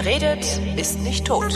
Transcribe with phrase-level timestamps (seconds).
[0.00, 1.52] Wer redet, ist nicht tot.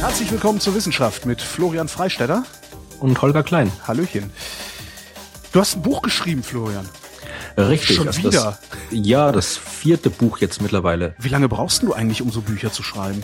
[0.00, 2.42] Herzlich willkommen zur Wissenschaft mit Florian Freistetter
[2.98, 3.70] und Holger Klein.
[3.86, 4.32] Hallöchen.
[5.52, 6.88] Du hast ein Buch geschrieben, Florian.
[7.56, 7.94] Richtig.
[7.94, 8.30] Schon also wieder?
[8.30, 8.58] Das,
[8.90, 11.14] ja, das vierte Buch jetzt mittlerweile.
[11.20, 13.22] Wie lange brauchst du eigentlich, um so Bücher zu schreiben?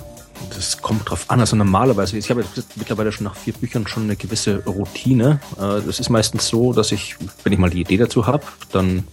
[0.48, 1.40] Das kommt drauf an.
[1.40, 2.44] Also normalerweise, ich habe
[2.76, 5.40] mittlerweile schon nach vier Büchern schon eine gewisse Routine.
[5.56, 9.04] Äh, das ist meistens so, dass ich, wenn ich mal die Idee dazu habe, dann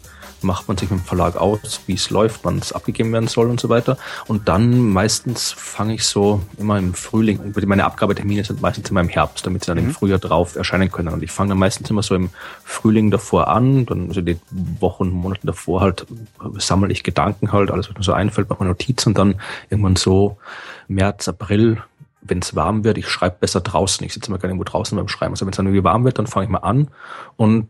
[0.41, 3.49] macht man sich mit dem Verlag aus, wie es läuft, wann es abgegeben werden soll
[3.49, 3.97] und so weiter.
[4.27, 9.09] Und dann meistens fange ich so immer im Frühling, meine Abgabetermine sind meistens immer im
[9.09, 9.89] Herbst, damit sie dann mhm.
[9.89, 11.09] im Frühjahr drauf erscheinen können.
[11.09, 12.29] Und ich fange dann meistens immer so im
[12.63, 14.37] Frühling davor an, dann also die
[14.79, 16.05] Wochen, Monate davor halt
[16.57, 19.35] sammle ich Gedanken halt, alles was mir so einfällt, mache mir Notizen und dann
[19.69, 20.37] irgendwann so
[20.87, 21.81] März, April
[22.29, 24.05] wenn es warm wird, ich schreibe besser draußen.
[24.05, 25.33] Ich sitze immer gerne irgendwo draußen beim Schreiben.
[25.33, 26.89] Also wenn es dann irgendwie warm wird, dann fange ich mal an
[27.35, 27.69] und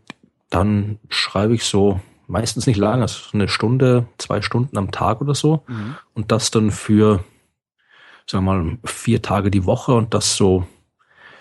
[0.50, 5.34] dann schreibe ich so meistens nicht lange, also eine Stunde, zwei Stunden am Tag oder
[5.34, 5.64] so.
[5.66, 5.96] Mhm.
[6.14, 7.24] Und das dann für,
[8.26, 10.66] sagen wir mal, vier Tage die Woche und das so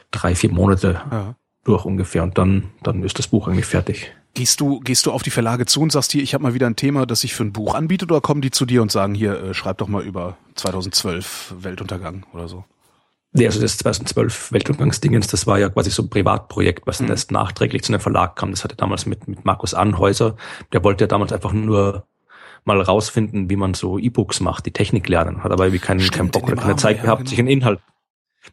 [0.09, 1.35] drei, vier Monate ja.
[1.63, 2.23] durch ungefähr.
[2.23, 4.15] Und dann, dann ist das Buch eigentlich fertig.
[4.33, 6.67] Gehst du, gehst du auf die Verlage zu und sagst hier, ich habe mal wieder
[6.67, 9.13] ein Thema, das sich für ein Buch anbietet, oder kommen die zu dir und sagen,
[9.13, 12.63] hier, äh, schreib doch mal über 2012 Weltuntergang oder so?
[13.37, 17.09] Nee, also das 2012 Weltuntergangsdingens, das war ja quasi so ein Privatprojekt, was mhm.
[17.09, 18.51] erst nachträglich zu einem Verlag kam.
[18.51, 20.35] Das hatte damals mit, mit Markus Anhäuser.
[20.73, 22.05] Der wollte ja damals einfach nur
[22.65, 25.43] mal rausfinden, wie man so E-Books macht, die Technik lernen.
[25.43, 27.29] Hat aber irgendwie keinen, keinen Bock oder keine Rahmen, Zeit ja, gehabt, genau.
[27.29, 27.79] sich einen Inhalt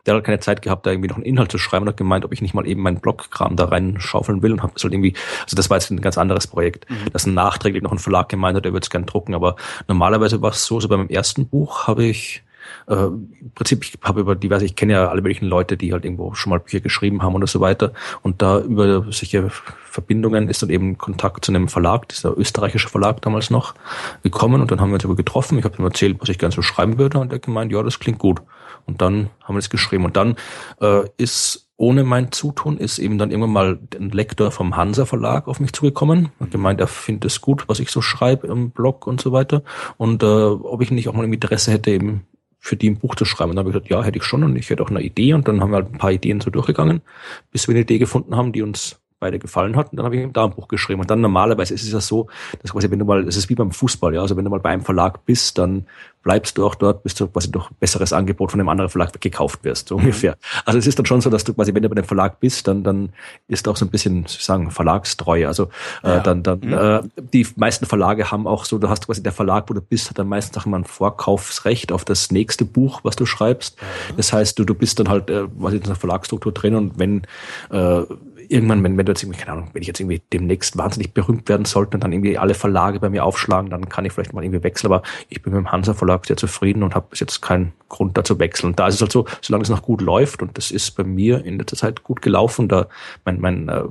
[0.07, 2.25] der hat keine Zeit gehabt, da irgendwie noch einen Inhalt zu schreiben und hat gemeint,
[2.25, 5.15] ob ich nicht mal eben meinen Blogkram da reinschaufeln will und habe das halt irgendwie,
[5.43, 7.13] also das war jetzt ein ganz anderes Projekt, mhm.
[7.13, 9.57] das nachträglich noch ein Verlag gemeint hat, der würde es gern drucken, aber
[9.89, 12.44] normalerweise war es so, so bei meinem ersten Buch habe ich
[12.89, 16.05] äh, Im Prinzip, ich habe über diverse, ich kenne ja alle möglichen Leute, die halt
[16.05, 17.93] irgendwo schon mal Bücher geschrieben haben oder so weiter.
[18.23, 23.23] Und da über solche Verbindungen ist dann eben Kontakt zu einem Verlag, dieser österreichische Verlag
[23.23, 23.75] damals noch,
[24.23, 25.59] gekommen und dann haben wir uns aber getroffen.
[25.59, 27.99] Ich habe ihm erzählt, was ich gerne so schreiben würde und er gemeint, ja, das
[27.99, 28.43] klingt gut.
[28.87, 30.05] Und dann haben wir das geschrieben.
[30.05, 30.37] Und dann
[30.81, 35.49] äh, ist ohne mein Zutun ist eben dann irgendwann mal ein Lektor vom Hansa Verlag
[35.49, 39.07] auf mich zugekommen und gemeint, er findet es gut, was ich so schreibe im Blog
[39.07, 39.63] und so weiter.
[39.97, 42.27] Und äh, ob ich nicht auch mal Interesse hätte, eben
[42.65, 43.51] für die ein Buch zu schreiben.
[43.51, 45.35] Und dann habe ich gesagt, ja, hätte ich schon und ich hätte auch eine Idee.
[45.35, 47.03] Und dann haben wir halt ein paar Ideen so durchgegangen,
[47.51, 49.91] bis wir eine Idee gefunden haben, die uns beide gefallen hat.
[49.91, 51.03] Und dann habe ich eben da ein Buch geschrieben.
[51.03, 52.29] Und dann normalerweise ist es ja so,
[52.63, 54.61] dass quasi, wenn du mal, es ist wie beim Fußball, ja, also wenn du mal
[54.61, 55.87] bei einem Verlag bist, dann
[56.25, 59.63] bleibst du auch dort, bis du quasi durch besseres Angebot von einem anderen Verlag gekauft
[59.63, 60.05] wirst, so mhm.
[60.05, 60.37] ungefähr.
[60.65, 62.67] Also es ist dann schon so, dass du quasi, wenn du bei dem Verlag bist,
[62.67, 63.11] dann, dann
[63.47, 65.47] ist auch so ein bisschen, sagen, Verlagstreu.
[65.47, 65.65] Also
[66.03, 66.21] äh, ja.
[66.21, 66.73] dann, dann mhm.
[66.73, 67.03] äh,
[67.33, 70.19] die meisten Verlage haben auch so, du hast quasi der Verlag, wo du bist, hat
[70.19, 73.77] dann meistens auch immer ein Vorkaufsrecht auf das nächste Buch, was du schreibst.
[73.81, 74.17] Mhm.
[74.17, 77.23] Das heißt, du, du bist dann halt, äh, was in der Verlagsstruktur drin und wenn
[77.71, 78.03] äh,
[78.49, 81.49] irgendwann, wenn, wenn du jetzt irgendwie, keine Ahnung, wenn ich jetzt irgendwie demnächst wahnsinnig berühmt
[81.49, 84.45] werden sollte und dann irgendwie alle Verlage bei mir aufschlagen, dann kann ich vielleicht mal
[84.45, 84.93] irgendwie wechseln.
[84.93, 88.17] Aber ich bin mit dem Hansa Verlag sehr zufrieden und habe bis jetzt keinen Grund
[88.17, 88.71] dazu wechseln.
[88.71, 91.05] Und da ist es halt so, solange es noch gut läuft und das ist bei
[91.05, 92.89] mir in letzter Zeit gut gelaufen, da
[93.25, 93.85] mein, mein äh,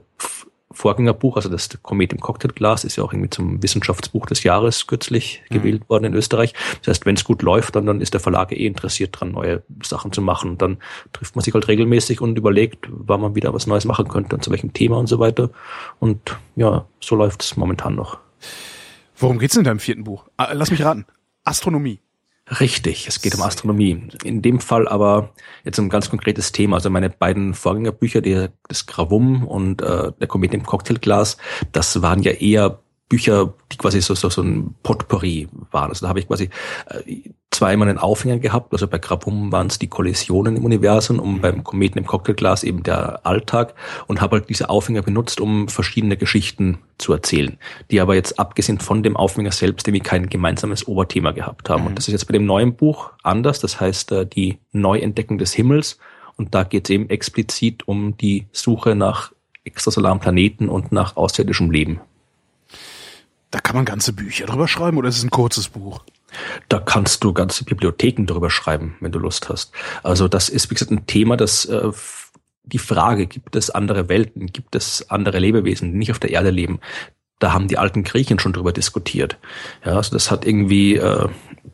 [0.73, 5.41] Vorgängerbuch, also das Komet im Cocktailglas, ist ja auch irgendwie zum Wissenschaftsbuch des Jahres kürzlich
[5.50, 5.56] mhm.
[5.56, 6.53] gewählt worden in Österreich.
[6.79, 9.63] Das heißt, wenn es gut läuft, dann, dann ist der Verlag eh interessiert dran, neue
[9.84, 10.51] Sachen zu machen.
[10.51, 10.78] Und dann
[11.13, 14.44] trifft man sich halt regelmäßig und überlegt, wann man wieder was Neues machen könnte und
[14.44, 15.50] zu welchem Thema und so weiter.
[16.00, 18.17] Und ja, so läuft es momentan noch.
[19.16, 20.25] Worum geht's in deinem vierten Buch?
[20.38, 21.05] Ah, lass mich raten.
[21.44, 22.00] Astronomie.
[22.59, 24.08] Richtig, es geht um Astronomie.
[24.24, 25.34] In dem Fall aber
[25.64, 26.75] jetzt um ein ganz konkretes Thema.
[26.75, 31.38] Also meine beiden Vorgängerbücher, die, das Gravum und äh, der Komet im Cocktailglas,
[31.72, 35.90] das waren ja eher Bücher, die quasi so, so, so ein Potpourri waren.
[35.90, 36.50] Also da habe ich quasi
[36.88, 38.74] äh, zweimal einen Aufhänger gehabt.
[38.74, 42.84] Also bei Grabum waren es die Kollisionen im Universum und beim Kometen im Cocktailglas eben
[42.84, 43.75] der Alltag
[44.08, 47.58] und habe halt diese Aufhänger benutzt, um verschiedene Geschichten zu erzählen,
[47.91, 51.84] die aber jetzt abgesehen von dem Aufhänger selbst irgendwie kein gemeinsames Oberthema gehabt haben.
[51.84, 51.88] Mhm.
[51.90, 53.59] Und das ist jetzt bei dem neuen Buch anders.
[53.59, 55.99] Das heißt, äh, die Neuentdeckung des Himmels.
[56.35, 59.32] Und da geht es eben explizit um die Suche nach
[59.66, 62.02] extrasolaren Planeten und nach außerirdischem Leben.
[63.53, 66.02] Da kann man ganze Bücher drüber schreiben oder ist es ein kurzes Buch?
[66.70, 69.72] Da kannst du ganze Bibliotheken drüber schreiben, wenn du Lust hast.
[70.02, 71.91] Also das ist, wie gesagt, ein Thema, das äh,
[72.64, 76.50] die Frage, gibt es andere Welten, gibt es andere Lebewesen, die nicht auf der Erde
[76.50, 76.79] leben?
[77.38, 79.38] Da haben die alten Griechen schon drüber diskutiert.
[79.85, 81.28] Ja, also das hat irgendwie äh,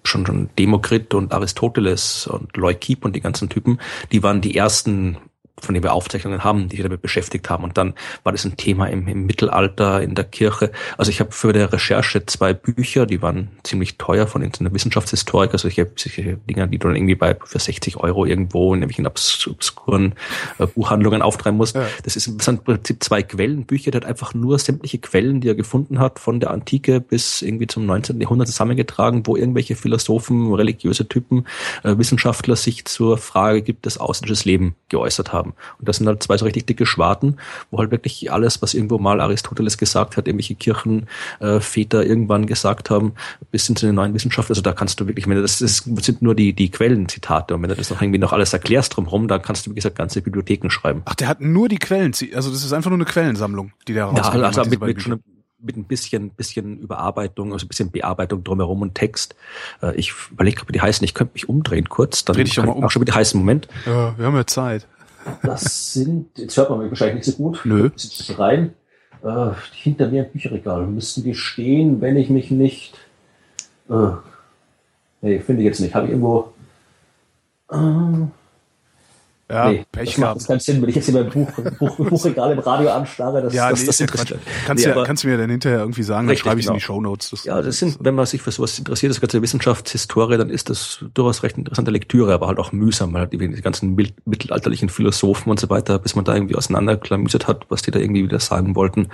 [0.03, 3.79] schon schon Demokrit und Aristoteles und Leukipp und die ganzen Typen,
[4.11, 5.15] die waren die ersten
[5.61, 7.63] von denen wir Aufzeichnungen haben, die sich damit beschäftigt haben.
[7.63, 10.71] Und dann war das ein Thema im, im Mittelalter in der Kirche.
[10.97, 15.53] Also ich habe für der Recherche zwei Bücher, die waren ziemlich teuer von einer Wissenschaftshistorik.
[15.53, 18.81] Also ich habe solche Dinge, die du dann irgendwie bei für 60 Euro irgendwo in
[18.81, 20.13] irgendwelchen obskuren
[20.57, 21.75] äh, Buchhandlungen auftreiben musst.
[21.75, 21.85] Ja.
[22.03, 25.49] Das, ist, das sind im Prinzip zwei Quellenbücher, der hat einfach nur sämtliche Quellen, die
[25.49, 28.19] er gefunden hat, von der Antike bis irgendwie zum 19.
[28.21, 31.45] Jahrhundert zusammengetragen, wo irgendwelche Philosophen, religiöse Typen,
[31.83, 35.48] äh, Wissenschaftler sich zur Frage, gibt es außerirdisches Leben, geäußert haben.
[35.79, 37.37] Und das sind halt zwei so richtig dicke Schwarten,
[37.71, 42.89] wo halt wirklich alles, was irgendwo mal Aristoteles gesagt hat, irgendwelche Kirchenväter äh, irgendwann gesagt
[42.89, 43.13] haben,
[43.51, 45.83] bis hin zu den neuen Wissenschaften, also da kannst du wirklich, wenn du das, das
[46.01, 49.27] sind nur die, die Quellenzitate und wenn du das noch irgendwie noch alles erklärst drumherum,
[49.27, 51.01] dann kannst du, wie gesagt, ganze Bibliotheken schreiben.
[51.05, 54.05] Ach, der hat nur die Quellen, also das ist einfach nur eine Quellensammlung, die der
[54.05, 54.35] rauskommt.
[54.35, 55.21] Ja, also mit, mit, schon,
[55.61, 59.35] mit ein bisschen, bisschen Überarbeitung, also ein bisschen Bearbeitung drumherum und Text.
[59.81, 61.03] Äh, ich überlege, ob die heißen.
[61.03, 62.25] Ich könnte mich umdrehen kurz.
[62.25, 62.83] Dann Dreh dich doch mal um.
[62.83, 63.67] Auch schon wieder heißen Moment.
[63.85, 64.87] Ja, wir haben ja Zeit.
[65.43, 67.61] Das sind, jetzt hört man mich wahrscheinlich nicht so gut.
[67.63, 67.89] Nö.
[68.37, 68.73] Rein.
[69.23, 70.87] Äh, hinter mir im Bücherregal.
[70.87, 72.97] Müssten die stehen, wenn ich mich nicht.
[73.89, 74.11] Äh,
[75.21, 75.93] nee, finde ich jetzt nicht.
[75.93, 76.53] Habe ich irgendwo.
[77.71, 78.27] Äh,
[79.51, 80.47] ja, nee, Pech das macht gehabt.
[80.47, 83.69] keinen Sinn, wenn ich jetzt hier mein Buch, Buch, Buchregal im Radio anstarre, das, ja,
[83.69, 84.39] das, nee, das interessiert.
[84.67, 86.75] Kannst, nee, ja, kannst du mir dann hinterher irgendwie sagen, dann schreibe ich genau.
[86.75, 87.31] in die Show Notes.
[87.31, 90.69] Das, ja, das sind, wenn man sich für sowas interessiert, das ganze Wissenschaftshistorie, dann ist
[90.69, 95.49] das durchaus recht interessante Lektüre, aber halt auch mühsam, weil halt die, ganzen mittelalterlichen Philosophen
[95.49, 98.75] und so weiter, bis man da irgendwie auseinanderklamüsert hat, was die da irgendwie wieder sagen
[98.75, 99.09] wollten,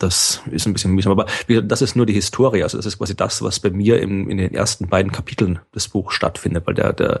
[0.00, 1.12] das ist ein bisschen mühsam.
[1.12, 1.26] Aber
[1.62, 4.38] das ist nur die Historie, also das ist quasi das, was bei mir im, in
[4.38, 7.20] den ersten beiden Kapiteln des Buchs stattfindet, weil der, der,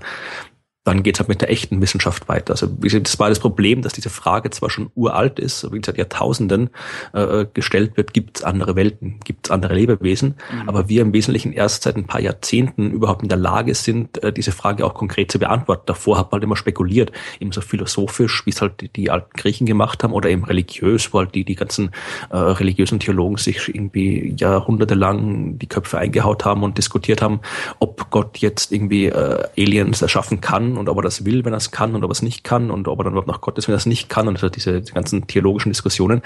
[0.86, 2.52] dann geht es halt mit der echten Wissenschaft weiter.
[2.52, 6.70] Also das war das Problem, dass diese Frage zwar schon uralt ist, wie seit Jahrtausenden
[7.12, 10.68] äh, gestellt wird, gibt es andere Welten, gibt es andere Lebewesen, mhm.
[10.68, 14.32] aber wir im Wesentlichen erst seit ein paar Jahrzehnten überhaupt in der Lage sind, äh,
[14.32, 15.82] diese Frage auch konkret zu beantworten.
[15.86, 17.10] Davor hat man halt immer spekuliert,
[17.40, 21.12] eben so philosophisch, wie es halt die, die, alten Griechen gemacht haben, oder eben religiös,
[21.12, 21.90] wo halt die, die ganzen
[22.30, 27.40] äh, religiösen Theologen sich irgendwie jahrhundertelang die Köpfe eingehaut haben und diskutiert haben,
[27.80, 31.58] ob Gott jetzt irgendwie äh, Aliens erschaffen kann und ob er das will, wenn er
[31.58, 33.58] es kann und ob er es nicht kann und ob er dann überhaupt nach Gott
[33.58, 36.22] ist, wenn er es nicht kann und diese, ganzen theologischen Diskussionen.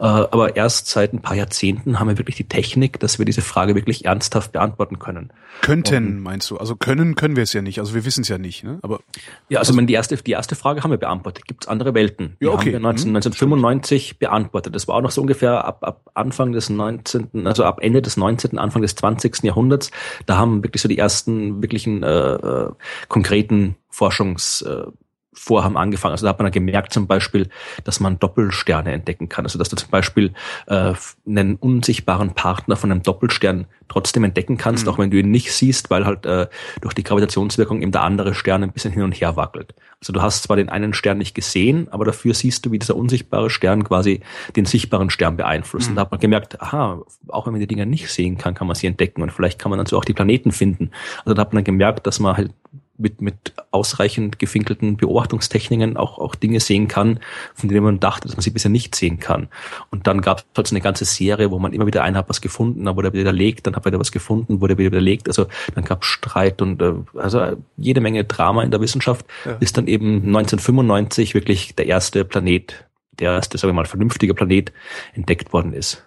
[0.00, 3.42] Äh, aber erst seit ein paar Jahrzehnten haben wir wirklich die Technik, dass wir diese
[3.42, 5.32] Frage wirklich ernsthaft beantworten können.
[5.60, 6.56] Könnten, und, meinst du?
[6.56, 7.78] Also können können wir es ja nicht.
[7.78, 8.64] Also wir wissen es ja nicht.
[8.64, 8.78] Ne?
[8.82, 9.00] Aber
[9.48, 11.46] ja, also, also die erste die erste Frage haben wir beantwortet.
[11.46, 12.36] Gibt es andere Welten?
[12.40, 12.66] Die ja, okay.
[12.66, 14.18] haben wir 19, 1995 mhm.
[14.18, 14.74] beantwortet.
[14.74, 18.16] Das war auch noch so ungefähr ab, ab Anfang des 19., also ab Ende des
[18.16, 19.42] 19., Anfang des 20.
[19.44, 19.90] Jahrhunderts.
[20.26, 22.70] Da haben wirklich so die ersten wirklichen äh, äh
[23.08, 26.12] konkreten Forschungsvorhaben angefangen.
[26.12, 27.48] Also da hat man dann gemerkt zum Beispiel,
[27.84, 29.44] dass man Doppelsterne entdecken kann.
[29.46, 30.34] Also dass du zum Beispiel
[30.66, 30.94] äh,
[31.26, 34.92] einen unsichtbaren Partner von einem Doppelstern trotzdem entdecken kannst, mhm.
[34.92, 36.48] auch wenn du ihn nicht siehst, weil halt äh,
[36.80, 39.74] durch die Gravitationswirkung eben der andere Stern ein bisschen hin und her wackelt.
[40.00, 42.96] Also du hast zwar den einen Stern nicht gesehen, aber dafür siehst du, wie dieser
[42.96, 44.20] unsichtbare Stern quasi
[44.56, 45.86] den sichtbaren Stern beeinflusst.
[45.86, 45.92] Mhm.
[45.92, 48.66] Und da hat man gemerkt, aha, auch wenn man die Dinger nicht sehen kann, kann
[48.66, 50.90] man sie entdecken und vielleicht kann man dann so auch die Planeten finden.
[51.24, 52.52] Also da hat man dann gemerkt, dass man halt
[52.96, 57.20] mit, mit ausreichend gefinkelten Beobachtungstechniken auch, auch Dinge sehen kann,
[57.54, 59.48] von denen man dachte, dass man sie bisher nicht sehen kann.
[59.90, 62.28] Und dann gab es halt so eine ganze Serie, wo man immer wieder einer hat
[62.28, 64.92] was gefunden, dann wurde er wieder widerlegt, dann hat er wieder was gefunden, wurde wieder
[64.92, 65.28] widerlegt.
[65.28, 69.52] Also dann gab es Streit und äh, also jede Menge Drama in der Wissenschaft, ja.
[69.60, 72.86] ist dann eben 1995 wirklich der erste Planet,
[73.18, 74.72] der erste, sagen wir mal, vernünftige Planet
[75.14, 76.04] entdeckt worden ist.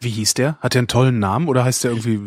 [0.00, 0.58] Wie hieß der?
[0.60, 2.20] Hat der einen tollen Namen oder heißt der irgendwie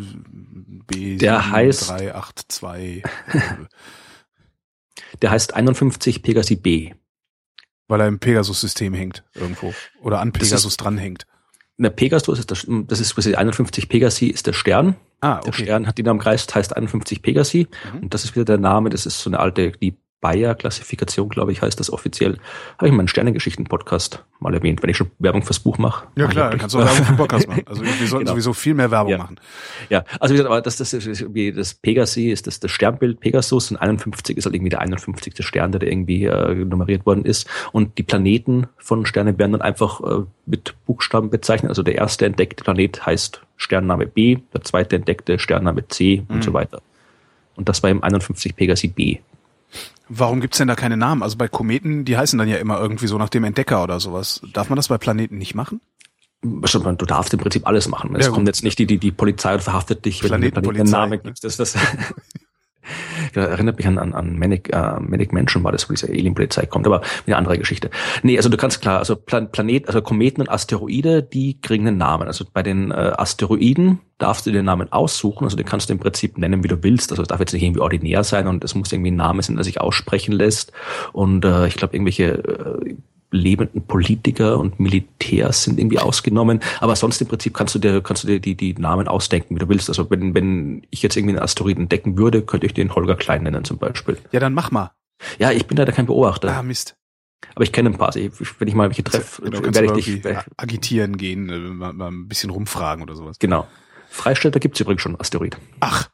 [0.88, 3.04] B der heißt 382?
[5.22, 6.92] der heißt 51 Pegasi B.
[7.86, 11.26] Weil er im Pegasus-System hängt irgendwo oder an Pegasus ist, dranhängt.
[11.78, 14.96] Der Pegasus ist das, das ist quasi 51 Pegasi ist der Stern.
[15.20, 15.44] Ah, okay.
[15.46, 18.00] Der Stern hat den am Kreis, heißt 51 Pegasi mhm.
[18.00, 21.62] und das ist wieder der Name, das ist so eine alte, die Bayer-Klassifikation, glaube ich,
[21.62, 22.38] heißt das offiziell.
[22.76, 26.06] Habe ich meinen Sternengeschichten-Podcast mal erwähnt, wenn ich schon Werbung fürs Buch mache.
[26.16, 27.62] Ja klar, dann kannst du auch Werbung für den Podcast machen.
[27.66, 28.30] Also wir sollten genau.
[28.32, 29.18] sowieso viel mehr Werbung ja.
[29.18, 29.40] machen.
[29.90, 33.20] Ja, also wie gesagt, aber das, das, ist, wie das Pegasi ist das, das Sternbild
[33.20, 35.34] Pegasus und 51 ist halt irgendwie der 51.
[35.44, 37.48] Stern, der da irgendwie äh, nummeriert worden ist.
[37.72, 41.70] Und die Planeten von Sternen werden dann einfach äh, mit Buchstaben bezeichnet.
[41.70, 46.36] Also der erste entdeckte Planet heißt Sternname B, der zweite entdeckte Sternname C mhm.
[46.36, 46.82] und so weiter.
[47.54, 49.18] Und das war im 51 Pegasi B.
[50.08, 51.22] Warum gibt's denn da keine Namen?
[51.22, 54.40] Also bei Kometen, die heißen dann ja immer irgendwie so nach dem Entdecker oder sowas.
[54.52, 55.80] Darf man das bei Planeten nicht machen?
[56.40, 58.14] Du darfst im Prinzip alles machen.
[58.14, 60.86] Es ja, kommt jetzt nicht die, die, die Polizei und verhaftet dich, wenn du den
[60.86, 61.42] Namen gibst.
[61.44, 61.76] Das, das
[63.34, 66.86] erinnert mich an, an, an Manic, äh, Manic Mansion war das, wo diese Alien-Polizei kommt,
[66.86, 67.90] aber eine andere Geschichte.
[68.22, 71.98] Nee, also du kannst klar, also Plan Planet, also Kometen und Asteroide, die kriegen einen
[71.98, 72.26] Namen.
[72.26, 76.00] Also bei den äh, Asteroiden darfst du den Namen aussuchen, also den kannst du im
[76.00, 77.10] Prinzip nennen, wie du willst.
[77.10, 79.56] Also es darf jetzt nicht irgendwie ordinär sein und es muss irgendwie ein Name sein,
[79.56, 80.72] der sich aussprechen lässt.
[81.12, 82.96] Und äh, ich glaube, irgendwelche äh,
[83.30, 86.60] lebenden Politiker und Militärs sind irgendwie ausgenommen.
[86.80, 89.58] Aber sonst im Prinzip kannst du dir, kannst du dir die, die Namen ausdenken, wie
[89.58, 89.88] du willst.
[89.88, 93.42] Also wenn, wenn ich jetzt irgendwie einen Asteroiden entdecken würde, könnte ich den Holger Klein
[93.42, 94.16] nennen zum Beispiel.
[94.32, 94.92] Ja, dann mach mal.
[95.38, 96.56] Ja, ich bin leider kein Beobachter.
[96.56, 96.96] Ah, Mist.
[97.54, 98.14] Aber ich kenne ein paar.
[98.16, 100.36] Ich, wenn ich mal welche treffe, Genau, werde ich dich.
[100.56, 103.38] agitieren gehen, äh, mal, mal ein bisschen rumfragen oder sowas.
[103.38, 103.66] Genau.
[104.08, 105.56] Freistädter gibt's übrigens schon, Asteroid.
[105.80, 106.08] Ach,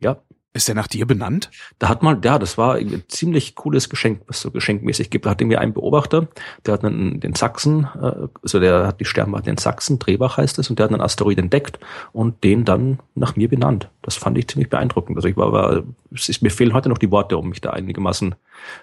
[0.00, 0.22] Ja.
[0.58, 1.50] Ist der nach dir benannt?
[1.78, 5.24] Da hat mal, ja, das war ein ziemlich cooles Geschenk, was so geschenkmäßig gibt.
[5.24, 6.28] Da hat irgendwie einen Beobachter,
[6.66, 10.58] der hat einen, den Sachsen, äh, also der hat die Sternwarte in Sachsen, Drehbach heißt
[10.58, 11.78] es, und der hat einen Asteroid entdeckt
[12.12, 13.88] und den dann nach mir benannt.
[14.08, 15.18] Das fand ich ziemlich beeindruckend.
[15.18, 15.82] Also ich war, war
[16.14, 18.34] es ist, mir fehlen heute noch die Worte, um mich da einigermaßen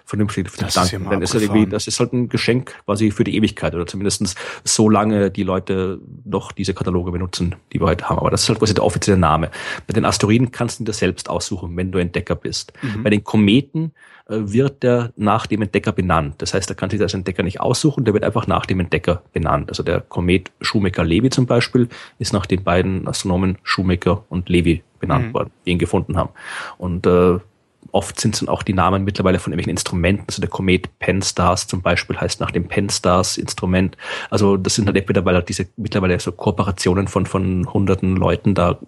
[0.04, 1.10] vernünftig zu Das ist ja bedanken.
[1.10, 4.36] Denn ist halt irgendwie, das ist halt ein Geschenk quasi für die Ewigkeit oder zumindestens
[4.62, 8.20] so lange die Leute noch diese Kataloge benutzen, die wir heute haben.
[8.20, 9.50] Aber das ist halt quasi der offizielle Name.
[9.88, 12.72] Bei den Asteroiden kannst du dir selbst aussuchen, wenn du Entdecker bist.
[12.82, 13.02] Mhm.
[13.02, 13.90] Bei den Kometen
[14.28, 16.36] äh, wird der nach dem Entdecker benannt.
[16.38, 19.22] Das heißt, da kann sich das Entdecker nicht aussuchen, der wird einfach nach dem Entdecker
[19.32, 19.70] benannt.
[19.70, 25.28] Also der Komet Shoemaker-Levy zum Beispiel ist nach den beiden Astronomen Shoemaker und Levy benannt
[25.28, 25.34] Mhm.
[25.34, 26.30] worden, die ihn gefunden haben.
[26.78, 27.38] Und äh,
[27.92, 30.24] oft sind es dann auch die Namen mittlerweile von irgendwelchen Instrumenten.
[30.28, 33.96] Also der Komet Penstars zum Beispiel heißt nach dem Penstars Instrument.
[34.30, 38.54] Also das sind halt entweder, weil halt diese mittlerweile so Kooperationen von, von hunderten Leuten
[38.54, 38.78] da,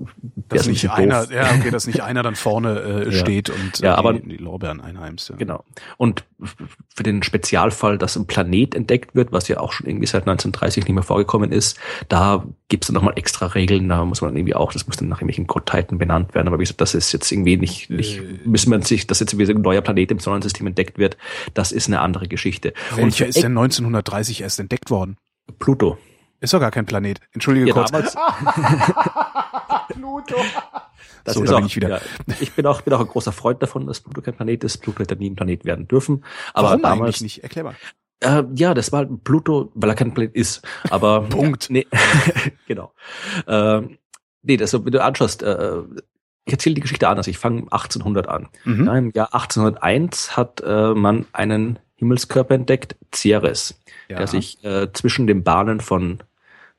[0.49, 1.33] Dass ein nicht bisschen einer, doof.
[1.35, 3.13] ja, okay, dass nicht einer dann vorne äh, Ja.
[3.13, 5.31] steht und äh, Ja, aber- die, die Lorbeeren einheimst.
[5.31, 5.37] Ja.
[5.37, 5.65] Genau.
[5.97, 6.25] Und
[6.95, 10.85] für den Spezialfall, dass ein Planet entdeckt wird, was ja auch schon irgendwie seit 1930
[10.85, 11.79] nicht mehr vorgekommen ist,
[12.09, 15.19] da gibt's dann nochmal extra Regeln, da muss man irgendwie auch, das muss dann nach
[15.19, 16.47] irgendwelchen Gottheiten benannt werden.
[16.49, 18.39] Aber wie gesagt, das ist jetzt irgendwie nicht, nicht Äh.
[18.45, 21.17] müssen wir sich, dass jetzt wieder ein neuer Planet im Sonnensystem entdeckt wird,
[21.55, 22.73] das ist eine andere Geschichte.
[22.95, 25.17] Welcher ist denn 1930 erst entdeckt worden?
[25.59, 25.99] Pluto.
[26.41, 27.21] Ist doch gar kein Planet.
[27.33, 27.91] Entschuldige Ja, kurz.
[29.89, 30.37] Pluto.
[31.25, 31.89] das So, ist da auch, bin ich wieder.
[31.89, 32.01] Ja,
[32.41, 34.79] ich bin auch, bin auch ein großer Freund davon, dass Pluto kein Planet ist.
[34.79, 36.25] Pluto hätte nie ein Planet werden dürfen.
[36.55, 37.43] Aber Warum damals, eigentlich nicht?
[37.43, 37.75] Erklär mal.
[38.21, 40.63] Äh, ja, das war Pluto, weil er kein Planet ist.
[40.91, 41.71] Aber Punkt.
[41.71, 41.87] Nee,
[42.67, 42.93] genau.
[43.47, 43.99] Ähm,
[44.43, 45.83] nee, das, wenn du anschaust, äh,
[46.49, 47.27] ich erzähle die Geschichte anders.
[47.27, 48.49] Ich fange 1800 an.
[48.65, 48.87] Mhm.
[48.87, 54.19] Ja, Im Jahr 1801 hat äh, man einen Himmelskörper entdeckt, Ceres, Ja.
[54.19, 56.19] der sich äh, zwischen den Bahnen von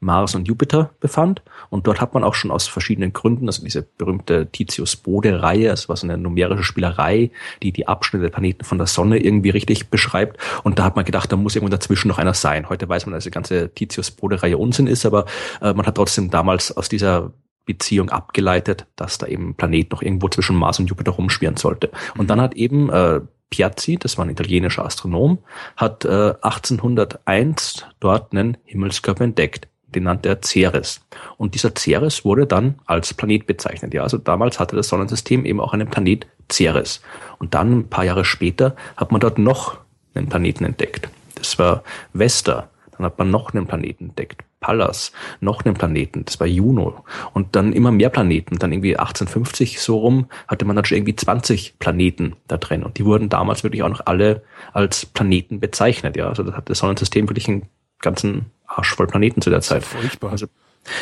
[0.02, 1.42] Mars und Jupiter befand.
[1.70, 5.98] Und dort hat man auch schon aus verschiedenen Gründen, also diese berühmte Titius-Bode-Reihe, das war
[5.98, 10.38] so eine numerische Spielerei, die die Abschnitte der Planeten von der Sonne irgendwie richtig beschreibt.
[10.64, 12.70] Und da hat man gedacht, da muss irgendwo dazwischen noch einer sein.
[12.70, 15.26] Heute weiß man, dass die ganze Titius-Bode-Reihe Unsinn ist, aber
[15.62, 17.34] äh, man hat trotzdem damals aus dieser
[17.70, 21.92] Beziehung abgeleitet, dass da eben ein Planet noch irgendwo zwischen Mars und Jupiter rumschwirren sollte.
[22.18, 23.22] Und dann hat eben äh,
[23.52, 25.38] Piazzi, das war ein italienischer Astronom,
[25.78, 29.68] hat äh, 1801 dort einen Himmelskörper entdeckt.
[29.86, 31.02] Den nannte er Ceres.
[31.38, 33.94] Und dieser Ceres wurde dann als Planet bezeichnet.
[33.94, 37.02] Ja, also damals hatte das Sonnensystem eben auch einen Planet Ceres.
[37.38, 39.78] Und dann ein paar Jahre später hat man dort noch
[40.16, 41.08] einen Planeten entdeckt.
[41.36, 41.84] Das war
[42.14, 42.70] Vesta.
[42.98, 44.44] Dann hat man noch einen Planeten entdeckt.
[44.60, 47.06] Pallas, noch einen Planeten, das war Juno.
[47.34, 48.60] Und dann immer mehr Planeten.
[48.60, 52.84] Dann irgendwie 1850 so rum hatte man dann schon irgendwie 20 Planeten da drin.
[52.84, 56.18] Und die wurden damals wirklich auch noch alle als Planeten bezeichnet.
[56.18, 57.68] Ja, also das hat das Sonnensystem wirklich einen
[58.00, 59.84] ganzen Arsch voll Planeten zu der Zeit.
[59.84, 60.32] Furchtbar.
[60.32, 60.48] Also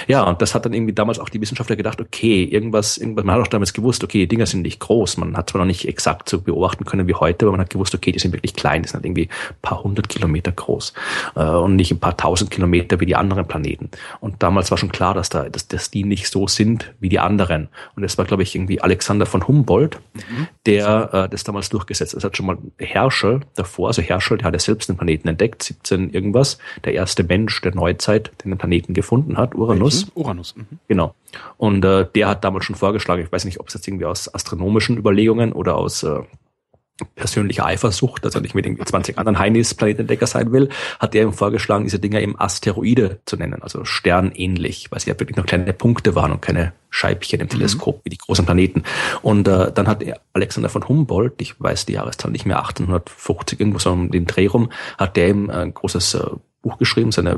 [0.08, 3.36] ja, und das hat dann irgendwie damals auch die Wissenschaftler gedacht, okay, irgendwas, irgendwas, man
[3.36, 5.18] hat auch damals gewusst, okay, die Dinger sind nicht groß.
[5.18, 7.96] Man hat zwar noch nicht exakt so beobachten können wie heute, aber man hat gewusst,
[7.96, 10.94] okay, die sind wirklich klein, die sind halt irgendwie ein paar hundert Kilometer groß
[11.36, 13.90] äh, und nicht ein paar tausend Kilometer wie die anderen Planeten.
[14.20, 17.20] Und damals war schon klar, dass da, dass, dass die nicht so sind wie die
[17.20, 17.70] anderen.
[17.96, 20.00] Und es war, glaube ich, irgendwie Alexander von Humboldt,
[20.66, 22.20] der äh, das damals durchgesetzt hat.
[22.20, 25.64] Es hat schon mal Herschel davor, also Herschel, der hat ja selbst den Planeten entdeckt,
[25.64, 30.08] 17 irgendwas, der erste Mensch der Neuzeit, der den Planeten gefunden hat, Uranus.
[30.16, 30.56] Uranus.
[30.56, 30.80] Mhm.
[30.88, 31.16] Genau.
[31.58, 34.34] Und äh, der hat damals schon vorgeschlagen, ich weiß nicht, ob es jetzt irgendwie aus
[34.34, 36.22] astronomischen Überlegungen oder aus äh,
[37.16, 40.70] persönlicher Eifersucht, dass er nicht mit den 20 anderen Heinis Planetenentdecker sein will,
[41.00, 45.20] hat er ihm vorgeschlagen, diese Dinger eben Asteroide zu nennen, also sternähnlich, weil sie ja
[45.20, 48.84] wirklich nur kleine Punkte waren und keine Scheibchen im Teleskop wie die großen Planeten.
[49.22, 53.60] Und äh, dann hat er Alexander von Humboldt, ich weiß die Jahreszahl nicht mehr, 1850
[53.60, 56.26] irgendwo so um den Dreh rum, hat der ihm ein großes äh,
[56.62, 57.38] Buch geschrieben, seine,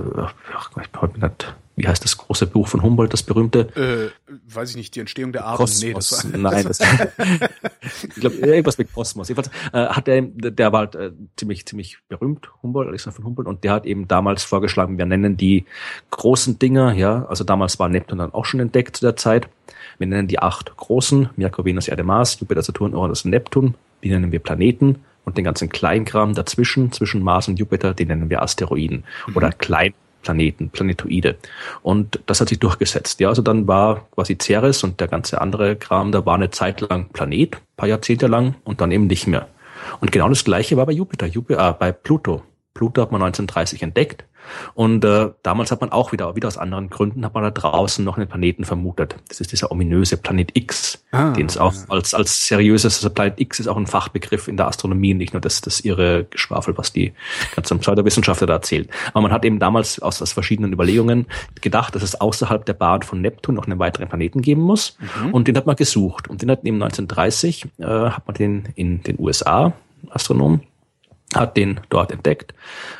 [0.56, 3.70] ach Gott, ich bin halt wie heißt das große Buch von Humboldt, das berühmte?
[3.76, 5.72] Äh, weiß ich nicht, die Entstehung der Arten.
[5.80, 6.80] Nee, das war, Nein, das,
[8.04, 9.30] ich glaube, irgendwas mit Kosmos.
[9.30, 13.48] Jedenfalls äh, hat der, der war halt äh, ziemlich, ziemlich berühmt, Humboldt, Alexander von Humboldt,
[13.48, 15.66] und der hat eben damals vorgeschlagen, wir nennen die
[16.12, 19.48] großen Dinger, ja, also damals war Neptun dann auch schon entdeckt zu der Zeit.
[19.98, 23.76] Wir nennen die acht großen, Merkur, Venus, Erde, Mars, Jupiter, Saturn, Uranus und Neptun.
[24.04, 28.30] Die nennen wir Planeten und den ganzen Kleinkram dazwischen, zwischen Mars und Jupiter, den nennen
[28.30, 29.38] wir Asteroiden mhm.
[29.38, 31.38] oder Klein Planeten, Planetoide.
[31.82, 33.20] Und das hat sich durchgesetzt.
[33.20, 36.82] Ja, also dann war quasi Ceres und der ganze andere Kram, da war eine Zeit
[36.82, 39.48] lang Planet, paar Jahrzehnte lang und dann eben nicht mehr.
[40.02, 42.44] Und genau das gleiche war bei Jupiter, Jupiter, äh, bei Pluto.
[42.80, 44.24] Pluto hat man 1930 entdeckt
[44.74, 48.06] und äh, damals hat man auch wieder, wieder aus anderen Gründen, hat man da draußen
[48.06, 49.18] noch einen Planeten vermutet.
[49.28, 53.38] Das ist dieser ominöse Planet X, ah, den es auch als, als seriöses, also Planet
[53.38, 56.94] X ist auch ein Fachbegriff in der Astronomie, nicht nur das, das ihre Geschwafel, was
[56.94, 57.12] die
[57.54, 58.90] ganzen Pseudowissenschaftler da erzählt.
[59.10, 61.28] Aber man hat eben damals aus, aus verschiedenen Überlegungen
[61.60, 64.98] gedacht, dass es außerhalb der Bahn von Neptun noch einen weiteren Planeten geben muss.
[65.22, 65.34] Mhm.
[65.34, 66.30] Und den hat man gesucht.
[66.30, 69.74] Und den hat eben 1930, äh, hat man den in den USA,
[70.12, 70.62] Astronomen,
[71.36, 72.54] hat den dort entdeckt,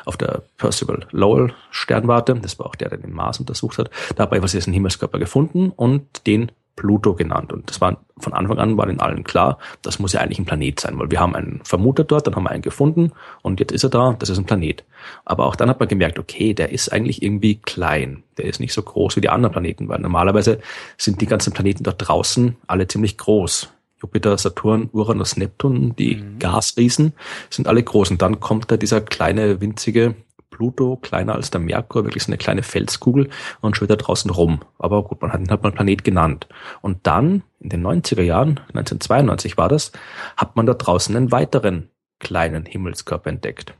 [0.04, 2.34] auf der Percival Lowell Sternwarte.
[2.36, 3.90] Das war auch der, der den Mars untersucht hat.
[4.16, 7.52] Dabei war sie einen Himmelskörper gefunden und den Pluto genannt.
[7.52, 10.46] Und das war von Anfang an war den allen klar, das muss ja eigentlich ein
[10.46, 13.72] Planet sein, weil wir haben einen vermutet dort, dann haben wir einen gefunden und jetzt
[13.72, 14.84] ist er da, das ist ein Planet.
[15.24, 18.22] Aber auch dann hat man gemerkt, okay, der ist eigentlich irgendwie klein.
[18.38, 20.60] Der ist nicht so groß wie die anderen Planeten, weil normalerweise
[20.96, 23.70] sind die ganzen Planeten dort draußen alle ziemlich groß.
[24.00, 26.38] Jupiter, Saturn, Uranus, Neptun, die mhm.
[26.38, 27.12] Gasriesen,
[27.50, 28.10] sind alle groß.
[28.10, 30.14] Und dann kommt da dieser kleine, winzige
[30.50, 33.30] Pluto, kleiner als der Merkur, wirklich so eine kleine Felskugel
[33.60, 34.60] und schwirrt da draußen rum.
[34.78, 36.48] Aber gut, man hat ihn halt mal Planet genannt.
[36.82, 39.92] Und dann, in den 90er Jahren, 1992 war das,
[40.36, 41.88] hat man da draußen einen weiteren
[42.18, 43.74] kleinen Himmelskörper entdeckt.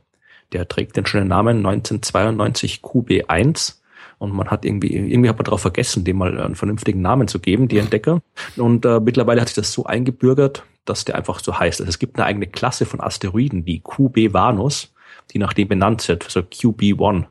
[0.53, 3.80] Der trägt den schönen Namen 1992 QB1
[4.21, 7.39] und man hat irgendwie, irgendwie hat man darauf vergessen, dem mal einen vernünftigen Namen zu
[7.39, 8.21] geben, die Entdecker.
[8.55, 11.81] Und äh, mittlerweile hat sich das so eingebürgert, dass der einfach so heißt.
[11.81, 14.93] Also es gibt eine eigene Klasse von Asteroiden, die QB Vanus,
[15.31, 17.25] die nach dem benannt wird, also QB1.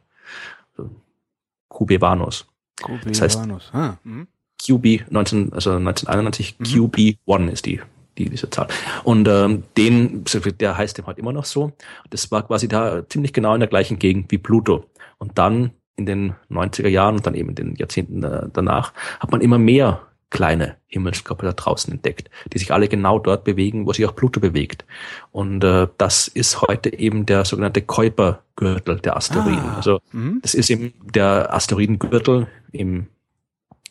[1.69, 2.49] QB Vanus.
[2.83, 3.71] QB das heißt, Vanus.
[3.73, 4.27] Ah, hm.
[4.61, 6.65] QB 19, also 1991, mhm.
[6.65, 7.81] QB1 ist die
[8.19, 8.67] die, diese Zahl.
[9.05, 10.25] Und ähm, den,
[10.59, 11.73] der heißt dem halt immer noch so.
[12.11, 14.87] Das war quasi da ziemlich genau in der gleichen Gegend wie Pluto.
[15.19, 19.40] Und dann in den 90er Jahren und dann eben in den Jahrzehnten danach, hat man
[19.40, 24.07] immer mehr kleine Himmelskörper da draußen entdeckt, die sich alle genau dort bewegen, wo sich
[24.07, 24.85] auch Pluto bewegt.
[25.33, 29.59] Und äh, das ist heute eben der sogenannte Kuiper-Gürtel der Asteroiden.
[29.59, 30.38] Ah, also mh.
[30.42, 33.09] das ist eben der Asteroidengürtel im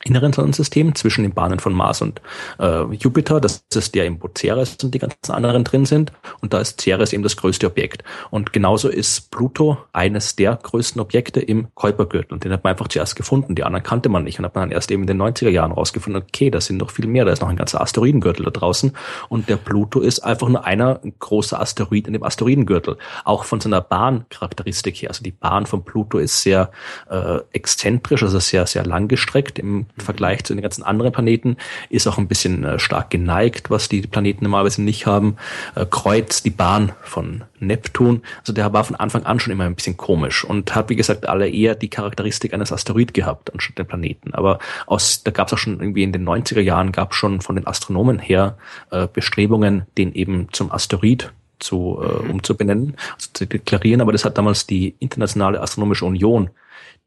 [0.06, 2.22] inneren Sonnensystem zwischen den Bahnen von Mars und
[2.58, 3.42] äh, Jupiter.
[3.42, 6.14] Das ist der im Ceres und die ganzen anderen drin sind.
[6.42, 8.03] Und da ist Ceres eben das größte Objekt.
[8.29, 12.33] Und genauso ist Pluto eines der größten Objekte im Kuipergürtel.
[12.33, 13.55] Und den hat man einfach zuerst gefunden.
[13.55, 14.40] Die anderen kannte man nicht.
[14.40, 16.92] Und hat man dann erst eben in den 90er Jahren rausgefunden, okay, da sind noch
[16.92, 17.25] viel mehr.
[17.25, 18.94] Da ist noch ein ganzer Asteroidengürtel da draußen.
[19.27, 22.98] Und der Pluto ist einfach nur einer ein großer Asteroid in dem Asteroidengürtel.
[23.25, 25.09] Auch von seiner Bahncharakteristik her.
[25.09, 26.72] Also die Bahn von Pluto ist sehr
[27.09, 31.57] äh, exzentrisch, also sehr, sehr langgestreckt im im Vergleich zu den ganzen anderen Planeten,
[31.89, 35.37] ist auch ein bisschen äh, stark geneigt, was die Planeten normalerweise nicht haben.
[35.75, 38.21] Äh, kreuzt die Bahn von Neptun.
[38.39, 41.27] Also der war von Anfang an schon immer ein bisschen komisch und hat, wie gesagt,
[41.27, 44.33] alle eher die Charakteristik eines Asteroid gehabt, anstatt den Planeten.
[44.33, 47.55] Aber aus, da gab es auch schon irgendwie in den 90er Jahren, gab schon von
[47.55, 48.57] den Astronomen her
[48.91, 52.31] äh, Bestrebungen, den eben zum Asteroid zu, äh, mhm.
[52.31, 54.01] umzubenennen, also zu deklarieren.
[54.01, 56.49] Aber das hat damals die Internationale Astronomische Union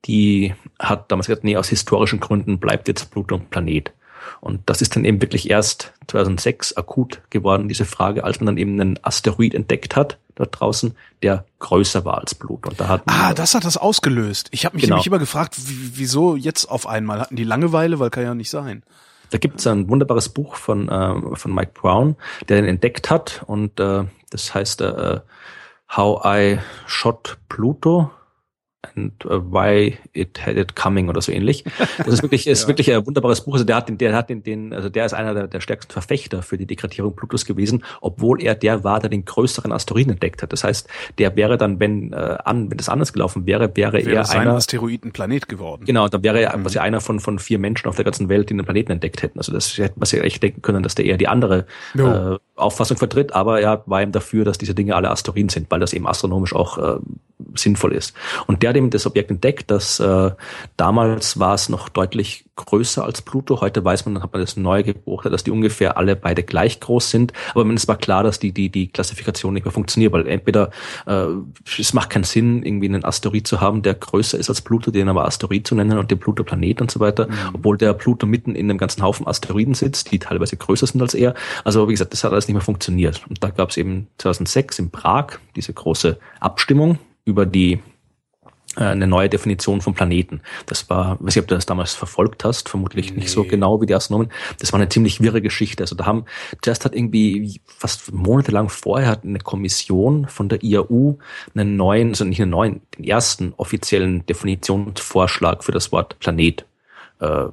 [0.04, 3.92] die hat damals gesagt, nee, aus historischen Gründen bleibt jetzt Pluto ein Planet.
[4.40, 8.56] Und das ist dann eben wirklich erst 2006 akut geworden, diese Frage, als man dann
[8.56, 12.70] eben einen Asteroid entdeckt hat, dort draußen, der größer war als Pluto.
[12.70, 14.48] Und da hat ah, das hat das ausgelöst.
[14.50, 14.96] Ich habe mich genau.
[14.96, 17.20] nämlich immer gefragt, wieso jetzt auf einmal?
[17.20, 17.98] Hatten die Langeweile?
[17.98, 18.82] Weil kann ja nicht sein.
[19.30, 22.16] Da gibt es ein wunderbares Buch von, äh, von Mike Brown,
[22.48, 23.42] der den entdeckt hat.
[23.46, 25.20] Und äh, das heißt äh,
[25.96, 28.10] How I Shot Pluto
[28.94, 31.64] and uh, why it had it coming oder so ähnlich.
[31.98, 32.68] Das ist wirklich, ist ja.
[32.68, 33.54] wirklich ein wunderbares Buch.
[33.54, 35.92] Also der hat den, der hat den, den, also der ist einer der, der stärksten
[35.92, 40.42] Verfechter für die Dekretierung Plutos gewesen, obwohl er der war, der den größeren Asteroiden entdeckt
[40.42, 40.52] hat.
[40.52, 44.10] Das heißt, der wäre dann, wenn, äh, an, wenn das anders gelaufen wäre, wäre, wäre
[44.10, 44.54] er einer.
[44.54, 45.84] Asteroidenplanet geworden.
[45.84, 46.64] Genau, dann wäre er mhm.
[46.64, 49.38] was einer von, von vier Menschen auf der ganzen Welt, die den Planeten entdeckt hätten.
[49.38, 52.34] Also das hätte man sich echt denken können, dass der eher die andere no.
[52.34, 55.80] äh, Auffassung vertritt, aber er war ihm dafür, dass diese Dinge alle Asteroiden sind, weil
[55.80, 56.98] das eben astronomisch auch äh,
[57.55, 58.14] sinnvoll ist.
[58.46, 60.31] Und der hat eben das Objekt entdeckt, dass äh,
[60.76, 63.61] damals war es noch deutlich größer als Pluto.
[63.61, 66.81] Heute weiß man, dann hat man das neue beobachtet, dass die ungefähr alle beide gleich
[66.81, 67.33] groß sind.
[67.55, 70.70] Aber es war klar, dass die, die, die Klassifikation nicht mehr funktioniert, weil entweder
[71.07, 71.26] äh,
[71.78, 75.09] es macht keinen Sinn, irgendwie einen Asteroid zu haben, der größer ist als Pluto, den
[75.09, 77.55] aber Asteroid zu nennen und den Pluto-Planet und so weiter, mhm.
[77.55, 81.14] obwohl der Pluto mitten in einem ganzen Haufen Asteroiden sitzt, die teilweise größer sind als
[81.14, 81.35] er.
[81.64, 83.22] Also wie gesagt, das hat alles nicht mehr funktioniert.
[83.28, 87.80] Und da gab es eben 2006 in Prag diese große Abstimmung über die
[88.76, 90.40] äh, eine neue Definition von Planeten.
[90.64, 93.20] Das war, weiß ich, ob du das damals verfolgt hast, vermutlich nee.
[93.20, 94.32] nicht so genau wie die Astronomen.
[94.61, 95.82] Das war eine ziemlich wirre Geschichte.
[95.82, 96.24] Also da haben,
[96.62, 101.18] zuerst hat irgendwie fast monatelang vorher hat eine Kommission von der IAU
[101.54, 106.64] einen neuen, also nicht einen neuen, den ersten offiziellen Definitionsvorschlag für das Wort Planet
[107.20, 107.48] äh,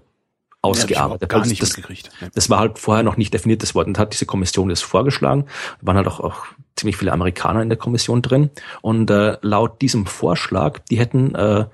[0.62, 1.30] ausgearbeitet.
[1.30, 2.10] gar nicht das, mitgekriegt.
[2.34, 5.46] Das war halt vorher noch nicht definiertes Wort und hat diese Kommission das vorgeschlagen.
[5.80, 6.46] Da waren halt auch, auch
[6.76, 8.50] ziemlich viele Amerikaner in der Kommission drin.
[8.82, 11.66] Und äh, laut diesem Vorschlag, die hätten äh,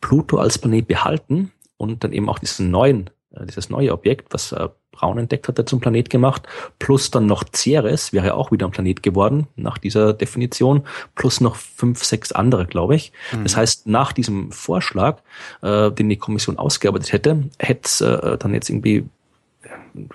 [0.00, 4.52] Pluto als Planet behalten und dann eben auch diesen neuen, äh, dieses neue Objekt, was
[4.52, 6.46] äh, Braun entdeckt hat, zum Planet gemacht,
[6.78, 11.56] plus dann noch Ceres, wäre auch wieder ein Planet geworden, nach dieser Definition, plus noch
[11.56, 13.12] fünf, sechs andere, glaube ich.
[13.32, 13.42] Mhm.
[13.42, 15.18] Das heißt, nach diesem Vorschlag,
[15.62, 19.04] äh, den die Kommission ausgearbeitet hätte, hätte es äh, dann jetzt irgendwie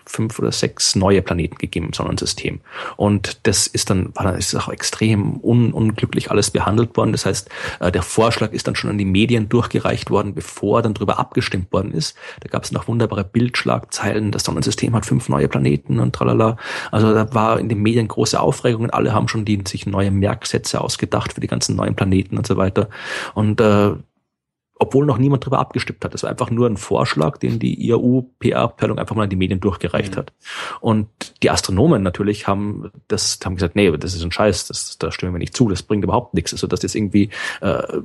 [0.06, 2.60] fünf oder sechs neue Planeten gegeben im Sonnensystem.
[2.96, 7.12] Und das ist dann, war dann ist auch extrem un, unglücklich alles behandelt worden.
[7.12, 10.94] Das heißt, äh, der Vorschlag ist dann schon an die Medien durchgereicht worden, bevor dann
[10.94, 12.16] darüber abgestimmt worden ist.
[12.42, 16.58] Da gab es noch wunderbare Bildschlagzeilen, das Sonnensystem hat fünf neue Planeten und tralala.
[16.92, 20.12] Also da war in den Medien große Aufregung und alle haben schon die, sich neue
[20.12, 22.90] Merksätze ausgedacht für die ganzen neuen Planeten und so weiter.
[23.34, 23.94] Und äh,
[24.80, 26.14] obwohl noch niemand darüber abgestimmt hat.
[26.14, 30.16] Das war einfach nur ein Vorschlag, den die IAU-PR-Abteilung einfach mal an die Medien durchgereicht
[30.16, 30.20] mhm.
[30.20, 30.34] hat.
[30.82, 31.08] Und
[31.44, 35.34] die Astronomen natürlich haben das haben gesagt, nee, das ist ein Scheiß, das, da stimmen
[35.34, 36.54] wir nicht zu, das bringt überhaupt nichts.
[36.54, 37.30] Also dass das irgendwie
[37.62, 38.00] äh,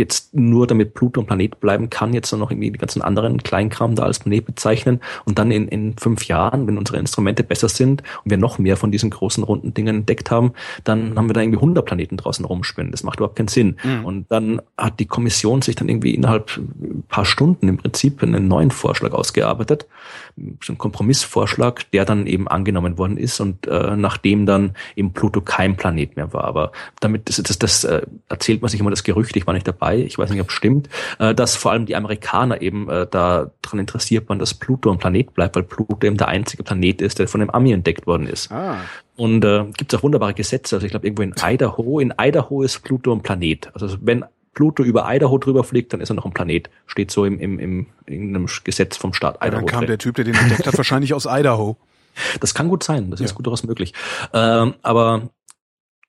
[0.00, 3.94] jetzt nur damit Pluto ein Planet bleiben kann, jetzt noch irgendwie die ganzen anderen Kleinkram
[3.94, 8.02] da als Planet bezeichnen und dann in, in fünf Jahren, wenn unsere Instrumente besser sind
[8.24, 10.52] und wir noch mehr von diesen großen runden Dingen entdeckt haben,
[10.84, 12.90] dann haben wir da irgendwie 100 Planeten draußen rumspinnen.
[12.90, 13.76] Das macht überhaupt keinen Sinn.
[13.84, 14.04] Mhm.
[14.04, 18.48] Und dann hat die Kommission sich dann irgendwie innerhalb ein paar Stunden im Prinzip einen
[18.48, 19.86] neuen Vorschlag ausgearbeitet,
[20.62, 25.40] so ein Kompromissvorschlag, der dann eben angenommen worden ist und äh, nachdem dann eben Pluto
[25.40, 26.44] kein Planet mehr war.
[26.44, 29.68] Aber damit das, das, das äh, erzählt man sich immer das Gerücht, ich war nicht
[29.68, 33.06] dabei, ich weiß nicht, ob es stimmt, äh, dass vor allem die Amerikaner eben äh,
[33.06, 37.18] daran interessiert waren, dass Pluto ein Planet bleibt, weil Pluto eben der einzige Planet ist,
[37.18, 38.50] der von dem Ami entdeckt worden ist.
[38.50, 38.78] Ah.
[39.16, 40.76] Und äh, gibt es auch wunderbare Gesetze.
[40.76, 43.70] Also ich glaube, irgendwo in Idaho, in Idaho ist Pluto ein Planet.
[43.74, 44.24] Also wenn
[44.54, 46.70] Pluto über Idaho drüber fliegt, dann ist er noch ein Planet.
[46.86, 49.46] Steht so im, im, im in einem Gesetz vom Staat Idaho.
[49.46, 49.88] Ja, dann kam drin.
[49.88, 51.76] der Typ, der den entdeckt hat, wahrscheinlich aus Idaho.
[52.40, 53.26] Das kann gut sein, das ja.
[53.26, 53.94] ist gut daraus möglich.
[54.34, 55.30] Ähm, aber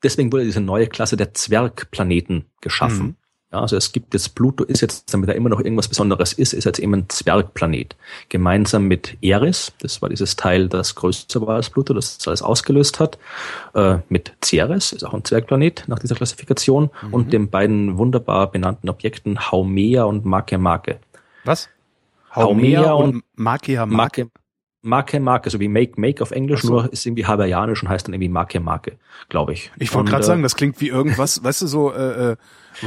[0.04, 3.06] deswegen wurde diese neue Klasse der Zwergplaneten geschaffen.
[3.06, 3.16] Mhm.
[3.52, 6.54] Ja, also es gibt jetzt Pluto ist jetzt, damit er immer noch irgendwas Besonderes ist,
[6.54, 7.98] ist jetzt eben ein Zwergplanet.
[8.30, 12.42] Gemeinsam mit Eris, das war dieses Teil, das größer war als Pluto, das das alles
[12.42, 13.18] ausgelöst hat,
[13.74, 17.14] äh, mit Ceres, ist auch ein Zwergplanet nach dieser Klassifikation, mhm.
[17.14, 21.00] und den beiden wunderbar benannten Objekten Haumea und Makemake.
[21.44, 21.68] Was?
[22.34, 23.94] Haumea, Haumea und Makemake.
[23.94, 24.32] Make,
[24.84, 26.70] Make, Make, so wie Make, Make auf Englisch, so.
[26.70, 29.72] nur ist irgendwie hawaiianisch und heißt dann irgendwie Make, Make, glaube ich.
[29.78, 32.36] Ich wollte gerade äh, sagen, das klingt wie irgendwas, weißt du, so äh, äh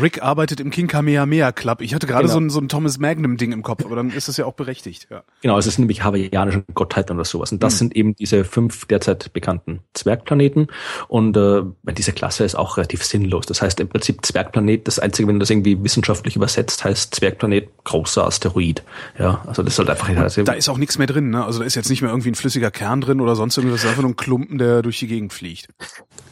[0.00, 1.80] Rick arbeitet im King Kamehameha Club.
[1.80, 2.34] Ich hatte gerade genau.
[2.34, 4.54] so, ein, so ein Thomas Magnum Ding im Kopf, aber dann ist das ja auch
[4.54, 5.08] berechtigt.
[5.10, 5.22] Ja.
[5.42, 7.52] Genau, es ist nämlich hawaiianische Gottheit oder sowas.
[7.52, 7.78] Und das mhm.
[7.78, 10.68] sind eben diese fünf derzeit bekannten Zwergplaneten.
[11.08, 13.46] Und äh, diese Klasse ist auch relativ sinnlos.
[13.46, 17.68] Das heißt im Prinzip Zwergplanet, das Einzige, wenn du das irgendwie wissenschaftlich übersetzt, heißt Zwergplanet
[17.84, 18.82] großer Asteroid.
[19.18, 20.08] Ja, also das ist halt einfach.
[20.08, 21.44] Also, da ist auch nichts mehr drin, ne?
[21.44, 23.80] Also da ist jetzt nicht mehr irgendwie ein flüssiger Kern drin oder sonst irgendwas.
[23.80, 25.68] Das ist einfach nur ein Klumpen, der durch die Gegend fliegt.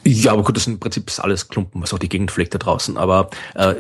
[0.04, 2.58] Ja, aber gut, das sind im Prinzip alles Klumpen, was auch die Gegend fliegt da
[2.58, 2.96] draußen.
[2.96, 3.74] Aber äh,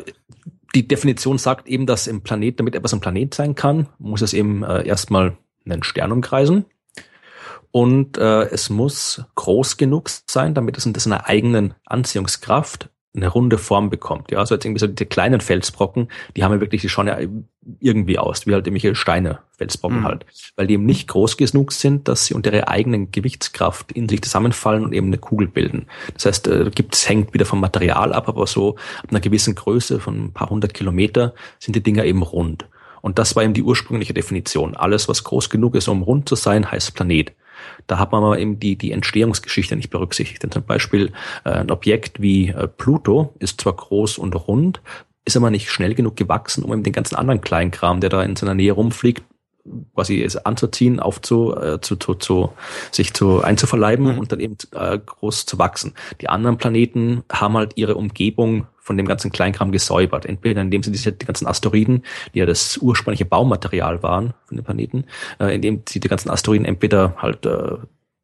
[0.74, 4.32] die Definition sagt eben, dass im Planet, damit etwas ein Planet sein kann, muss es
[4.32, 6.64] eben äh, erstmal einen Stern umkreisen.
[7.70, 13.58] Und äh, es muss groß genug sein, damit es in seiner eigenen Anziehungskraft eine runde
[13.58, 14.30] Form bekommt.
[14.30, 17.18] Ja, also jetzt irgendwie so die kleinen Felsbrocken, die haben ja wirklich, die schauen ja
[17.80, 20.04] irgendwie aus, wie halt irgendwelche Steine, Felsbrocken mhm.
[20.04, 20.26] halt.
[20.56, 24.22] Weil die eben nicht groß genug sind, dass sie unter ihrer eigenen Gewichtskraft in sich
[24.22, 25.86] zusammenfallen und eben eine Kugel bilden.
[26.14, 29.54] Das heißt, äh, gibt es hängt wieder vom Material ab, aber so ab einer gewissen
[29.54, 32.66] Größe von ein paar hundert Kilometer sind die Dinger eben rund.
[33.00, 34.76] Und das war eben die ursprüngliche Definition.
[34.76, 37.32] Alles, was groß genug ist, um rund zu sein, heißt Planet.
[37.86, 40.42] Da hat man aber eben die, die Entstehungsgeschichte nicht berücksichtigt.
[40.42, 41.12] Denn zum Beispiel
[41.44, 44.80] äh, ein Objekt wie äh, Pluto ist zwar groß und rund,
[45.24, 48.36] ist aber nicht schnell genug gewachsen, um eben den ganzen anderen Kleinkram, der da in
[48.36, 49.22] seiner Nähe rumfliegt,
[49.94, 52.52] quasi es anzuziehen, aufzu, äh, zu, zu, zu,
[52.90, 54.18] sich zu einzuverleiben mhm.
[54.18, 55.94] und dann eben äh, groß zu wachsen.
[56.20, 60.26] Die anderen Planeten haben halt ihre Umgebung von dem ganzen Kleinkram gesäubert.
[60.26, 62.02] Entweder indem sie diese die ganzen Asteroiden,
[62.34, 65.04] die ja das ursprüngliche Baumaterial waren von den Planeten,
[65.38, 67.76] äh, indem sie die ganzen Asteroiden entweder halt äh,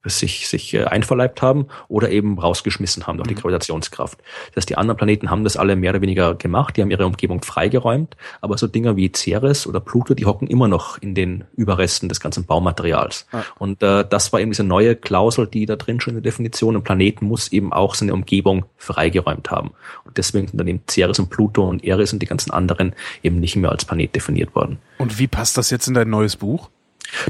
[0.08, 3.40] sich, sich äh, einverleibt haben oder eben rausgeschmissen haben durch die mhm.
[3.40, 4.18] Gravitationskraft.
[4.48, 7.06] Das heißt, die anderen Planeten haben das alle mehr oder weniger gemacht, die haben ihre
[7.06, 11.44] Umgebung freigeräumt, aber so Dinger wie Ceres oder Pluto, die hocken immer noch in den
[11.56, 13.26] Überresten des ganzen Baumaterials.
[13.32, 13.42] Ah.
[13.58, 16.76] Und äh, das war eben diese neue Klausel, die da drin schon in der Definition,
[16.76, 19.70] ein Planet muss eben auch seine Umgebung freigeräumt haben.
[20.04, 23.40] Und deswegen sind dann eben Ceres und Pluto und Eris und die ganzen anderen eben
[23.40, 24.78] nicht mehr als Planet definiert worden.
[24.98, 26.70] Und wie passt das jetzt in dein neues Buch?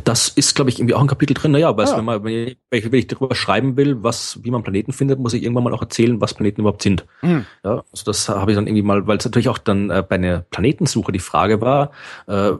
[0.05, 1.53] Das ist, glaube ich, irgendwie auch ein Kapitel drin.
[1.53, 1.97] Naja, weil ah.
[1.97, 5.35] wenn, man, wenn, ich, wenn ich darüber schreiben will, was, wie man Planeten findet, muss
[5.35, 7.05] ich irgendwann mal auch erzählen, was Planeten überhaupt sind.
[7.23, 7.47] Mhm.
[7.65, 10.17] Ja, also das habe ich dann irgendwie mal, weil es natürlich auch dann äh, bei
[10.17, 11.93] einer Planetensuche die Frage war,
[12.27, 12.53] äh,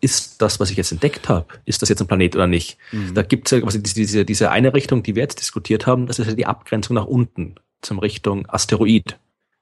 [0.00, 2.78] ist das, was ich jetzt entdeckt habe, ist das jetzt ein Planet oder nicht?
[2.92, 3.14] Mhm.
[3.14, 6.18] Da gibt es ja quasi diese, diese eine Richtung, die wir jetzt diskutiert haben, das
[6.18, 9.18] ist ja die Abgrenzung nach unten zum Richtung Asteroid.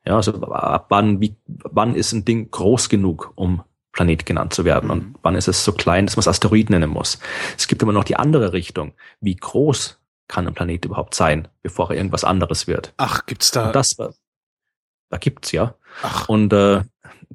[0.06, 3.62] Ja, also ab wann, wie, wann ist ein Ding groß genug, um
[3.98, 4.86] Planet genannt zu werden.
[4.86, 4.90] Mhm.
[4.90, 7.18] Und wann ist es so klein, dass man es Asteroid nennen muss.
[7.56, 8.92] Es gibt immer noch die andere Richtung.
[9.20, 12.94] Wie groß kann ein Planet überhaupt sein, bevor er irgendwas anderes wird?
[12.96, 13.66] Ach, gibt's da?
[13.66, 15.74] Und das, da gibt's ja.
[16.02, 16.28] Ach.
[16.28, 16.82] Und äh,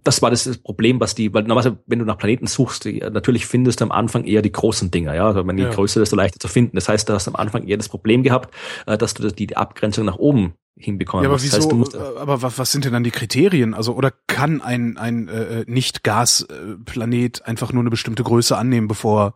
[0.06, 3.46] das war das Problem, was die, weil normalerweise, wenn du nach Planeten suchst, die, natürlich
[3.46, 5.28] findest du am Anfang eher die großen Dinger, ja.
[5.28, 5.70] Also wenn die ja.
[5.70, 6.78] größer, desto leichter zu finden.
[6.78, 10.06] Das heißt, du hast am Anfang eher das Problem gehabt, äh, dass du die Abgrenzung
[10.06, 11.24] nach oben hinbekommen.
[11.24, 11.58] Ja, aber wieso?
[11.58, 13.74] Das heißt, äh, aber was, sind denn dann die Kriterien?
[13.74, 19.22] Also oder kann ein ein äh, nicht Gasplanet einfach nur eine bestimmte Größe annehmen, bevor
[19.22, 19.34] er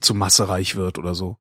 [0.00, 1.36] zu massereich wird oder so?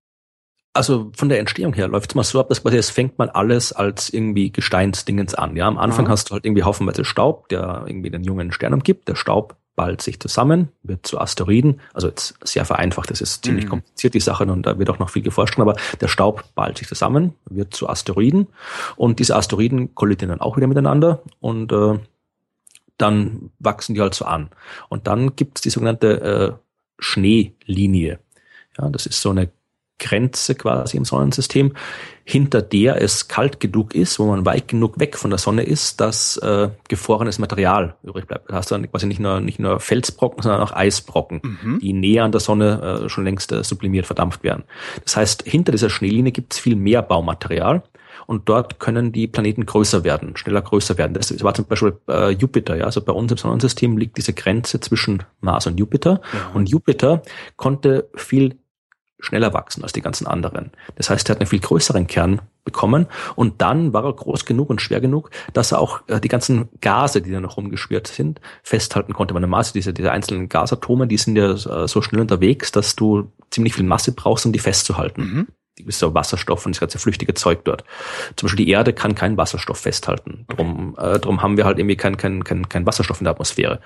[0.73, 3.29] Also von der Entstehung her läuft es mal so ab, dass quasi es fängt mal
[3.29, 5.55] alles als irgendwie Gesteinsdingens an.
[5.55, 6.11] Ja, am Anfang Aha.
[6.11, 9.07] hast du halt irgendwie haufenweise Staub, der irgendwie den jungen Stern umgibt.
[9.07, 11.79] Der Staub ballt sich zusammen, wird zu Asteroiden.
[11.93, 13.69] Also jetzt sehr vereinfacht, das ist ziemlich mhm.
[13.69, 16.89] kompliziert, die Sache, und da wird auch noch viel geforscht, aber der Staub ballt sich
[16.89, 18.47] zusammen, wird zu Asteroiden.
[18.97, 21.97] Und diese Asteroiden kollidieren dann auch wieder miteinander und äh,
[22.97, 24.49] dann wachsen die halt so an.
[24.89, 26.51] Und dann gibt es die sogenannte äh,
[26.99, 28.19] Schneelinie.
[28.77, 29.49] Ja, das ist so eine
[29.99, 31.73] Grenze quasi im Sonnensystem,
[32.23, 35.99] hinter der es kalt genug ist, wo man weit genug weg von der Sonne ist,
[35.99, 38.49] dass äh, gefrorenes Material übrig bleibt.
[38.49, 41.79] Da hast du dann quasi nicht nur, nicht nur Felsbrocken, sondern auch Eisbrocken, mhm.
[41.79, 44.63] die näher an der Sonne äh, schon längst äh, sublimiert verdampft werden.
[45.03, 47.83] Das heißt, hinter dieser Schneelinie gibt es viel mehr Baumaterial
[48.29, 51.15] und dort können die Planeten größer werden, schneller größer werden.
[51.15, 52.85] Das war zum Beispiel äh, Jupiter, ja.
[52.85, 56.21] Also bei uns im Sonnensystem liegt diese Grenze zwischen Mars und Jupiter.
[56.31, 56.51] Ja.
[56.53, 57.23] Und Jupiter
[57.55, 58.59] konnte viel
[59.19, 60.71] schneller wachsen als die ganzen anderen.
[60.95, 64.69] Das heißt, er hat einen viel größeren Kern bekommen und dann war er groß genug
[64.69, 68.39] und schwer genug, dass er auch äh, die ganzen Gase, die da noch rumgeschwirrt sind,
[68.63, 69.33] festhalten konnte.
[69.33, 73.31] Meine Masse, diese, diese einzelnen Gasatome, die sind ja äh, so schnell unterwegs, dass du
[73.49, 75.21] ziemlich viel Masse brauchst, um die festzuhalten.
[75.21, 75.47] Mhm.
[75.87, 77.85] So Wasserstoff und das ganze flüchtige Zeug dort.
[78.35, 80.45] Zum Beispiel die Erde kann keinen Wasserstoff festhalten.
[80.49, 83.79] Drum, äh, drum haben wir halt irgendwie keinen kein, kein, kein Wasserstoff in der Atmosphäre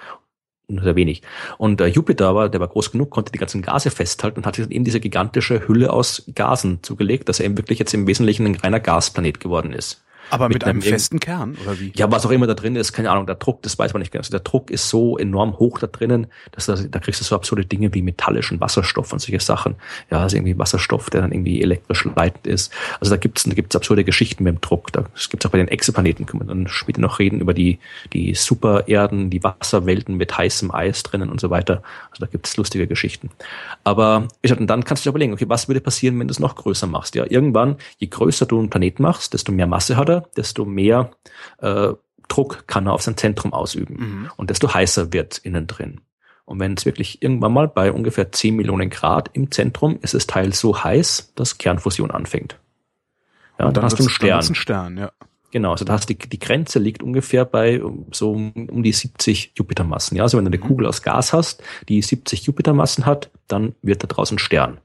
[0.67, 1.21] nur sehr wenig.
[1.57, 4.55] Und äh, Jupiter war, der war groß genug, konnte die ganzen Gase festhalten und hat
[4.55, 8.07] sich dann eben diese gigantische Hülle aus Gasen zugelegt, dass er eben wirklich jetzt im
[8.07, 10.03] Wesentlichen ein reiner Gasplanet geworden ist.
[10.33, 11.91] Aber mit, mit einem, einem festen Kern, oder wie?
[11.95, 14.11] Ja, was auch immer da drin ist, keine Ahnung, der Druck, das weiß man nicht
[14.11, 14.21] genau.
[14.21, 17.35] Also der Druck ist so enorm hoch da drinnen, dass da, da kriegst du so
[17.35, 19.75] absurde Dinge wie metallischen Wasserstoff und solche Sachen.
[20.09, 22.73] Ja, also irgendwie Wasserstoff, der dann irgendwie elektrisch leitend ist.
[22.99, 24.91] Also da gibt's da gibt's absurde Geschichten mit dem Druck.
[24.91, 27.79] Da, das gibt's auch bei den Exoplaneten, können wir dann später noch reden über die,
[28.13, 31.83] die Supererden, die Wasserwelten mit heißem Eis drinnen und so weiter.
[32.11, 33.29] Also da gibt's lustige Geschichten.
[33.83, 36.39] Aber ich und dann kannst du dir überlegen, okay, was würde passieren, wenn du es
[36.39, 37.15] noch größer machst?
[37.15, 41.11] Ja, irgendwann, je größer du einen Planeten machst, desto mehr Masse hat er desto mehr
[41.59, 41.93] äh,
[42.27, 44.31] Druck kann er auf sein Zentrum ausüben mhm.
[44.37, 46.01] und desto heißer wird innen drin.
[46.45, 50.27] Und wenn es wirklich irgendwann mal bei ungefähr 10 Millionen Grad im Zentrum ist das
[50.27, 52.59] Teil so heiß, dass Kernfusion anfängt.
[53.57, 54.45] Ja, und dann, dann hast du einen Stern.
[54.45, 55.11] Ein Stern ja.
[55.51, 57.79] Genau, also da hast die, die Grenze liegt ungefähr bei
[58.11, 60.17] so um die 70 Jupitermassen.
[60.17, 60.67] Ja, also wenn du eine mhm.
[60.67, 64.79] Kugel aus Gas hast, die 70 Jupitermassen hat, dann wird da draußen Stern.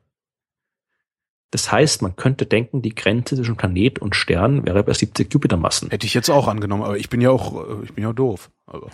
[1.50, 5.90] Das heißt, man könnte denken, die Grenze zwischen Planet und Stern wäre bei 70 Jupitermassen.
[5.90, 8.50] Hätte ich jetzt auch angenommen, aber ich bin ja auch, äh, ich bin ja doof.
[8.66, 8.90] Also.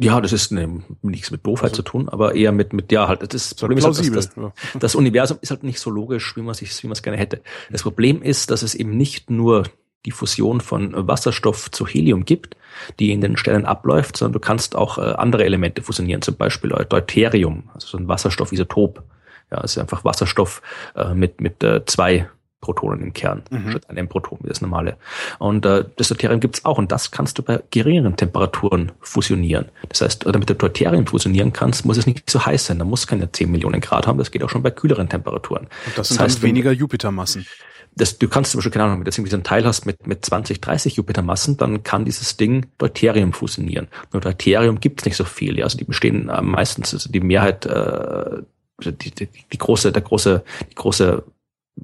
[0.00, 3.08] Ja, das ist ne, nichts mit Doofheit also, zu tun, aber eher mit, mit ja,
[3.08, 6.36] halt, das, das Problem ist halt, dass, das, das Universum ist halt nicht so logisch,
[6.36, 7.42] wie man sich, wie man es gerne hätte.
[7.70, 9.64] Das Problem ist, dass es eben nicht nur
[10.06, 12.56] die Fusion von Wasserstoff zu Helium gibt,
[13.00, 16.70] die in den Sternen abläuft, sondern du kannst auch äh, andere Elemente fusionieren, zum Beispiel
[16.70, 19.02] Deuterium, also so ein Wasserstoffisotop.
[19.50, 20.62] Ja, es ist einfach Wasserstoff
[20.94, 22.28] äh, mit, mit äh, zwei
[22.60, 23.70] Protonen im Kern, mhm.
[23.70, 24.96] statt ein M-Proton wie das normale.
[25.38, 29.66] Und äh, das Deuterium gibt's auch und das kannst du bei geringeren Temperaturen fusionieren.
[29.88, 32.80] Das heißt, damit du Deuterium fusionieren kannst, muss es nicht so heiß sein.
[32.80, 35.68] Da muss keine 10 Millionen Grad haben, das geht auch schon bei kühleren Temperaturen.
[35.86, 37.46] Und das sind das heißt, dann weniger Jupitermassen.
[37.94, 40.06] Das, du kannst zum Beispiel, keine Ahnung, wenn du irgendwie so einen Teil hast mit,
[40.06, 43.88] mit 20, 30 Jupitermassen, dann kann dieses Ding Deuterium fusionieren.
[44.12, 45.58] Nur Deuterium gibt's nicht so viel.
[45.58, 45.64] Ja?
[45.64, 48.42] Also die bestehen äh, meistens, also die Mehrheit, äh,
[48.80, 51.24] die, die, die große, der große, die große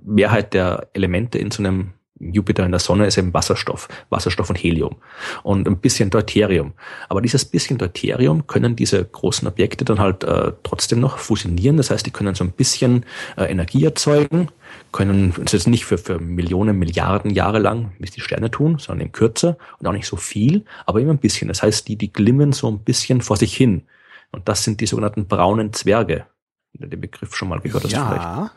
[0.05, 4.57] Mehrheit der Elemente in so einem Jupiter in der Sonne ist eben Wasserstoff, Wasserstoff und
[4.57, 4.97] Helium
[5.43, 6.73] und ein bisschen Deuterium.
[7.09, 11.77] Aber dieses bisschen Deuterium können diese großen Objekte dann halt äh, trotzdem noch fusionieren.
[11.77, 13.05] Das heißt, die können so ein bisschen
[13.37, 14.49] äh, Energie erzeugen,
[14.93, 18.79] können das ist nicht für, für Millionen, Milliarden Jahre lang, wie es die Sterne tun,
[18.79, 21.49] sondern eben kürzer und auch nicht so viel, aber immer ein bisschen.
[21.49, 23.83] Das heißt, die, die glimmen so ein bisschen vor sich hin.
[24.31, 26.27] Und das sind die sogenannten braunen Zwerge.
[26.75, 27.93] Den Begriff schon mal gehört hast.
[27.93, 28.09] Ja.
[28.09, 28.55] Vielleicht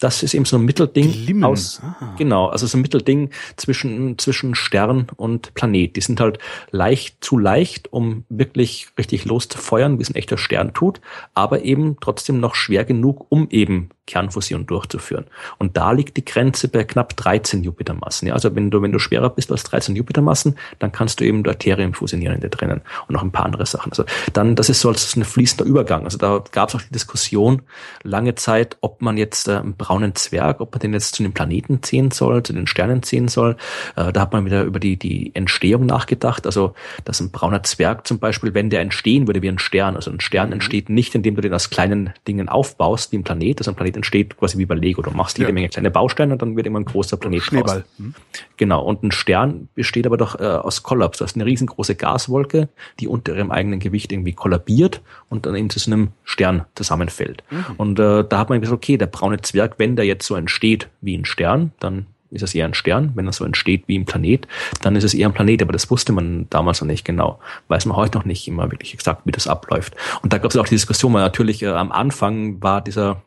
[0.00, 1.44] das ist eben so ein Mittelding Glimmen.
[1.44, 2.14] aus, ah.
[2.16, 5.94] genau, also so ein Mittelding zwischen, zwischen Stern und Planet.
[5.94, 6.38] Die sind halt
[6.70, 11.00] leicht, zu leicht, um wirklich richtig loszufeuern, wie es ein echter Stern tut,
[11.34, 15.26] aber eben trotzdem noch schwer genug, um eben Kernfusion durchzuführen.
[15.58, 18.26] Und da liegt die Grenze bei knapp 13 Jupitermassen.
[18.26, 21.44] Ja, also wenn du, wenn du schwerer bist als 13 Jupitermassen, dann kannst du eben
[21.44, 23.92] Deuterium fusionieren in dir drinnen und noch ein paar andere Sachen.
[23.92, 26.04] Also dann, das ist so als ein fließender Übergang.
[26.04, 27.62] Also da gab es auch die Diskussion
[28.02, 31.32] lange Zeit, ob man jetzt äh, einen braunen Zwerg, ob man den jetzt zu den
[31.32, 33.56] Planeten ziehen soll, zu den Sternen ziehen soll.
[33.94, 36.46] Äh, da hat man wieder über die, die Entstehung nachgedacht.
[36.46, 40.10] Also, dass ein brauner Zwerg zum Beispiel, wenn der entstehen würde wie ein Stern, also
[40.10, 40.54] ein Stern mhm.
[40.54, 43.96] entsteht nicht, indem du den aus kleinen Dingen aufbaust, wie ein Planet, also ein Planet
[44.00, 45.02] entsteht quasi wie bei Lego.
[45.02, 45.54] Du machst jede ja.
[45.54, 47.84] Menge kleine Bausteine und dann wird immer ein großer Planet Schneeball.
[47.98, 48.14] Hm.
[48.56, 48.82] Genau.
[48.82, 51.18] Und ein Stern besteht aber doch äh, aus Kollaps.
[51.18, 55.70] Du hast eine riesengroße Gaswolke, die unter ihrem eigenen Gewicht irgendwie kollabiert und dann eben
[55.70, 57.44] zu so einem Stern zusammenfällt.
[57.50, 57.64] Mhm.
[57.76, 60.88] Und äh, da hat man gesagt, okay, der braune Zwerg, wenn der jetzt so entsteht
[61.00, 63.12] wie ein Stern, dann ist es eher ein Stern.
[63.14, 64.46] Wenn er so entsteht wie ein Planet,
[64.82, 65.62] dann ist es eher ein Planet.
[65.62, 67.40] Aber das wusste man damals noch nicht genau.
[67.68, 69.94] Weiß man heute noch nicht immer wirklich exakt, wie das abläuft.
[70.22, 73.22] Und da gab es auch die Diskussion, weil natürlich äh, am Anfang war dieser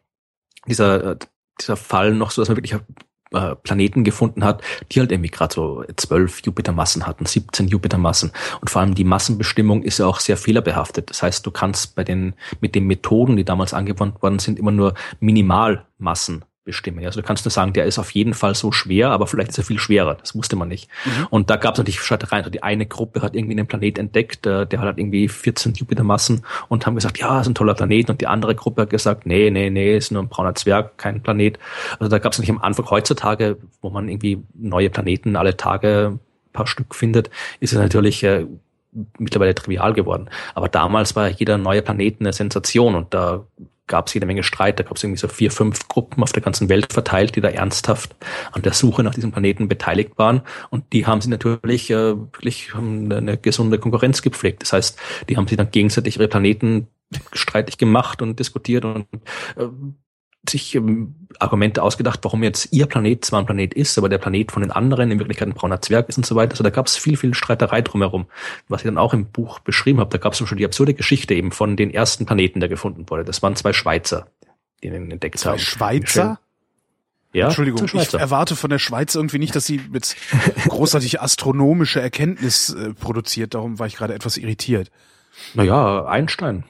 [0.67, 1.15] dieser, äh,
[1.59, 2.79] dieser Fall noch so, dass man wirklich
[3.33, 8.31] äh, Planeten gefunden hat, die halt irgendwie gerade so zwölf Jupitermassen hatten, 17 Jupitermassen.
[8.61, 11.09] Und vor allem die Massenbestimmung ist ja auch sehr fehlerbehaftet.
[11.09, 14.71] Das heißt, du kannst bei den, mit den Methoden, die damals angewandt worden sind, immer
[14.71, 17.05] nur Minimalmassen bestimmen.
[17.05, 19.57] Also du kannst nur sagen, der ist auf jeden Fall so schwer, aber vielleicht ist
[19.57, 20.15] er viel schwerer.
[20.15, 20.89] Das wusste man nicht.
[21.05, 21.27] Mhm.
[21.29, 22.43] Und da gab es natürlich Streitereien.
[22.43, 25.73] Also die eine Gruppe hat irgendwie einen Planet entdeckt, äh, der hat halt irgendwie 14
[25.73, 28.09] Jupitermassen und haben gesagt, ja, ist ein toller Planet.
[28.09, 31.21] Und die andere Gruppe hat gesagt, nee, nee, nee, ist nur ein brauner Zwerg, kein
[31.21, 31.59] Planet.
[31.99, 36.13] Also da gab es nicht am Anfang heutzutage, wo man irgendwie neue Planeten alle Tage
[36.13, 38.45] ein paar Stück findet, ist es natürlich äh,
[39.17, 40.29] mittlerweile trivial geworden.
[40.53, 43.45] Aber damals war jeder neue Planet eine Sensation und da
[43.87, 44.79] gab es jede Menge Streit.
[44.79, 47.49] Da gab es irgendwie so vier, fünf Gruppen auf der ganzen Welt verteilt, die da
[47.49, 48.15] ernsthaft
[48.51, 50.41] an der Suche nach diesem Planeten beteiligt waren.
[50.69, 54.63] Und die haben sie natürlich äh, wirklich haben eine gesunde Konkurrenz gepflegt.
[54.63, 56.87] Das heißt, die haben sich dann gegenseitig ihre Planeten
[57.33, 59.07] streitig gemacht und diskutiert und
[59.55, 59.67] äh,
[60.49, 64.51] sich ähm, Argumente ausgedacht, warum jetzt ihr Planet zwar ein Planet ist, aber der Planet
[64.51, 66.51] von den anderen in Wirklichkeit ein brauner Zwerg ist und so weiter.
[66.51, 68.27] Also da gab es viel, viel Streiterei drumherum,
[68.67, 70.09] was ich dann auch im Buch beschrieben habe.
[70.09, 73.23] Da gab es schon die absurde Geschichte eben von den ersten Planeten, der gefunden wurde.
[73.23, 74.27] Das waren zwei Schweizer,
[74.83, 75.59] die den entdeckt zwei haben.
[75.59, 76.39] Schweizer?
[77.31, 80.15] Ja, Entschuldigung, ich erwarte von der Schweiz irgendwie nicht, dass sie mit
[80.67, 83.55] großartig astronomische Erkenntnis äh, produziert.
[83.55, 84.91] Darum war ich gerade etwas irritiert.
[85.55, 86.63] Naja, Einstein.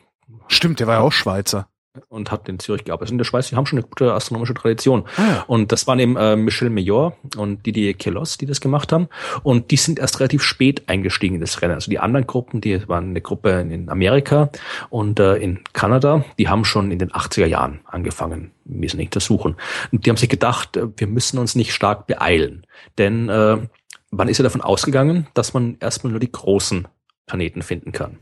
[0.47, 1.67] Stimmt, der war ja auch Schweizer
[2.09, 3.11] und hat in Zürich gearbeitet.
[3.11, 5.03] In der Schweiz, die haben schon eine gute astronomische Tradition.
[5.17, 5.43] Ah.
[5.45, 9.09] Und das waren eben äh, Michel Meillor und Didier Queloz, die das gemacht haben.
[9.43, 11.75] Und die sind erst relativ spät eingestiegen in das Rennen.
[11.75, 14.49] Also die anderen Gruppen, die waren eine Gruppe in Amerika
[14.89, 19.55] und äh, in Kanada, die haben schon in den 80er Jahren angefangen, wesentlich zu suchen.
[19.91, 22.65] Und die haben sich gedacht, äh, wir müssen uns nicht stark beeilen.
[22.97, 23.57] Denn äh,
[24.09, 26.87] man ist ja davon ausgegangen, dass man erstmal nur die großen
[27.27, 28.17] Planeten finden kann.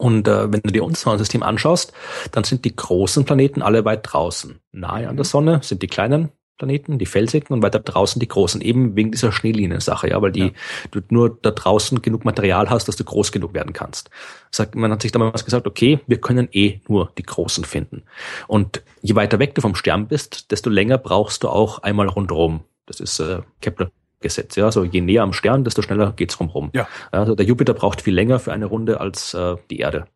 [0.00, 1.92] Und äh, wenn du dir unser Sonnensystem anschaust,
[2.32, 4.58] dann sind die großen Planeten alle weit draußen.
[4.72, 8.62] Nahe an der Sonne sind die kleinen Planeten, die felsigen und weiter draußen die großen,
[8.62, 10.50] eben wegen dieser Schneelinien-Sache, ja, weil die, ja.
[10.90, 14.08] du nur da draußen genug Material hast, dass du groß genug werden kannst.
[14.50, 18.04] Sagt, man hat sich damals gesagt, okay, wir können eh nur die großen finden.
[18.46, 22.60] Und je weiter weg du vom Stern bist, desto länger brauchst du auch einmal rundherum.
[22.86, 24.56] Das ist äh, Kepler Gesetz.
[24.56, 26.70] Ja, also je näher am Stern, desto schneller geht's rumrum.
[26.74, 26.86] Ja.
[27.10, 30.06] Also der Jupiter braucht viel länger für eine Runde als äh, die Erde.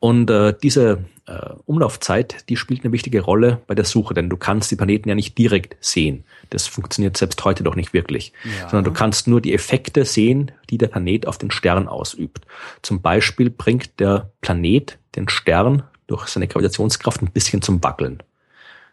[0.00, 4.36] Und äh, diese äh, Umlaufzeit, die spielt eine wichtige Rolle bei der Suche, denn du
[4.36, 6.24] kannst die Planeten ja nicht direkt sehen.
[6.50, 8.68] Das funktioniert selbst heute doch nicht wirklich, ja.
[8.68, 12.46] sondern du kannst nur die Effekte sehen, die der Planet auf den Stern ausübt.
[12.82, 18.22] Zum Beispiel bringt der Planet den Stern durch seine Gravitationskraft ein bisschen zum Wackeln.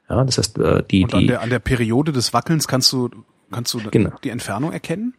[0.09, 2.93] Ja, das heißt, äh, die, Und an die, der, an der Periode des Wackelns kannst
[2.93, 3.09] du,
[3.55, 4.11] kannst du Genau.
[4.23, 5.13] die Entfernung erkennen?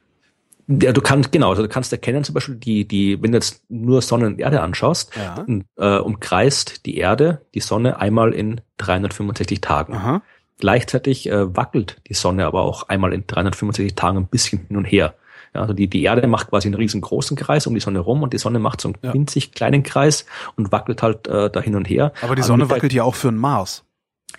[0.68, 3.62] Ja, du kannst, genau, also du kannst erkennen zum Beispiel die, die, wenn du jetzt
[3.68, 5.44] nur Sonne und Erde anschaust, Ja.
[5.76, 9.94] äh, umkreist die Erde die Sonne einmal in 365 Tagen.
[9.94, 10.22] Aha.
[10.58, 14.86] Gleichzeitig äh, wackelt die Sonne aber auch einmal in 365 Tagen ein bisschen hin und
[14.86, 15.14] her.
[15.54, 18.32] Ja, also die, die Erde macht quasi einen riesengroßen Kreis um die Sonne rum und
[18.32, 19.14] die Sonne macht so einen Ja.
[19.14, 22.12] winzig kleinen Kreis und wackelt halt äh, da hin und her.
[22.22, 23.84] Aber die Also Sonne der- wackelt ja auch für den Mars.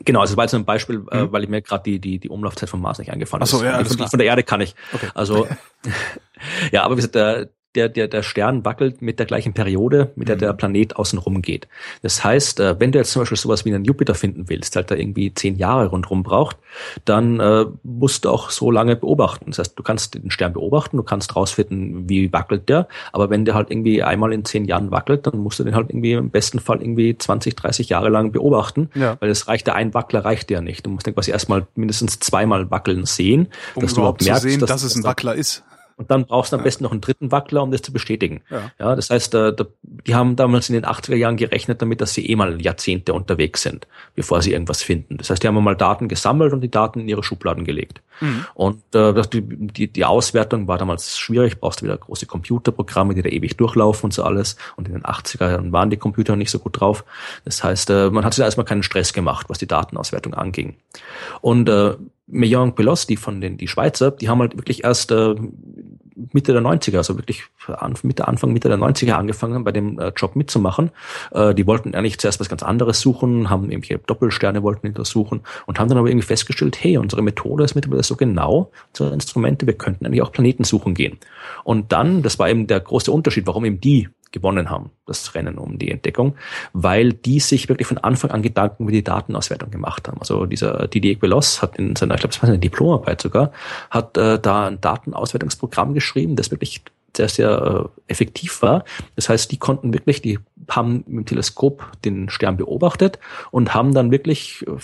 [0.05, 1.31] Genau, also das war jetzt ein Beispiel, äh, Mhm.
[1.31, 3.63] weil ich mir gerade die, die, die Umlaufzeit vom Mars nicht eingefallen Ach so, ist.
[3.63, 4.75] ja, von, von der Erde kann ich.
[4.93, 5.07] Okay.
[5.15, 5.47] Also,
[6.71, 10.27] ja, aber wie gesagt, der, der, der, der Stern wackelt mit der gleichen Periode, mit
[10.29, 10.39] der Mhm.
[10.39, 11.67] der Planet außen rum geht.
[12.01, 14.89] Das heißt, äh, wenn du jetzt zum Beispiel sowas wie einen Jupiter finden willst, halt
[14.89, 16.57] da irgendwie zehn Jahre rundherum braucht,
[17.05, 19.45] dann äh, musst du auch so lange beobachten.
[19.47, 23.45] Das heißt, du kannst den Stern beobachten, du kannst rausfinden, wie wackelt der, aber wenn
[23.45, 26.29] der halt irgendwie einmal in zehn Jahren wackelt, dann musst du den halt irgendwie im
[26.31, 29.17] besten Fall irgendwie 20, 30 Jahre lang beobachten, Ja.
[29.19, 30.85] weil es reicht, der ein Wackler reicht dir nicht.
[30.85, 34.59] Du musst den quasi erstmal mindestens zweimal wackeln sehen, Um dass du überhaupt zu sehen,
[34.59, 35.63] dass, dass es ein Wackler ist.
[35.97, 38.41] Und dann brauchst du am besten noch einen dritten Wackler, um das zu bestätigen.
[38.51, 38.71] Ja.
[38.79, 42.13] Ja, das heißt, äh, da, die haben damals in den 80er Jahren gerechnet damit, dass
[42.13, 45.17] sie eh mal Jahrzehnte unterwegs sind, bevor sie irgendwas finden.
[45.17, 48.01] Das heißt, die haben mal Daten gesammelt und die Daten in ihre Schubladen gelegt.
[48.21, 48.45] Mhm.
[48.53, 53.23] Und äh, die, die, die Auswertung war damals schwierig, brauchst du wieder große Computerprogramme, die
[53.23, 54.55] da ewig durchlaufen und so alles.
[54.75, 57.05] Und in den 80er Jahren waren die Computer nicht so gut drauf.
[57.43, 60.75] Das heißt, äh, man hat sich da erstmal keinen Stress gemacht, was die Datenauswertung anging.
[61.41, 61.95] Und äh,
[62.27, 65.35] Meillon Pelos, die von den die Schweizer, die haben halt wirklich erst äh,
[66.33, 67.43] Mitte der 90er, also wirklich
[68.03, 70.91] Mitte, Anfang Mitte der 90er angefangen, bei dem äh, Job mitzumachen.
[71.31, 75.79] Äh, die wollten eigentlich zuerst was ganz anderes suchen, haben irgendwelche Doppelsterne wollten untersuchen und
[75.79, 79.73] haben dann aber irgendwie festgestellt, hey, unsere Methode ist mittlerweile so genau, unsere Instrumente, wir
[79.73, 81.17] könnten eigentlich auch Planeten suchen gehen.
[81.63, 85.57] Und dann, das war eben der große Unterschied, warum eben die gewonnen haben, das Rennen
[85.57, 86.35] um die Entdeckung,
[86.73, 90.19] weil die sich wirklich von Anfang an Gedanken über die Datenauswertung gemacht haben.
[90.19, 93.51] Also dieser Didier Queloz hat in seiner, ich glaube, das war seine Diplomarbeit sogar,
[93.89, 96.83] hat äh, da ein Datenauswertungsprogramm geschrieben, das wirklich
[97.17, 98.85] sehr, sehr äh, effektiv war.
[99.15, 100.39] Das heißt, die konnten wirklich, die
[100.69, 103.19] haben mit dem Teleskop den Stern beobachtet
[103.51, 104.77] und haben dann wirklich äh,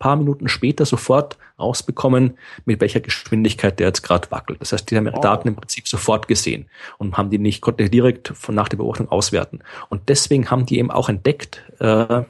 [0.00, 4.60] paar Minuten später sofort rausbekommen, mit welcher Geschwindigkeit der jetzt gerade wackelt.
[4.60, 5.20] Das heißt, die haben ihre Oh.
[5.20, 6.68] Daten im Prinzip sofort gesehen
[6.98, 9.60] und haben die nicht, konnten die direkt von nach der Beobachtung auswerten.
[9.90, 12.22] Und deswegen haben die eben auch entdeckt, äh,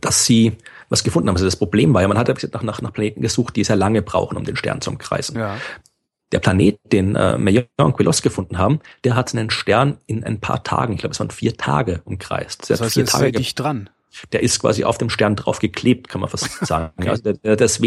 [0.00, 0.52] dass sie
[0.90, 1.36] was gefunden haben.
[1.36, 4.02] Also das Problem war ja, man hat ja nach, nach Planeten gesucht, die sehr lange
[4.02, 5.38] brauchen, um den Stern zu umkreisen.
[5.38, 5.56] Ja.
[6.32, 10.40] Der Planet, den äh, Meillon und Queloz gefunden haben, der hat einen Stern in ein
[10.40, 12.68] paar Tagen, ich glaube, es waren vier Tage umkreist.
[12.68, 13.90] Der Das heißt, vier er ist Tage sehr dicht dran.
[14.32, 16.92] der ist quasi auf dem Stern drauf geklebt, kann man fast sagen.
[16.98, 17.08] Okay.
[17.08, 17.80] Also der, der, der ist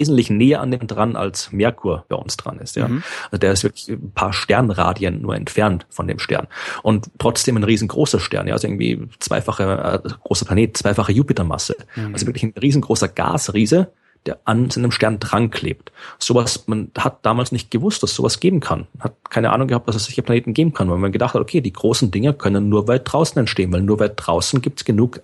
[0.00, 2.74] wesentlich näher an dem dran, als Merkur bei uns dran ist.
[2.76, 2.88] Ja.
[2.88, 3.02] Mhm.
[3.26, 6.48] Also der ist wirklich ein paar Sternradien nur entfernt von dem Stern.
[6.82, 11.76] Und trotzdem ein riesengroßer Stern, ja, also irgendwie zweifache, äh, großer Planet, zweifache Jupitermasse.
[11.94, 12.14] Mhm.
[12.14, 13.92] Also wirklich ein riesengroßer Gasriese,
[14.26, 15.92] der an seinem Stern dran klebt.
[16.18, 18.86] Sowas, man hat damals nicht gewusst, dass sowas geben kann.
[18.98, 21.60] Hat keine Ahnung gehabt, dass es solche Planeten geben kann, weil man gedacht hat, okay,
[21.60, 25.20] die großen Dinge können nur weit draußen entstehen, weil nur weit draußen gibt's genug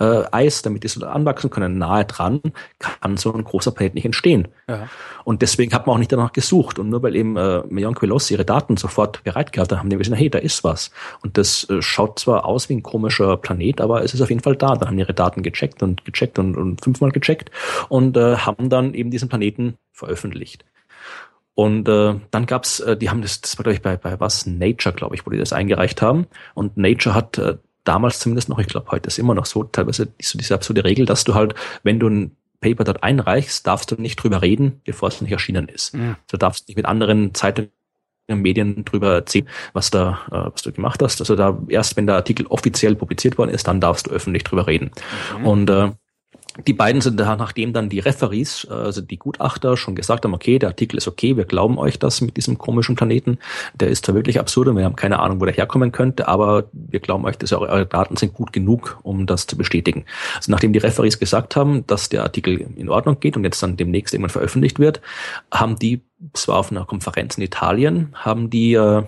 [0.00, 1.78] äh, Eis, damit die so anwachsen können.
[1.78, 2.40] Nahe dran
[2.78, 4.48] kann so ein großer Planet nicht entstehen.
[4.68, 4.88] Ja.
[5.24, 6.78] Und deswegen hat man auch nicht danach gesucht.
[6.78, 9.96] Und nur weil eben äh, Meillon Queloz ihre Daten sofort bereit gehabt haben, haben die
[9.96, 10.90] gesehen, hey, da ist was.
[11.22, 14.42] Und das äh, schaut zwar aus wie ein komischer Planet, aber es ist auf jeden
[14.42, 14.74] Fall da.
[14.74, 17.50] Dann haben die ihre Daten gecheckt und gecheckt und, und fünfmal gecheckt
[17.88, 20.64] und äh, haben dann eben diesen Planeten veröffentlicht.
[21.54, 24.46] Und äh, dann gab's, äh, die haben das, das war glaube ich bei, bei was,
[24.46, 26.26] Nature, glaube ich, wo die das eingereicht haben.
[26.54, 30.08] Und Nature hat äh, damals zumindest noch, ich glaube heute ist immer noch so, teilweise
[30.20, 34.00] so diese absurde Regel, dass du halt, wenn du ein Paper dort einreichst, darfst du
[34.00, 35.94] nicht drüber reden, bevor es nicht erschienen ist.
[35.94, 36.16] Mhm.
[36.30, 37.70] Du darfst nicht mit anderen Zeitungen
[38.28, 41.20] Medien drüber erzählen, was da, äh, was du gemacht hast.
[41.20, 44.66] Also da erst, wenn der Artikel offiziell publiziert worden ist, dann darfst du öffentlich drüber
[44.66, 44.90] reden.
[45.38, 45.46] Mhm.
[45.46, 45.90] Und äh,
[46.66, 50.34] die beiden sind da, nachdem dann die Referees, äh, also die Gutachter, schon gesagt haben,
[50.34, 53.38] okay, der Artikel ist okay, wir glauben euch das mit diesem komischen Planeten.
[53.74, 56.64] Der ist zwar wirklich absurd und wir haben keine Ahnung, wo der herkommen könnte, aber
[56.72, 60.04] wir glauben euch, dass eure, Daten sind gut genug, um das zu bestätigen.
[60.36, 63.76] Also nachdem die Referees gesagt haben, dass der Artikel in Ordnung geht und jetzt dann
[63.76, 65.00] demnächst irgendwann veröffentlicht wird,
[65.52, 66.02] haben die,
[66.32, 69.02] es war auf einer Konferenz in Italien, haben die äh,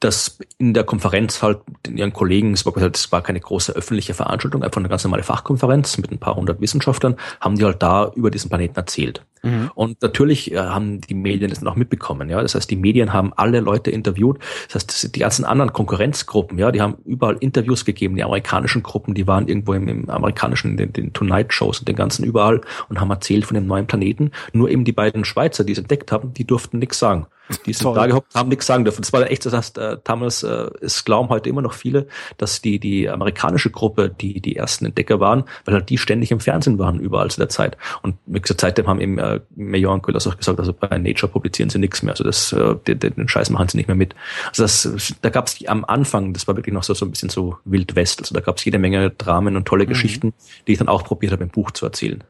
[0.00, 4.14] das in der Konferenz halt in ihren Kollegen, es war, es war keine große öffentliche
[4.14, 8.12] Veranstaltung, einfach eine ganz normale Fachkonferenz mit ein paar hundert Wissenschaftlern, haben die halt da
[8.14, 9.24] über diesen Planeten erzählt.
[9.42, 9.70] Mhm.
[9.74, 12.40] Und natürlich äh, haben die Medien das noch mitbekommen, ja.
[12.40, 14.38] Das heißt, die Medien haben alle Leute interviewt.
[14.66, 18.16] Das heißt, die ganzen anderen Konkurrenzgruppen, ja, die haben überall Interviews gegeben.
[18.16, 22.24] Die amerikanischen Gruppen, die waren irgendwo im, im amerikanischen, den, den Tonight-Shows und den ganzen
[22.24, 24.30] überall und haben erzählt von dem neuen Planeten.
[24.52, 27.26] Nur eben die beiden Schweizer, die es entdeckt haben, die durften nichts sagen.
[27.64, 29.02] Die sind da gehockt, haben nichts sagen dürfen.
[29.02, 32.08] Das war echt, das heißt, äh, damals, äh, es glauben heute immer noch viele,
[32.38, 36.40] dass die, die amerikanische Gruppe, die die ersten Entdecker waren, weil halt die ständig im
[36.40, 37.76] Fernsehen waren, überall zu der Zeit.
[38.02, 41.30] Und mit dieser Zeit haben eben äh, Major und Köhlers auch gesagt, also bei Nature
[41.30, 42.12] publizieren sie nichts mehr.
[42.12, 44.14] Also das, äh, den, den Scheiß machen sie nicht mehr mit.
[44.48, 47.28] Also das, da gab es am Anfang, das war wirklich noch so, so ein bisschen
[47.28, 48.20] so Wild West.
[48.20, 49.88] Also da gab es jede Menge Dramen und tolle mhm.
[49.88, 50.34] Geschichten,
[50.66, 52.22] die ich dann auch probiert habe, im Buch zu erzählen.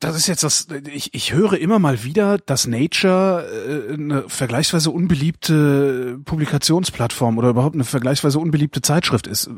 [0.00, 3.44] Das ist jetzt das, ich, ich höre immer mal wieder, dass Nature
[3.90, 9.50] äh, eine vergleichsweise unbeliebte Publikationsplattform oder überhaupt eine vergleichsweise unbeliebte Zeitschrift ist.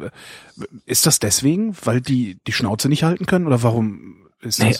[0.86, 4.66] Ist das deswegen, weil die die Schnauze nicht halten können oder warum ist das?
[4.66, 4.76] Nee,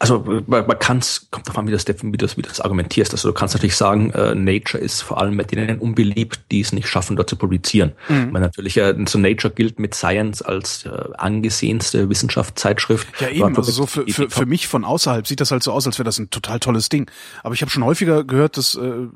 [0.00, 3.12] also man, man kann es, kommt davon, wie das, wie das, wie das argumentierst.
[3.12, 6.72] Also du kannst natürlich sagen, äh, Nature ist vor allem mit denen unbeliebt, die es
[6.72, 7.92] nicht schaffen, dort zu publizieren.
[8.08, 8.32] Mhm.
[8.32, 13.08] Weil natürlich äh, so Nature gilt mit Science als äh, angesehenste Wissenschaftszeitschrift.
[13.20, 15.86] Ja eben, also so für, für, für mich von außerhalb sieht das halt so aus,
[15.86, 17.10] als wäre das ein total tolles Ding.
[17.42, 19.08] Aber ich habe schon häufiger gehört, dass äh,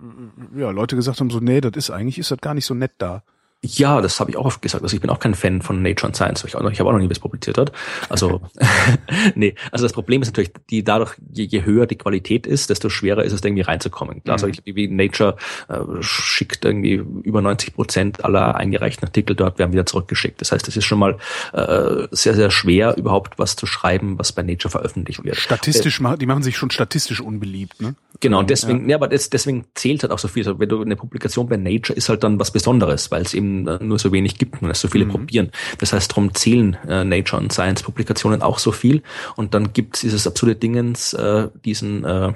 [0.57, 2.93] ja, Leute gesagt haben, so nee, das ist eigentlich ist das gar nicht so nett
[2.99, 3.23] da.
[3.65, 4.83] Ja, das habe ich auch oft gesagt.
[4.83, 6.45] Also ich bin auch kein Fan von Nature and Science.
[6.45, 7.71] Ich, ich habe auch noch nie was publiziert hat.
[8.09, 8.41] Also
[9.35, 12.89] nee, also das Problem ist natürlich, die dadurch, je, je, höher die Qualität ist, desto
[12.89, 14.23] schwerer ist es, irgendwie reinzukommen.
[14.25, 14.45] Klar, mhm.
[14.45, 15.37] also ich, wie Nature
[15.69, 20.41] äh, schickt irgendwie über 90 Prozent aller eingereichten Artikel dort werden wieder zurückgeschickt.
[20.41, 21.19] Das heißt, es ist schon mal
[21.53, 25.37] äh, sehr, sehr schwer, überhaupt was zu schreiben, was bei Nature veröffentlicht wird.
[25.37, 27.95] Statistisch, äh, die machen sich schon statistisch unbeliebt, ne?
[28.21, 30.47] Genau, und deswegen, ja, ja aber das, deswegen zählt halt auch so viel.
[30.47, 33.52] Also wenn du eine Publikation bei Nature ist halt dann was Besonderes, weil es eben
[33.67, 35.11] äh, nur so wenig gibt und es so viele mhm.
[35.11, 35.51] probieren.
[35.79, 39.03] Das heißt, darum zählen äh, Nature und Science Publikationen auch so viel.
[39.37, 42.33] Und dann gibt es dieses absurde Dingens, äh, diesen äh,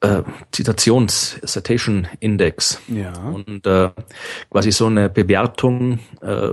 [0.00, 3.12] äh, Zitations Citation Index ja.
[3.12, 3.90] und äh,
[4.50, 6.50] quasi so eine Bewertung äh,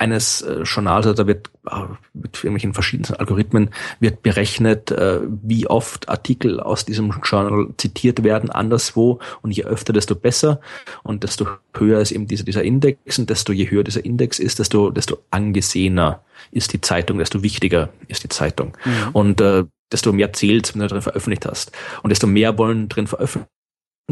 [0.00, 1.82] eines äh, Journals, also da wird äh,
[2.14, 3.68] mit irgendwelchen verschiedenen Algorithmen
[4.00, 9.92] wird berechnet, äh, wie oft Artikel aus diesem Journal zitiert werden anderswo und je öfter,
[9.92, 10.60] desto besser
[11.02, 11.46] und desto
[11.76, 15.18] höher ist eben dieser, dieser Index und desto je höher dieser Index ist, desto, desto
[15.30, 18.76] angesehener ist die Zeitung, desto wichtiger ist die Zeitung.
[18.86, 19.08] Mhm.
[19.12, 21.72] Und äh, desto mehr zählt, wenn du drin veröffentlicht hast.
[22.02, 23.50] Und desto mehr wollen drin veröffentlichen,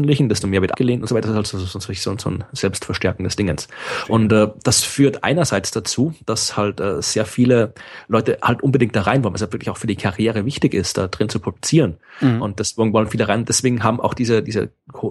[0.03, 1.33] desto mehr wird abgelehnt und so weiter.
[1.33, 3.67] Das ist also so, so ein selbstverstärkendes Dingens.
[4.07, 7.73] Und äh, das führt einerseits dazu, dass halt äh, sehr viele
[8.07, 10.97] Leute halt unbedingt da rein wollen, was halt wirklich auch für die Karriere wichtig ist,
[10.97, 11.97] da drin zu publizieren.
[12.21, 12.41] Mhm.
[12.41, 13.45] Und deswegen wollen viele rein.
[13.45, 14.69] Deswegen haben auch diese, diese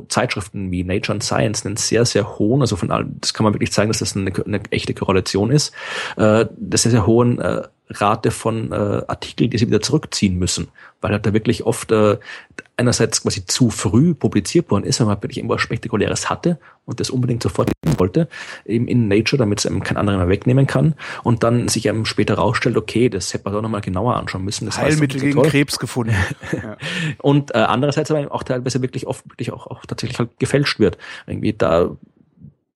[0.09, 3.55] Zeitschriften wie Nature and Science einen sehr, sehr hohen, also von allem, das kann man
[3.55, 5.73] wirklich zeigen, dass das eine, eine echte Korrelation ist,
[6.17, 10.69] äh, das sehr, sehr hohen äh, Rate von äh, Artikeln, die sie wieder zurückziehen müssen,
[11.01, 12.19] weil halt da wirklich oft äh,
[12.79, 17.11] einerseits quasi zu früh publiziert worden ist, wenn man wirklich irgendwas Spektakuläres hatte und das
[17.11, 18.29] unbedingt sofort wollte,
[18.65, 22.05] eben in Nature, damit es einem kein anderer mehr wegnehmen kann und dann sich einem
[22.05, 24.67] später rausstellt, okay, das hätte man doch nochmal genauer anschauen müssen.
[24.67, 25.49] Das Heilmittel gegen toll.
[25.49, 26.15] Krebs gefunden.
[26.53, 26.77] ja.
[27.19, 30.99] Und äh, andererseits aber auch teilweise wirklich oft wirklich auch, auch tatsächlich halt gefälscht wird.
[31.27, 31.97] Irgendwie da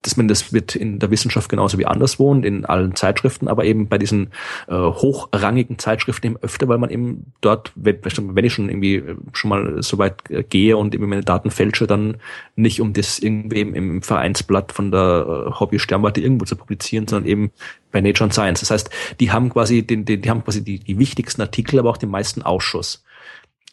[0.03, 3.65] dass man das wird in der Wissenschaft genauso wie anderswo und in allen Zeitschriften, aber
[3.65, 4.27] eben bei diesen
[4.67, 9.15] äh, hochrangigen Zeitschriften eben öfter, weil man eben dort, wenn, wenn ich schon irgendwie äh,
[9.33, 12.17] schon mal so weit äh, gehe und eben meine Daten fälsche, dann
[12.55, 17.07] nicht um das irgendwie im, im Vereinsblatt von der äh, Hobby Sternwarte irgendwo zu publizieren,
[17.07, 17.51] sondern eben
[17.91, 18.59] bei Nature and Science.
[18.59, 18.89] Das heißt,
[19.19, 22.09] die haben quasi den, den die haben quasi die, die wichtigsten Artikel, aber auch den
[22.09, 23.03] meisten Ausschuss.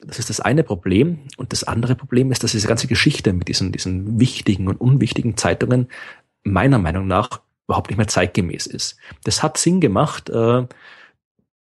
[0.03, 1.19] Das ist das eine Problem.
[1.37, 5.37] Und das andere Problem ist, dass diese ganze Geschichte mit diesen, diesen wichtigen und unwichtigen
[5.37, 5.89] Zeitungen
[6.43, 8.97] meiner Meinung nach überhaupt nicht mehr zeitgemäß ist.
[9.25, 10.67] Das hat Sinn gemacht äh,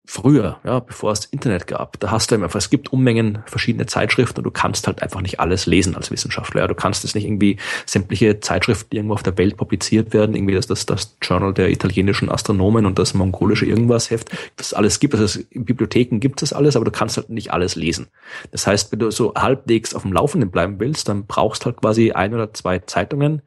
[0.08, 2.00] früher, ja, bevor es Internet gab.
[2.00, 5.38] Da hast du einfach, es gibt Unmengen verschiedene Zeitschriften und du kannst halt einfach nicht
[5.38, 6.62] alles lesen als Wissenschaftler.
[6.62, 6.66] Ja.
[6.66, 10.54] Du kannst es nicht irgendwie sämtliche Zeitschriften, die irgendwo auf der Welt publiziert werden, irgendwie
[10.54, 15.14] das, das, das Journal der italienischen Astronomen und das mongolische irgendwas Heft, das alles gibt.
[15.14, 18.06] Also in Bibliotheken gibt es alles, aber du kannst halt nicht alles lesen.
[18.50, 22.12] Das heißt, wenn du so halbwegs auf dem Laufenden bleiben willst, dann brauchst halt quasi
[22.12, 23.42] ein oder zwei Zeitungen,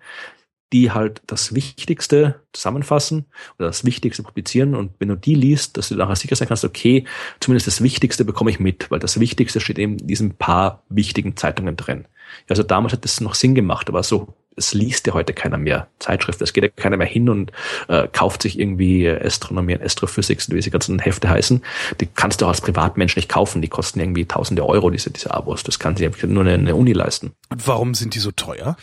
[0.74, 3.26] die halt das Wichtigste zusammenfassen
[3.58, 6.64] oder das Wichtigste publizieren und wenn du die liest, dass du nachher sicher sein kannst,
[6.64, 7.06] okay,
[7.40, 11.36] zumindest das Wichtigste bekomme ich mit, weil das Wichtigste steht eben in diesen paar wichtigen
[11.36, 12.06] Zeitungen drin.
[12.50, 15.88] Also damals hat das noch Sinn gemacht, aber so es liest ja heute keiner mehr
[16.00, 16.44] Zeitschriften.
[16.44, 17.52] Es geht ja keiner mehr hin und
[17.88, 21.64] äh, kauft sich irgendwie Astronomie und Astrophysics, wie diese ganzen Hefte heißen.
[22.00, 23.62] Die kannst du auch als Privatmensch nicht kaufen.
[23.62, 25.64] Die kosten irgendwie tausende Euro, diese, diese Abos.
[25.64, 27.32] Das kann sich nur eine, eine Uni leisten.
[27.50, 28.76] Und warum sind die so teuer?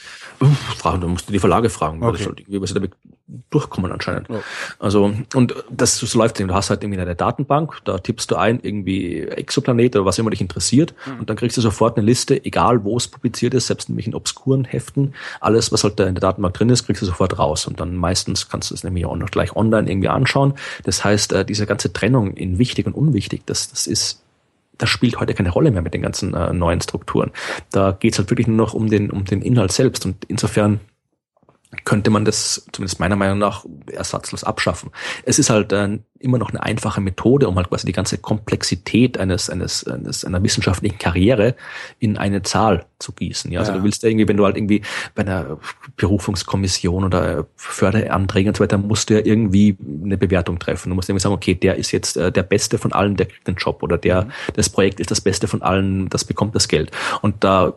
[0.78, 2.02] Fragen, da musst du die Verlage fragen.
[2.02, 2.26] Okay.
[2.48, 2.90] Weil das, halt
[3.50, 4.28] durchkommen anscheinend.
[4.28, 4.40] Ja.
[4.78, 8.60] Also, und das, das läuft, du hast halt irgendwie eine Datenbank, da tippst du ein,
[8.62, 11.20] irgendwie Exoplanet oder was immer dich interessiert, mhm.
[11.20, 14.14] und dann kriegst du sofort eine Liste, egal wo es publiziert ist, selbst nämlich in
[14.14, 17.66] obskuren Heften, alles, was halt da in der Datenbank drin ist, kriegst du sofort raus.
[17.66, 20.54] Und dann meistens kannst du es nämlich auch noch gleich online irgendwie anschauen.
[20.84, 24.22] Das heißt, äh, diese ganze Trennung in wichtig und unwichtig, das, das ist
[24.78, 27.32] das spielt heute keine Rolle mehr mit den ganzen äh, neuen Strukturen.
[27.72, 30.06] Da geht es halt wirklich nur noch um den, um den Inhalt selbst.
[30.06, 30.78] Und insofern
[31.84, 34.90] könnte man das zumindest meiner Meinung nach ersatzlos abschaffen.
[35.24, 39.18] Es ist halt äh, immer noch eine einfache Methode, um halt quasi die ganze Komplexität
[39.18, 41.56] eines, eines, eines einer wissenschaftlichen Karriere
[41.98, 43.52] in eine Zahl zu gießen.
[43.52, 43.78] Ja, also ja.
[43.78, 44.82] du willst irgendwie, wenn du halt irgendwie
[45.14, 45.58] bei einer
[45.96, 50.88] Berufungskommission oder Förderanträgen und so weiter, musst du ja irgendwie eine Bewertung treffen.
[50.88, 53.46] Du musst irgendwie sagen, okay, der ist jetzt äh, der Beste von allen, der kriegt
[53.46, 54.32] den Job oder der, mhm.
[54.54, 56.90] das Projekt ist das Beste von allen, das bekommt das Geld.
[57.20, 57.74] Und da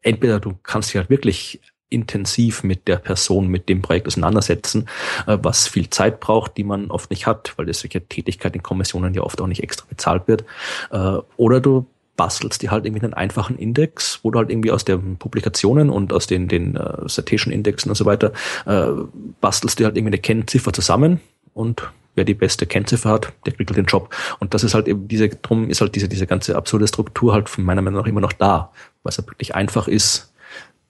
[0.00, 1.60] entweder du kannst dich halt wirklich
[1.90, 4.88] intensiv mit der Person, mit dem Projekt auseinandersetzen,
[5.26, 8.62] äh, was viel Zeit braucht, die man oft nicht hat, weil das solche Tätigkeit in
[8.62, 10.44] Kommissionen ja oft auch nicht extra bezahlt wird.
[10.90, 11.86] Äh, oder du
[12.18, 16.12] bastelst dir halt irgendwie einen einfachen Index, wo du halt irgendwie aus den Publikationen und
[16.12, 18.32] aus den, den uh, Citation Indexen und so weiter,
[18.66, 19.06] uh,
[19.40, 21.20] bastelst dir halt irgendwie eine Kennziffer zusammen
[21.54, 24.12] und wer die beste Kennziffer hat, der kriegt halt den Job.
[24.40, 27.48] Und das ist halt eben diese, drum ist halt diese, diese ganze absurde Struktur halt
[27.48, 28.72] von meiner Meinung nach immer noch da,
[29.04, 30.27] weil es halt wirklich einfach ist,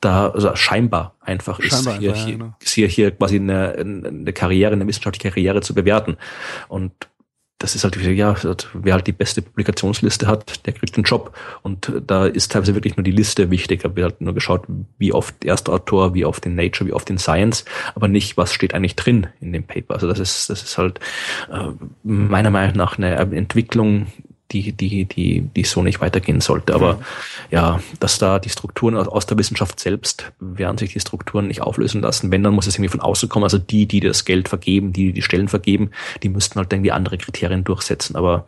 [0.01, 2.55] da also scheinbar einfach scheinbar ist, hier, einfach, hier, ja, genau.
[2.63, 6.17] hier, hier quasi eine, eine Karriere, eine wissenschaftliche Karriere zu bewerten.
[6.69, 6.93] Und
[7.59, 8.37] das ist halt, ja,
[8.73, 11.37] wer halt die beste Publikationsliste hat, der kriegt den Job.
[11.63, 13.83] Und da ist teilweise wirklich nur die Liste wichtig.
[13.83, 14.63] Da wird halt nur geschaut,
[14.99, 17.65] wie oft erster Autor, wie oft in Nature, wie oft in Science,
[17.97, 19.95] aber nicht, was steht eigentlich drin in dem Paper.
[19.95, 21.01] Also das ist, das ist halt
[21.51, 21.71] äh,
[22.05, 24.07] meiner Meinung nach eine Entwicklung,
[24.53, 26.75] die, die, die, die so nicht weitergehen sollte.
[26.75, 27.03] Aber mhm.
[27.51, 32.01] ja, dass da die Strukturen aus der Wissenschaft selbst werden sich die Strukturen nicht auflösen
[32.01, 32.31] lassen.
[32.31, 33.45] Wenn, dann muss es irgendwie von außen kommen.
[33.45, 35.91] Also die, die das Geld vergeben, die, die die Stellen vergeben,
[36.23, 38.17] die müssten halt irgendwie andere Kriterien durchsetzen.
[38.17, 38.47] Aber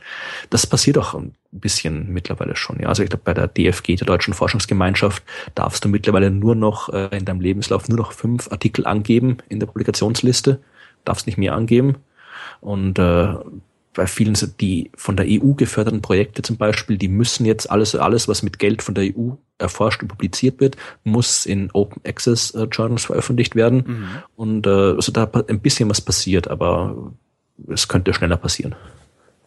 [0.49, 2.79] das passiert auch ein bisschen mittlerweile schon.
[2.81, 5.23] Ja, also ich glaube, bei der DFG, der Deutschen Forschungsgemeinschaft,
[5.55, 9.59] darfst du mittlerweile nur noch äh, in deinem Lebenslauf nur noch fünf Artikel angeben in
[9.59, 10.61] der Publikationsliste,
[11.05, 11.97] darfst nicht mehr angeben.
[12.61, 13.35] Und äh,
[13.95, 18.29] bei vielen die von der EU geförderten Projekte zum Beispiel, die müssen jetzt alles, alles,
[18.29, 22.65] was mit Geld von der EU erforscht und publiziert wird, muss in Open Access äh,
[22.71, 23.85] Journals veröffentlicht werden.
[23.87, 24.09] Mhm.
[24.37, 27.13] Und äh, also da ein bisschen was passiert, aber
[27.69, 28.75] es könnte schneller passieren.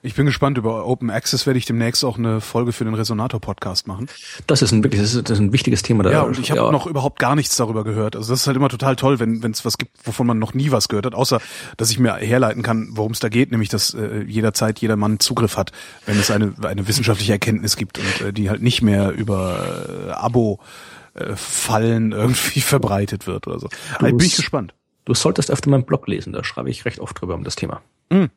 [0.05, 0.57] Ich bin gespannt.
[0.57, 4.07] Über Open Access werde ich demnächst auch eine Folge für den Resonator-Podcast machen.
[4.47, 6.03] Das ist ein wirklich, das ist, ein wichtiges Thema.
[6.03, 6.71] Da ja, und ich habe ja.
[6.71, 8.17] noch überhaupt gar nichts darüber gehört.
[8.17, 10.71] Also das ist halt immer total toll, wenn es was gibt, wovon man noch nie
[10.71, 11.39] was gehört hat, außer
[11.77, 15.21] dass ich mir herleiten kann, worum es da geht, nämlich dass äh, jederzeit jeder Mann
[15.21, 15.71] Zugriff hat,
[16.05, 20.11] wenn es eine, eine wissenschaftliche Erkenntnis gibt und äh, die halt nicht mehr über äh,
[20.11, 20.59] Abo
[21.13, 23.69] äh, Fallen irgendwie verbreitet wird oder so.
[23.99, 24.73] Also bin ich gespannt.
[25.05, 27.81] Du solltest öfter meinen Blog lesen, da schreibe ich recht oft drüber um das Thema.
[28.09, 28.29] Mhm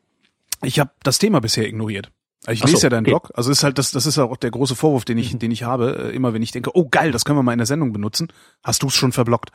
[0.63, 2.11] ich habe das Thema bisher ignoriert.
[2.49, 3.11] Ich lese so, ja deinen okay.
[3.11, 3.31] Blog.
[3.33, 5.39] Also ist halt das, das ist auch der große Vorwurf, den ich, mhm.
[5.39, 6.11] den ich habe.
[6.11, 8.31] Äh, immer wenn ich denke, oh geil, das können wir mal in der Sendung benutzen,
[8.63, 9.51] hast du es schon verblockt.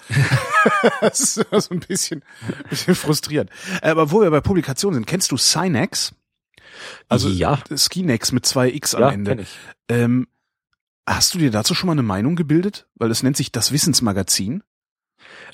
[1.01, 2.23] das ist so ein bisschen,
[2.69, 3.51] bisschen frustrierend.
[3.81, 6.15] Äh, aber wo wir bei Publikationen sind, kennst du Synex?
[7.09, 7.61] Also ja.
[7.75, 9.47] Skinex mit zwei X am ja, Ende.
[9.89, 10.27] Ähm,
[11.07, 12.89] hast du dir dazu schon mal eine Meinung gebildet?
[12.97, 14.63] Weil es nennt sich das Wissensmagazin.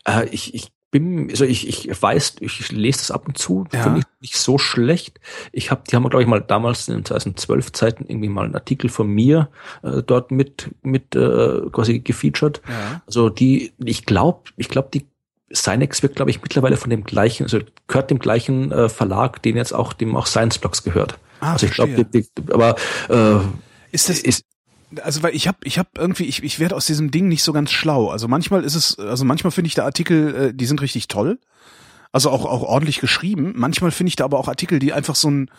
[0.07, 3.83] Äh, ich, ich bin, also ich, ich weiß, ich lese das ab und zu, ja.
[3.83, 5.21] finde ich nicht so schlecht.
[5.53, 8.89] Ich habe, die haben, glaube ich, mal damals in 2012 Zeiten irgendwie mal einen Artikel
[8.89, 9.51] von mir
[9.83, 12.63] äh, dort mit mit äh, quasi gefeatured.
[12.67, 13.03] Ja.
[13.07, 15.07] Also die, ich glaube, ich glaube, die
[15.51, 19.57] Sinex wird, glaube ich, mittlerweile von dem gleichen, also gehört dem gleichen äh, Verlag, den
[19.57, 21.19] jetzt auch dem auch Science Blocks gehört.
[21.41, 22.07] Ah, also ich glaube,
[22.51, 22.77] aber
[23.09, 23.41] äh,
[23.93, 24.45] ist das ist
[25.03, 27.53] also weil ich habe ich habe irgendwie ich ich werde aus diesem Ding nicht so
[27.53, 28.09] ganz schlau.
[28.09, 31.39] Also manchmal ist es also manchmal finde ich da Artikel, äh, die sind richtig toll.
[32.13, 33.53] Also auch auch ordentlich geschrieben.
[33.57, 35.51] Manchmal finde ich da aber auch Artikel, die einfach so ein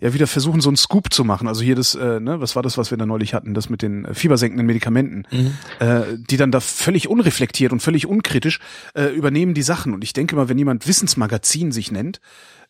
[0.00, 1.48] ja wieder versuchen so ein Scoop zu machen.
[1.48, 3.82] Also hier das äh, ne, was war das, was wir da neulich hatten, das mit
[3.82, 5.56] den äh, fiebersenkenden Medikamenten, mhm.
[5.78, 8.60] äh, die dann da völlig unreflektiert und völlig unkritisch
[8.94, 12.20] äh, übernehmen die Sachen und ich denke mal, wenn jemand Wissensmagazin sich nennt,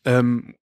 [0.05, 0.55] ähm,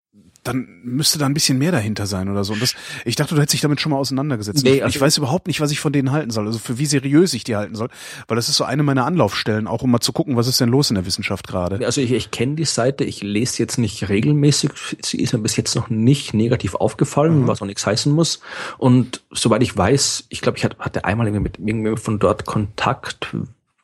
[0.42, 2.52] dann müsste da ein bisschen mehr dahinter sein oder so.
[2.52, 2.74] Und das,
[3.04, 4.64] ich dachte, du hättest dich damit schon mal auseinandergesetzt.
[4.64, 6.86] Nee, also ich weiß überhaupt nicht, was ich von denen halten soll, also für wie
[6.86, 7.88] seriös ich die halten soll,
[8.26, 10.68] weil das ist so eine meiner Anlaufstellen, auch um mal zu gucken, was ist denn
[10.68, 11.84] los in der Wissenschaft gerade.
[11.84, 14.70] Also ich, ich kenne die Seite, ich lese jetzt nicht regelmäßig,
[15.04, 17.46] sie ist mir bis jetzt noch nicht negativ aufgefallen, mhm.
[17.46, 18.40] was auch nichts heißen muss.
[18.78, 23.36] Und soweit ich weiß, ich glaube, ich hatte einmal irgendwie mit irgendjemandem von dort Kontakt,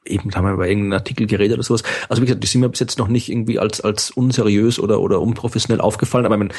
[0.08, 1.82] eben haben wir über irgendeinen Artikel geredet oder sowas.
[2.08, 5.00] Also wie gesagt, die sind mir bis jetzt noch nicht irgendwie als als unseriös oder
[5.00, 6.54] oder unprofessionell aufgefallen, aber ich meine,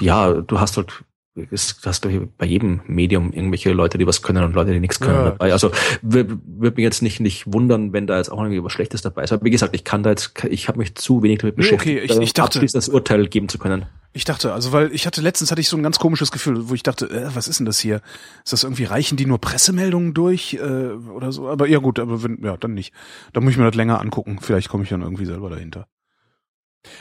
[0.00, 1.04] ja, du hast halt
[1.50, 5.00] es hast du bei jedem Medium irgendwelche Leute, die was können und Leute, die nichts
[5.00, 5.24] können ja.
[5.24, 5.52] dabei.
[5.52, 5.70] Also
[6.02, 9.24] würde würd mich jetzt nicht nicht wundern, wenn da jetzt auch irgendwie was Schlechtes dabei
[9.24, 9.32] ist.
[9.32, 12.12] Aber wie gesagt, ich kann da jetzt, ich habe mich zu wenig damit beschäftigt, okay,
[12.12, 13.86] ich, ich dachte, das Urteil geben zu können.
[14.12, 16.74] Ich dachte, also weil ich hatte letztens hatte ich so ein ganz komisches Gefühl, wo
[16.74, 18.00] ich dachte, äh, was ist denn das hier?
[18.44, 21.48] Ist das irgendwie reichen die nur Pressemeldungen durch äh, oder so?
[21.48, 22.94] Aber ja gut, aber wenn ja dann nicht.
[23.34, 24.38] Da muss ich mir das länger angucken.
[24.40, 25.86] Vielleicht komme ich dann irgendwie selber dahinter.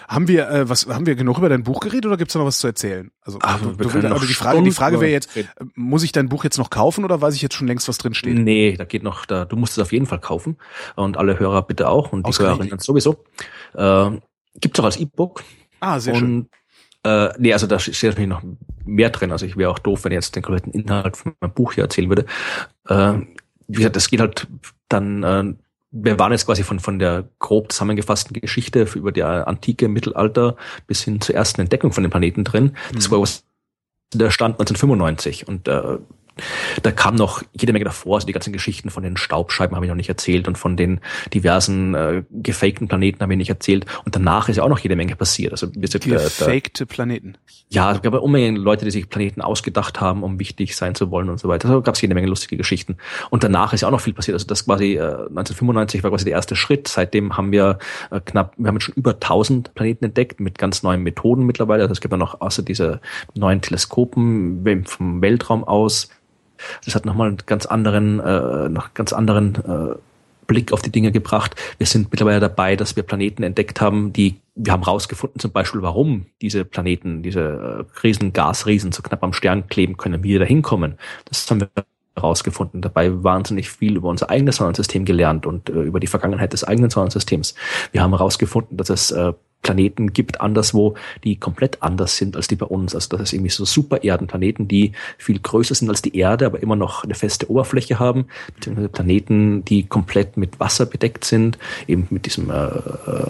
[0.07, 2.45] Haben wir äh, was haben wir genug über dein Buch geredet oder gibt's da noch
[2.45, 3.11] was zu erzählen?
[3.21, 6.11] Also, Ach, du, du, können also die Frage die Frage wäre jetzt äh, muss ich
[6.11, 8.37] dein Buch jetzt noch kaufen oder weiß ich jetzt schon längst was drin steht?
[8.37, 10.57] Nee, da geht noch da du musst es auf jeden Fall kaufen
[10.95, 13.23] und alle Hörer bitte auch und die Hörerinnen sowieso.
[13.73, 14.11] Äh,
[14.59, 15.43] gibt's auch als E-Book.
[15.79, 16.49] Ah, sehr und, schön.
[17.05, 18.41] Äh, nee, also da steht natürlich noch
[18.83, 19.31] mehr drin.
[19.31, 21.83] Also ich wäre auch doof, wenn ich jetzt den kompletten Inhalt von meinem Buch hier
[21.83, 22.25] erzählen würde.
[22.87, 23.19] Äh,
[23.67, 24.47] wie gesagt, das geht halt
[24.89, 25.53] dann äh,
[25.95, 31.03] wir waren jetzt quasi von, von der grob zusammengefassten Geschichte über die antike Mittelalter bis
[31.03, 32.75] hin zur ersten Entdeckung von den Planeten drin.
[32.93, 33.13] Das mhm.
[33.13, 33.45] war was
[34.13, 35.97] der Stand 1995 und äh,
[36.83, 39.89] da kam noch jede Menge davor, also die ganzen Geschichten von den Staubscheiben habe ich
[39.89, 40.99] noch nicht erzählt und von den
[41.33, 43.85] diversen äh, gefakten Planeten habe ich nicht erzählt.
[44.03, 45.51] Und danach ist ja auch noch jede Menge passiert.
[45.51, 47.37] Also wir sind, Gefakte äh, Planeten.
[47.69, 51.29] Ja, es gab Unmengen Leute, die sich Planeten ausgedacht haben, um wichtig sein zu wollen
[51.29, 51.67] und so weiter.
[51.67, 52.97] Also gab es jede Menge lustige Geschichten.
[53.29, 54.35] Und danach ist ja auch noch viel passiert.
[54.35, 56.87] Also das quasi äh, 1995 war quasi der erste Schritt.
[56.87, 57.79] Seitdem haben wir
[58.11, 61.83] äh, knapp, wir haben jetzt schon über 1000 Planeten entdeckt mit ganz neuen Methoden mittlerweile.
[61.83, 63.01] Also es gibt ja noch außer diese
[63.35, 66.09] neuen Teleskopen vom Weltraum aus
[66.83, 69.95] das hat nochmal einen ganz anderen, äh, noch ganz anderen äh,
[70.47, 71.55] Blick auf die Dinge gebracht.
[71.77, 75.81] Wir sind mittlerweile dabei, dass wir Planeten entdeckt haben, die wir haben rausgefunden zum Beispiel,
[75.81, 80.39] warum diese Planeten, diese äh, Riesen, Gasriesen so knapp am Stern kleben können, wie wir
[80.39, 80.97] da hinkommen.
[81.25, 81.69] Das haben wir
[82.15, 86.63] herausgefunden, dabei wahnsinnig viel über unser eigenes Sonnensystem gelernt und äh, über die Vergangenheit des
[86.63, 87.55] eigenen Sonnensystems.
[87.91, 92.55] Wir haben herausgefunden, dass es äh, Planeten gibt anderswo, die komplett anders sind als die
[92.55, 92.93] bei uns.
[92.93, 96.75] Also das ist irgendwie so Supererdenplaneten, die viel größer sind als die Erde, aber immer
[96.75, 102.25] noch eine feste Oberfläche haben, beziehungsweise Planeten, die komplett mit Wasser bedeckt sind, eben mit
[102.25, 103.27] diesem äh, äh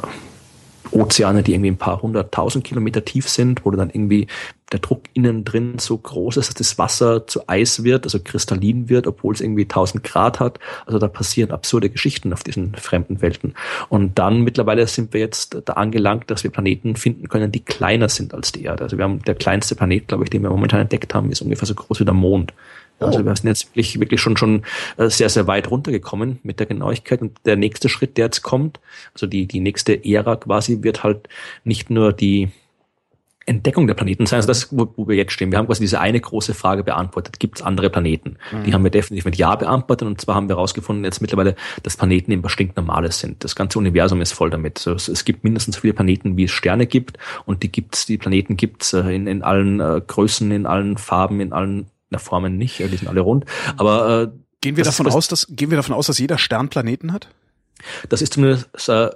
[0.91, 4.27] Ozeane, die irgendwie ein paar hunderttausend Kilometer tief sind, wo dann irgendwie
[4.71, 8.89] der Druck innen drin so groß ist, dass das Wasser zu Eis wird, also kristallin
[8.89, 10.59] wird, obwohl es irgendwie 1000 Grad hat.
[10.85, 13.53] Also da passieren absurde Geschichten auf diesen fremden Welten.
[13.89, 18.09] Und dann mittlerweile sind wir jetzt da angelangt, dass wir Planeten finden können, die kleiner
[18.09, 18.83] sind als die Erde.
[18.83, 21.67] Also wir haben der kleinste Planet, glaube ich, den wir momentan entdeckt haben, ist ungefähr
[21.67, 22.53] so groß wie der Mond.
[22.99, 23.25] Also oh.
[23.25, 24.63] wir sind jetzt wirklich, wirklich schon, schon
[24.97, 27.21] äh, sehr, sehr weit runtergekommen mit der Genauigkeit.
[27.21, 28.79] Und der nächste Schritt, der jetzt kommt,
[29.13, 31.27] also die, die nächste Ära quasi, wird halt
[31.63, 32.49] nicht nur die,
[33.47, 34.37] Entdeckung der Planeten sein.
[34.37, 35.51] Also das, wo, wo wir jetzt stehen.
[35.51, 37.39] Wir haben quasi diese eine große Frage beantwortet.
[37.39, 38.37] Gibt es andere Planeten?
[38.51, 38.63] Mhm.
[38.63, 40.07] Die haben wir definitiv mit Ja beantwortet.
[40.07, 43.43] Und zwar haben wir herausgefunden jetzt mittlerweile, dass Planeten eben was stinknormales sind.
[43.43, 44.79] Das ganze Universum ist voll damit.
[44.79, 47.17] Also es, es, gibt mindestens so viele Planeten, wie es Sterne gibt.
[47.45, 51.39] Und die gibt's, die Planeten gibt's äh, in, in allen äh, Größen, in allen Farben,
[51.39, 53.45] in allen na, Formen nicht, die sind alle rund.
[53.77, 54.27] Aber äh,
[54.61, 57.29] gehen wir davon aus, dass gehen wir davon aus, dass jeder Stern Planeten hat?
[58.09, 59.09] Das ist zumindest äh,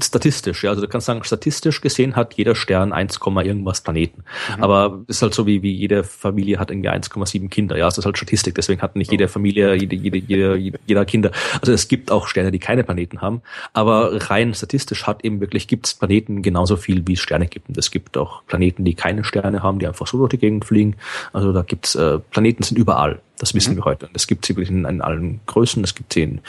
[0.00, 0.70] statistisch, ja.
[0.70, 4.24] Also du kannst sagen, statistisch gesehen hat jeder Stern 1, irgendwas Planeten.
[4.56, 4.62] Mhm.
[4.62, 7.76] Aber ist halt so wie, wie jede Familie hat irgendwie 1,7 Kinder.
[7.76, 8.54] Ja, das ist halt Statistik.
[8.54, 11.32] Deswegen hat nicht jede Familie, jede, jede, jede, jeder Kinder.
[11.60, 13.42] Also es gibt auch Sterne, die keine Planeten haben.
[13.72, 17.68] Aber rein statistisch hat eben wirklich, gibt es Planeten genauso viel, wie es Sterne gibt.
[17.68, 20.64] Und es gibt auch Planeten, die keine Sterne haben, die einfach so durch die Gegend
[20.64, 20.96] fliegen.
[21.32, 23.20] Also da gibt's äh, Planeten sind überall.
[23.38, 23.78] Das wissen mhm.
[23.78, 24.06] wir heute.
[24.06, 25.82] Und es gibt sie wirklich in, in allen Größen.
[25.84, 26.40] Es gibt sie in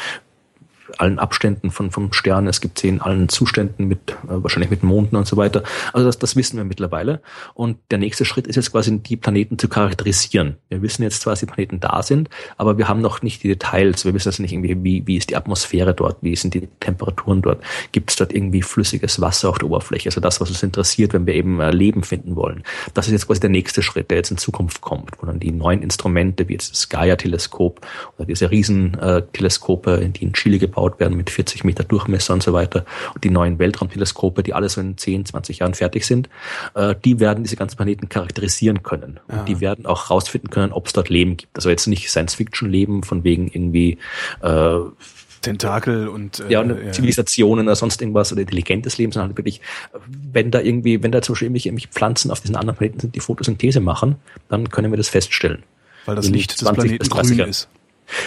[0.97, 2.47] allen Abständen von, vom Stern.
[2.47, 5.63] Es gibt sie in allen Zuständen mit, äh, wahrscheinlich mit Monden und so weiter.
[5.93, 7.21] Also das, das wissen wir mittlerweile.
[7.53, 10.57] Und der nächste Schritt ist jetzt quasi, die Planeten zu charakterisieren.
[10.69, 13.49] Wir wissen jetzt zwar, dass die Planeten da sind, aber wir haben noch nicht die
[13.49, 14.05] Details.
[14.05, 17.41] Wir wissen jetzt nicht irgendwie, wie, wie ist die Atmosphäre dort, wie sind die Temperaturen
[17.41, 20.09] dort, gibt es dort irgendwie flüssiges Wasser auf der Oberfläche.
[20.09, 22.63] Also das, was uns interessiert, wenn wir eben äh, Leben finden wollen.
[22.93, 25.51] Das ist jetzt quasi der nächste Schritt, der jetzt in Zukunft kommt, wo dann die
[25.51, 27.81] neuen Instrumente, wie jetzt das Gaia-Teleskop
[28.17, 32.53] oder diese Riesenteleskope, die in Chile gebaut gebaut werden mit 40 Meter Durchmesser und so
[32.53, 32.85] weiter.
[33.13, 36.29] Und die neuen Weltraumteleskope, die alle so in 10, 20 Jahren fertig sind,
[36.75, 39.19] äh, die werden diese ganzen Planeten charakterisieren können.
[39.27, 41.55] Und die werden auch rausfinden können, ob es dort Leben gibt.
[41.55, 43.97] Also jetzt nicht Science-Fiction-Leben von wegen irgendwie
[44.41, 44.79] äh,
[45.41, 46.91] Tentakel und äh, ja, und ja.
[46.91, 49.61] Zivilisationen oder sonst irgendwas oder intelligentes Leben, sondern halt wirklich,
[50.07, 53.15] wenn da irgendwie, wenn da zum Beispiel irgendwelche, irgendwelche Pflanzen auf diesen anderen Planeten sind,
[53.15, 54.15] die Photosynthese machen,
[54.49, 55.63] dann können wir das feststellen.
[56.05, 57.69] Weil das Licht des Planeten grün ist.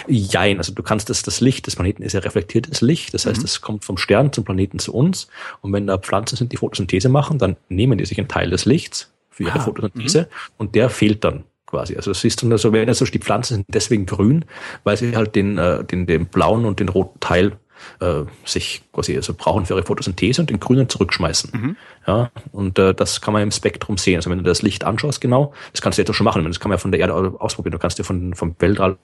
[0.06, 3.38] Jein, also du kannst das, das Licht des Planeten ist ja reflektiertes Licht, das heißt,
[3.38, 3.44] mhm.
[3.44, 5.28] es kommt vom Stern zum Planeten zu uns
[5.60, 8.64] und wenn da Pflanzen sind, die Photosynthese machen, dann nehmen die sich einen Teil des
[8.64, 10.26] Lichts für ihre ah, Photosynthese mhm.
[10.58, 11.96] und der fehlt dann quasi.
[11.96, 14.44] Also es ist dann so, wenn also die Pflanzen sind deswegen grün,
[14.84, 17.52] weil sie halt den, äh, den, den blauen und den roten Teil
[18.00, 21.50] äh, sich quasi also brauchen für ihre Photosynthese und den grünen zurückschmeißen.
[21.52, 21.76] Mhm.
[22.06, 24.16] Ja, und äh, das kann man im Spektrum sehen.
[24.16, 26.44] Also wenn du das Licht anschaust, genau, das kannst du jetzt auch schon machen.
[26.44, 27.72] Das kann man ja von der Erde ausprobieren.
[27.72, 28.98] Du kannst dir von, vom Weltall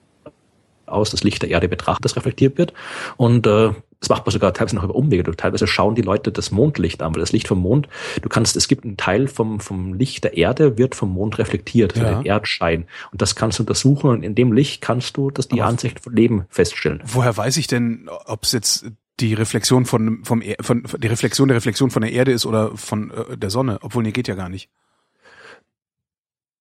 [0.89, 2.72] aus das Licht der Erde betrachten, das reflektiert wird.
[3.16, 3.70] Und äh,
[4.01, 5.24] das macht man sogar teilweise noch über Umwege.
[5.24, 7.89] Du, teilweise schauen die Leute das Mondlicht an, weil das Licht vom Mond,
[8.22, 11.95] du kannst, es gibt einen Teil vom, vom Licht der Erde, wird vom Mond reflektiert,
[11.97, 12.14] also ja.
[12.14, 12.86] den Erdschein.
[13.11, 16.01] Und das kannst du untersuchen und in dem Licht kannst du das die Aber Ansicht
[16.01, 17.03] von Leben feststellen.
[17.05, 18.86] Woher weiß ich denn, ob es jetzt
[19.20, 23.11] die Reflexion von, vom, von, die Reflexion der Reflexion von der Erde ist oder von
[23.11, 23.78] äh, der Sonne?
[23.82, 24.68] Obwohl, nee, geht ja gar nicht.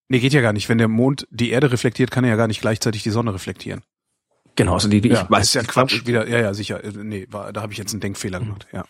[0.10, 0.70] Nee, geht ja gar nicht.
[0.70, 3.84] Wenn der Mond die Erde reflektiert, kann er ja gar nicht gleichzeitig die Sonne reflektieren.
[4.58, 5.46] Genau, also die, die ja, ich weiß.
[5.46, 6.28] ist ja Quatsch wieder.
[6.28, 6.84] Ja, ja, sicher.
[6.84, 8.68] Äh, nee, war, da habe ich jetzt einen Denkfehler gemacht.
[8.74, 8.84] Ja.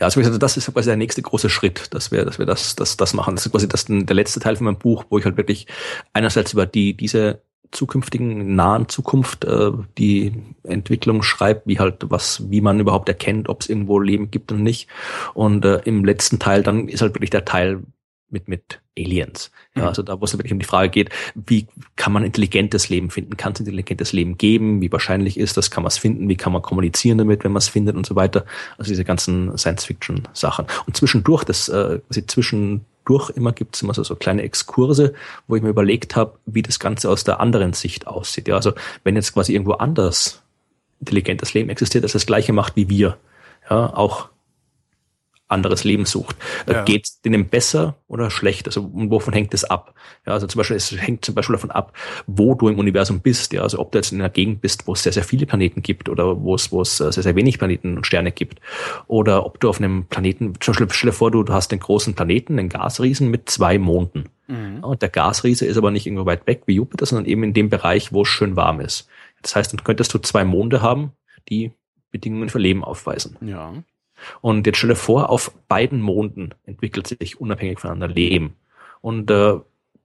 [0.00, 2.96] Ja, also das ist quasi der nächste große Schritt, dass wir, dass wir das, das,
[2.96, 3.36] das machen.
[3.36, 5.66] Das ist quasi das, der letzte Teil von meinem Buch, wo ich halt wirklich
[6.12, 10.32] einerseits über die diese zukünftigen nahen Zukunft äh, die
[10.64, 14.62] Entwicklung schreibt, wie halt was, wie man überhaupt erkennt, ob es irgendwo Leben gibt und
[14.62, 14.88] nicht.
[15.34, 17.82] Und äh, im letzten Teil dann ist halt wirklich der Teil,
[18.30, 19.50] mit, mit Aliens.
[19.74, 19.88] Ja, mhm.
[19.88, 21.66] also da, wo es wirklich um die Frage geht, wie
[21.96, 23.36] kann man intelligentes Leben finden?
[23.36, 24.80] Kann es intelligentes Leben geben?
[24.80, 25.70] Wie wahrscheinlich ist das?
[25.70, 26.28] Kann man es finden?
[26.28, 28.44] Wie kann man kommunizieren damit, wenn man es findet und so weiter?
[28.78, 30.66] Also diese ganzen Science-Fiction-Sachen.
[30.86, 35.14] Und zwischendurch, das, äh, quasi zwischendurch immer gibt es immer so, so kleine Exkurse,
[35.46, 38.48] wo ich mir überlegt habe, wie das Ganze aus der anderen Sicht aussieht.
[38.48, 38.72] Ja, also
[39.04, 40.42] wenn jetzt quasi irgendwo anders
[41.00, 43.16] intelligentes Leben existiert, das das gleiche macht wie wir.
[43.68, 44.28] Ja, auch
[45.50, 46.36] anderes Leben sucht.
[46.66, 46.84] Äh, ja.
[46.84, 48.66] Geht es denen besser oder schlecht?
[48.66, 49.94] Also wovon hängt es ab?
[50.26, 51.92] Ja, also zum Beispiel, es hängt zum Beispiel davon ab,
[52.26, 53.52] wo du im Universum bist.
[53.52, 55.82] Ja, also ob du jetzt in einer Gegend bist, wo es sehr, sehr viele Planeten
[55.82, 58.60] gibt oder wo es, wo es äh, sehr, sehr wenig Planeten und Sterne gibt.
[59.06, 61.80] Oder ob du auf einem Planeten, zum Beispiel stell dir vor, du, du hast den
[61.80, 64.28] großen Planeten, den Gasriesen mit zwei Monden.
[64.46, 64.82] Mhm.
[64.82, 67.68] Und der Gasriese ist aber nicht irgendwo weit weg wie Jupiter, sondern eben in dem
[67.70, 69.08] Bereich, wo es schön warm ist.
[69.42, 71.12] Das heißt, dann könntest du zwei Monde haben,
[71.48, 71.72] die
[72.10, 73.36] Bedingungen für Leben aufweisen.
[73.40, 73.72] Ja.
[74.40, 78.56] Und jetzt stelle vor, auf beiden Monden entwickelt sich unabhängig voneinander Leben.
[79.00, 79.58] Und äh,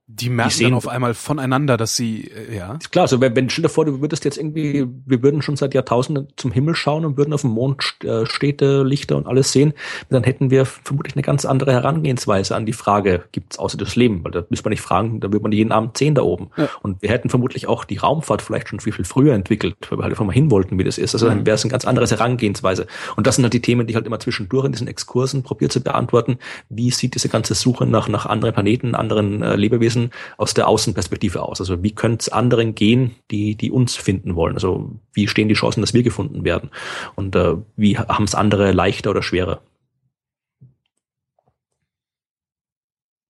[0.08, 2.74] die merken die sehen, dann auf einmal voneinander, dass sie, äh, ja.
[2.76, 5.56] Ist klar, also wenn, wenn stell dir vor, du würdest jetzt irgendwie, wir würden schon
[5.56, 9.52] seit Jahrtausenden zum Himmel schauen und würden auf dem Mond äh, Städte, Lichter und alles
[9.52, 9.74] sehen,
[10.10, 14.24] dann hätten wir vermutlich eine ganz andere Herangehensweise an die Frage, gibt's außer das Leben?
[14.24, 16.52] Weil da müsste man nicht fragen, da würde man jeden Abend sehen da oben.
[16.56, 16.70] Ja.
[16.84, 20.04] Und wir hätten vermutlich auch die Raumfahrt vielleicht schon viel, viel früher entwickelt, weil wir
[20.04, 21.16] halt einfach mal hin wollten, wie das ist.
[21.16, 21.46] Also dann mhm.
[21.48, 22.86] wäre es eine ganz andere Herangehensweise.
[23.16, 25.72] Und das sind halt die Themen, die ich halt immer zwischendurch in diesen Exkursen probiert
[25.72, 26.38] zu beantworten.
[26.70, 29.95] Wie sieht diese ganze Suche nach, nach anderen Planeten, anderen äh, Lebewesen
[30.38, 31.60] aus der Außenperspektive aus.
[31.60, 34.56] Also wie könnte es anderen gehen, die, die uns finden wollen?
[34.56, 36.70] Also wie stehen die Chancen, dass wir gefunden werden?
[37.16, 39.62] Und äh, wie haben es andere leichter oder schwerer?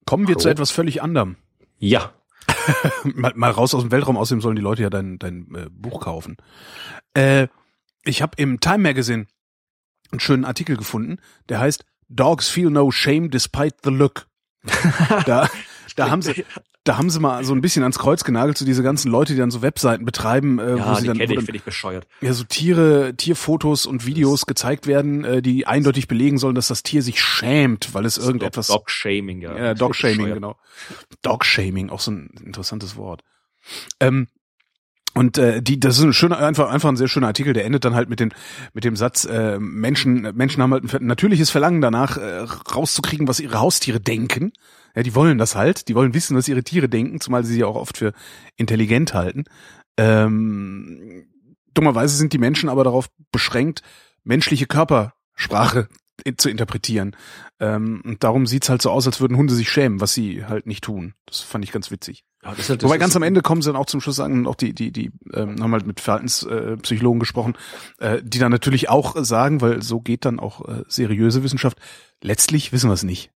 [0.05, 0.41] Kommen wir Hallo?
[0.41, 1.35] zu etwas völlig anderem.
[1.79, 2.13] Ja.
[3.03, 6.01] mal, mal raus aus dem Weltraum, außerdem sollen die Leute ja dein, dein äh, Buch
[6.01, 6.37] kaufen.
[7.13, 7.47] Äh,
[8.03, 9.25] ich habe im Time Magazine
[10.11, 11.17] einen schönen Artikel gefunden,
[11.49, 14.27] der heißt Dogs feel no shame despite the look.
[15.25, 15.49] da,
[15.95, 16.45] da haben sie,
[16.83, 19.39] da haben sie mal so ein bisschen ans Kreuz genagelt, so diese ganzen Leute, die
[19.39, 22.07] dann so Webseiten betreiben, äh, ja, wo sie dann, ich, finde ich bescheuert.
[22.21, 26.83] Ja, so Tiere, Tierfotos und Videos gezeigt werden, äh, die eindeutig belegen sollen, dass das
[26.83, 28.67] Tier sich schämt, weil es irgendetwas.
[28.67, 29.57] Dog-Shaming, ja.
[29.57, 30.57] Ja, Dog-Shaming, genau.
[31.23, 33.23] Dog-Shaming, auch so ein interessantes Wort.
[33.99, 34.27] Ähm,
[35.15, 37.85] und äh, die, das ist ein schöner, einfach, einfach ein sehr schöner Artikel, der endet
[37.85, 38.31] dann halt mit dem,
[38.73, 43.39] mit dem Satz, äh, Menschen, Menschen haben halt ein natürliches Verlangen danach, äh, rauszukriegen, was
[43.39, 44.51] ihre Haustiere denken.
[44.95, 47.63] Ja, die wollen das halt, die wollen wissen, was ihre Tiere denken, zumal sie sie
[47.63, 48.13] auch oft für
[48.55, 49.43] intelligent halten.
[49.97, 51.27] Ähm,
[51.73, 53.81] dummerweise sind die Menschen aber darauf beschränkt,
[54.23, 55.87] menschliche Körpersprache
[56.37, 57.15] zu interpretieren.
[57.59, 60.65] Ähm, und darum sieht's halt so aus, als würden Hunde sich schämen, was sie halt
[60.65, 61.13] nicht tun.
[61.25, 62.23] Das fand ich ganz witzig.
[62.43, 64.47] Ja, das halt, das Wobei ganz am Ende kommen sie dann auch zum Schluss sagen,
[64.47, 67.55] auch die, die, die ähm, haben halt mit Verhaltenspsychologen gesprochen,
[67.99, 71.77] äh, die dann natürlich auch sagen, weil so geht dann auch äh, seriöse Wissenschaft,
[72.21, 73.31] letztlich wissen wir es nicht.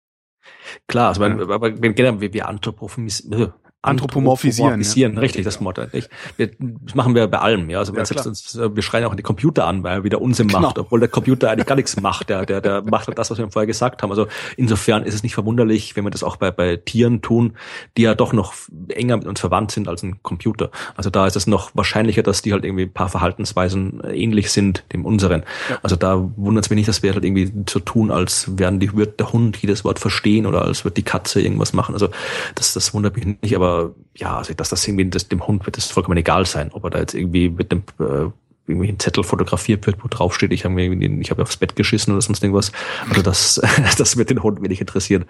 [0.86, 1.48] Klar, also, ja.
[1.48, 3.52] aber wenn wir, wir anthropomorphisieren,
[3.88, 4.72] Anthropomorphisieren.
[4.72, 5.20] Anthropomorphisieren, ja.
[5.20, 5.82] richtig, das Motto.
[5.92, 7.78] Ich, wir, das machen wir bei allem, ja.
[7.78, 10.60] Also ja, selbst uns, wir schreien auch die Computer an, weil er wieder Unsinn genau.
[10.60, 12.28] macht, obwohl der Computer eigentlich gar nichts macht.
[12.28, 14.10] Der, der, der macht halt das, was wir vorher gesagt haben.
[14.10, 14.26] Also
[14.56, 17.54] insofern ist es nicht verwunderlich, wenn wir das auch bei, bei Tieren tun,
[17.96, 18.54] die ja doch noch
[18.88, 20.70] enger mit uns verwandt sind als ein Computer.
[20.96, 24.84] Also da ist es noch wahrscheinlicher, dass die halt irgendwie ein paar Verhaltensweisen ähnlich sind
[24.92, 25.42] dem unseren.
[25.70, 25.78] Ja.
[25.82, 28.94] Also da wundert es mich nicht, dass wir halt irgendwie so tun, als werden die,
[28.94, 31.94] wird der Hund jedes Wort verstehen oder als wird die Katze irgendwas machen.
[31.94, 32.08] Also
[32.54, 33.77] das, das wundert mich nicht, aber
[34.16, 36.90] ja, also dass das irgendwie das, dem Hund wird das vollkommen egal sein, ob er
[36.90, 38.30] da jetzt irgendwie mit dem äh,
[38.68, 41.74] irgendwie ein Zettel fotografiert wird, wo drauf steht, ich habe mir ich habe aufs Bett
[41.74, 42.72] geschissen oder sonst irgendwas.
[43.08, 43.60] Also das,
[43.98, 45.24] das wird den Hund wenig interessieren.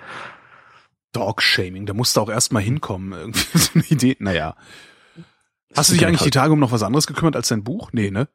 [1.13, 4.17] Dog-Shaming, da musst du auch erstmal hinkommen, irgendwie so eine Idee.
[4.19, 4.57] Naja.
[5.77, 7.91] Hast du dich eigentlich die Tage um noch was anderes gekümmert als dein Buch?
[7.93, 8.29] Nee, ne?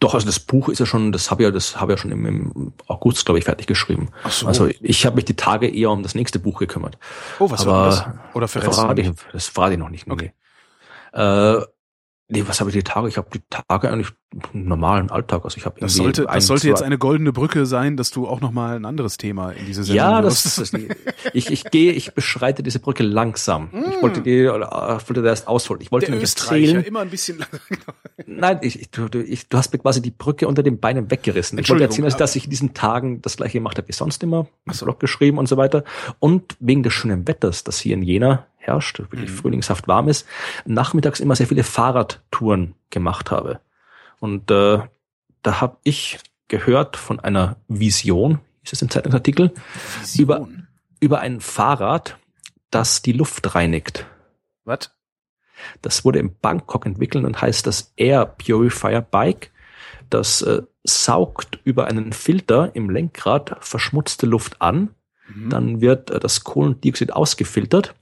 [0.00, 2.26] Doch, also das Buch ist ja schon, das habe ja, das habe ja schon im,
[2.26, 4.08] im August, glaube ich, fertig geschrieben.
[4.22, 4.46] Ach so.
[4.46, 6.98] Also ich habe mich die Tage eher um das nächste Buch gekümmert.
[7.38, 8.04] Oh, was Aber war das?
[8.34, 10.10] Oder verrate ich, das verrate ich noch nicht.
[10.10, 10.32] Okay.
[11.12, 11.60] Äh,
[12.28, 13.06] Nee, was habe ich die Tage?
[13.08, 14.12] Ich habe die Tage eigentlich
[14.54, 15.44] einen normalen Alltag.
[15.44, 18.40] Also ich habe das sollte, das sollte jetzt eine goldene Brücke sein, dass du auch
[18.40, 20.72] noch mal ein anderes Thema in diese Sendung Ja, das, das, das
[21.34, 23.68] ich, ich gehe, ich beschreite diese Brücke langsam.
[23.72, 23.84] Mm.
[23.90, 25.82] Ich wollte die, wollte das erst ausholen.
[25.82, 26.82] Ich wollte Der nicht erzählen.
[26.82, 27.44] immer ein bisschen.
[28.26, 31.58] Nein, ich, ich, du, ich, du hast mir quasi die Brücke unter den Beinen weggerissen.
[31.58, 34.46] Ich wollte erzählen, dass ich in diesen Tagen das gleiche gemacht habe wie sonst immer,
[34.70, 34.86] so.
[34.86, 35.84] Blog geschrieben und so weiter.
[36.20, 39.34] Und wegen des schönen Wetters, das hier in Jena herrscht, wirklich mhm.
[39.34, 40.26] frühlingshaft warm ist,
[40.64, 43.60] nachmittags immer sehr viele Fahrradtouren gemacht habe.
[44.20, 44.78] Und äh,
[45.42, 49.52] da habe ich gehört von einer Vision, ist es im Zeitungsartikel,
[50.16, 50.48] über,
[51.00, 52.16] über ein Fahrrad,
[52.70, 54.06] das die Luft reinigt.
[54.64, 54.90] Was?
[55.82, 59.50] Das wurde in Bangkok entwickelt und heißt das Air Purifier Bike.
[60.10, 64.90] Das äh, saugt über einen Filter im Lenkrad verschmutzte Luft an.
[65.28, 65.50] Mhm.
[65.50, 67.94] Dann wird äh, das Kohlendioxid ausgefiltert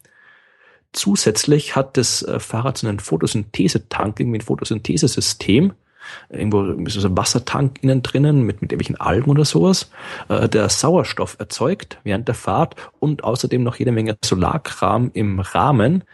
[0.93, 5.73] Zusätzlich hat das äh, Fahrrad so einen Photosynthesetank, irgendwie ein Photosynthesesystem,
[6.29, 9.91] irgendwo ist so ein Wassertank innen drinnen mit, mit irgendwelchen Algen oder sowas,
[10.29, 16.05] äh, der Sauerstoff erzeugt während der Fahrt und außerdem noch jede Menge Solarkram im Rahmen,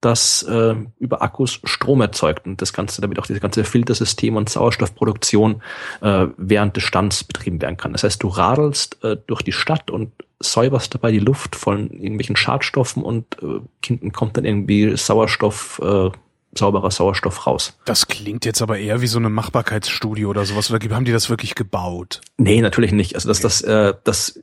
[0.00, 4.48] das äh, über Akkus Strom erzeugt und das Ganze, damit auch dieses ganze Filtersystem und
[4.48, 5.62] Sauerstoffproduktion
[6.00, 7.92] äh, während des Stands betrieben werden kann.
[7.92, 12.36] Das heißt, du radelst äh, durch die Stadt und säuberst dabei die Luft von irgendwelchen
[12.36, 16.10] Schadstoffen und äh, kommt dann irgendwie Sauerstoff, äh,
[16.54, 17.76] sauberer Sauerstoff raus.
[17.84, 20.70] Das klingt jetzt aber eher wie so eine Machbarkeitsstudie oder sowas.
[20.70, 22.20] Oder haben die das wirklich gebaut?
[22.36, 23.16] Nee, natürlich nicht.
[23.16, 24.40] Also das, das, äh, das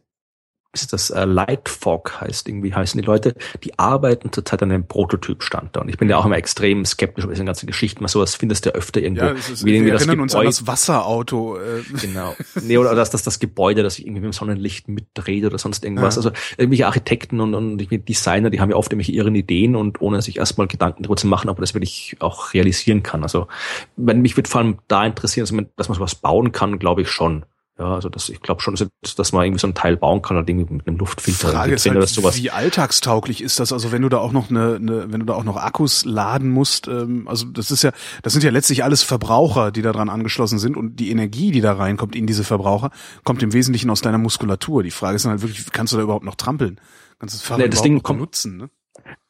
[0.75, 5.75] ist das äh, Lightfog heißt irgendwie heißen die Leute, die arbeiten zurzeit an einem Prototypstand
[5.75, 5.81] da.
[5.81, 8.65] Und ich bin ja auch immer extrem skeptisch über diese ganzen Geschichten, weil sowas findest
[8.65, 9.25] du ja öfter irgendwo.
[9.25, 11.57] Ja, ist, wie wir erinnern das uns an das Wasserauto.
[11.57, 11.83] Äh.
[12.05, 12.35] Genau.
[12.61, 15.83] Nee, oder dass das, das Gebäude, das sich irgendwie mit dem Sonnenlicht mitdreht oder sonst
[15.83, 16.15] irgendwas.
[16.15, 16.19] Ja.
[16.19, 20.21] Also irgendwelche Architekten und, und Designer, die haben ja oft irgendwelche ihren Ideen und ohne
[20.21, 23.23] sich erstmal Gedanken darüber zu machen, ob das wirklich auch realisieren kann.
[23.23, 23.47] Also
[23.95, 27.45] wenn mich würde vor allem da interessieren, dass man sowas bauen kann, glaube ich schon.
[27.77, 30.45] Ja, also das, ich glaube schon, dass man irgendwie so ein Teil bauen kann, oder
[30.45, 31.49] Dinge mit einem Luftfilter.
[31.49, 33.73] Frage ist halt, sowas wie alltagstauglich ist das?
[33.73, 36.51] Also wenn du da auch noch eine, eine wenn du da auch noch Akkus laden
[36.51, 37.91] musst, ähm, also das ist ja,
[38.23, 41.59] das sind ja letztlich alles Verbraucher, die da dran angeschlossen sind und die Energie, die
[41.59, 42.91] da reinkommt in diese Verbraucher,
[43.25, 44.81] kommt im Wesentlichen aus deiner Muskulatur.
[44.81, 46.79] Die Frage ist dann halt wirklich, kannst du da überhaupt noch trampeln?
[47.19, 48.55] Kannst du das Fahrrad nee, das Ding kommt, nutzen?
[48.55, 48.69] Ne?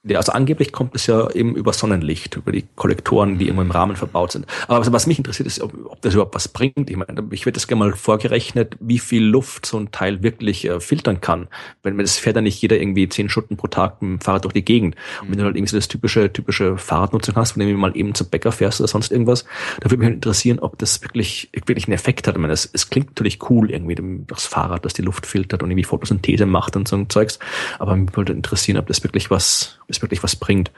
[0.08, 3.72] Ja, also angeblich kommt es ja eben über Sonnenlicht, über die Kollektoren, die irgendwo im
[3.72, 4.46] Rahmen verbaut sind.
[4.68, 6.92] Aber was mich interessiert ist, ob, ob das überhaupt was bringt.
[6.92, 10.66] Ich meine, ich werde das gerne mal vorgerechnet, wie viel Luft so ein Teil wirklich
[10.66, 11.48] äh, filtern kann.
[11.82, 14.44] Wenn, wenn das fährt ja nicht jeder irgendwie zehn Stunden pro Tag mit dem Fahrrad
[14.44, 14.96] durch die Gegend.
[15.24, 18.14] Und wenn du halt irgendwie so das typische, typische Fahrradnutzung hast, wenn du mal eben
[18.14, 19.44] zum Bäcker fährst oder sonst irgendwas,
[19.80, 22.36] da würde mich halt interessieren, ob das wirklich, wirklich einen Effekt hat.
[22.36, 23.96] Ich meine, es, es klingt natürlich cool, irgendwie
[24.28, 27.40] das Fahrrad, das die Luft filtert und irgendwie Photosynthese macht und so ein Zeugs.
[27.80, 30.72] Aber mich würde interessieren, ob das wirklich was, das wirklich was bringt,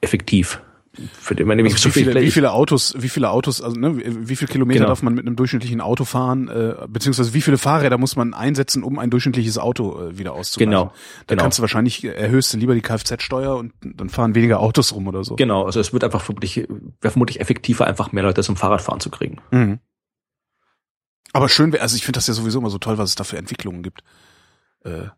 [0.00, 0.60] effektiv.
[1.20, 4.34] Für den, meine, also wie, viele, wie viele Autos, wie viele Autos, also ne, wie
[4.34, 4.88] viele Kilometer genau.
[4.88, 8.82] darf man mit einem durchschnittlichen Auto fahren, äh, beziehungsweise wie viele Fahrräder muss man einsetzen,
[8.82, 10.70] um ein durchschnittliches Auto äh, wieder auszugleichen?
[10.70, 10.84] Genau.
[11.26, 11.42] Da genau.
[11.42, 15.06] kannst du wahrscheinlich äh, erhöhst du lieber die Kfz-Steuer und dann fahren weniger Autos rum
[15.06, 15.36] oder so.
[15.36, 19.10] Genau, also es wird einfach vermutlich, wäre vermutlich effektiver, einfach mehr Leute zum Fahrradfahren zu
[19.10, 19.38] kriegen.
[19.50, 19.80] Mhm.
[21.34, 23.24] Aber schön wäre, also ich finde das ja sowieso immer so toll, was es da
[23.24, 24.02] für Entwicklungen gibt.
[24.84, 25.08] Äh,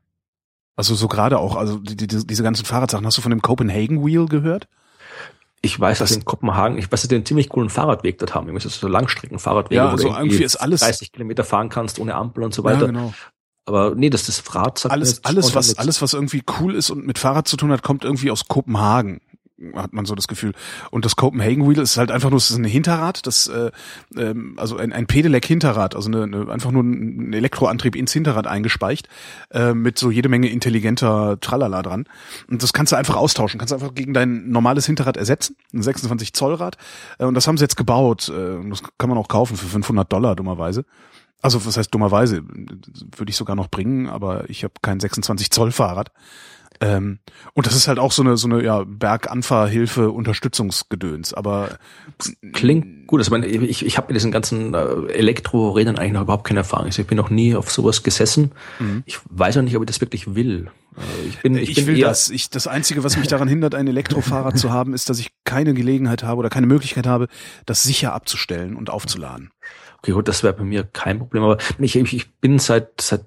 [0.79, 3.05] also so gerade auch, also die, die, diese ganzen Fahrradsachen.
[3.05, 4.69] Hast du von dem Copenhagen Wheel gehört?
[5.61, 8.47] Ich weiß, dass in Kopenhagen, ich weiß, dass die einen ziemlich coolen Fahrradweg dort haben.
[8.47, 12.15] Irgendwie so Langstreckenfahrradwege, ja, wo also du irgendwie ist alles 30 Kilometer fahren kannst ohne
[12.15, 12.83] Ampel und so weiter.
[12.83, 13.13] Ja, genau.
[13.65, 14.87] Aber nee, das ist Rad.
[14.89, 18.05] Alles, alles was, alles was irgendwie cool ist und mit Fahrrad zu tun hat, kommt
[18.05, 19.21] irgendwie aus Kopenhagen
[19.75, 20.53] hat man so das Gefühl.
[20.91, 23.71] Und das Copenhagen Wheel ist halt einfach nur ist ein Hinterrad, das äh,
[24.17, 28.47] ähm, also ein, ein Pedelec Hinterrad, also eine, eine, einfach nur ein Elektroantrieb ins Hinterrad
[28.47, 29.09] eingespeicht
[29.51, 32.05] äh, mit so jede Menge intelligenter Tralala dran.
[32.49, 35.83] Und das kannst du einfach austauschen, kannst du einfach gegen dein normales Hinterrad ersetzen, ein
[35.83, 36.77] 26 Zoll Rad.
[37.19, 38.29] Äh, und das haben sie jetzt gebaut.
[38.29, 40.85] Äh, das kann man auch kaufen für 500 Dollar dummerweise.
[41.41, 42.43] Also was heißt dummerweise?
[42.43, 46.11] Würde ich sogar noch bringen, aber ich habe kein 26 Zoll Fahrrad.
[46.81, 47.19] Ähm,
[47.55, 51.79] und das ist halt auch so eine so eine ja, Berganfahrhilfe Unterstützungsgedöns, aber
[52.53, 53.21] klingt gut.
[53.21, 56.87] Also ich, ich habe mit diesen ganzen äh, Elektrorädern eigentlich noch überhaupt keine Erfahrung.
[56.87, 58.53] Also ich bin noch nie auf sowas gesessen.
[58.79, 59.03] Mhm.
[59.07, 60.71] Ich weiß auch nicht, ob ich das wirklich will.
[60.97, 62.31] Äh, ich bin, ich, ich bin will das.
[62.31, 65.75] Ich, das Einzige, was mich daran hindert, ein Elektrofahrrad zu haben, ist, dass ich keine
[65.75, 67.29] Gelegenheit habe oder keine Möglichkeit habe,
[67.67, 69.51] das sicher abzustellen und aufzuladen.
[69.99, 71.43] Okay, gut, das wäre bei mir kein Problem.
[71.43, 73.27] Aber ich, ich bin seit seit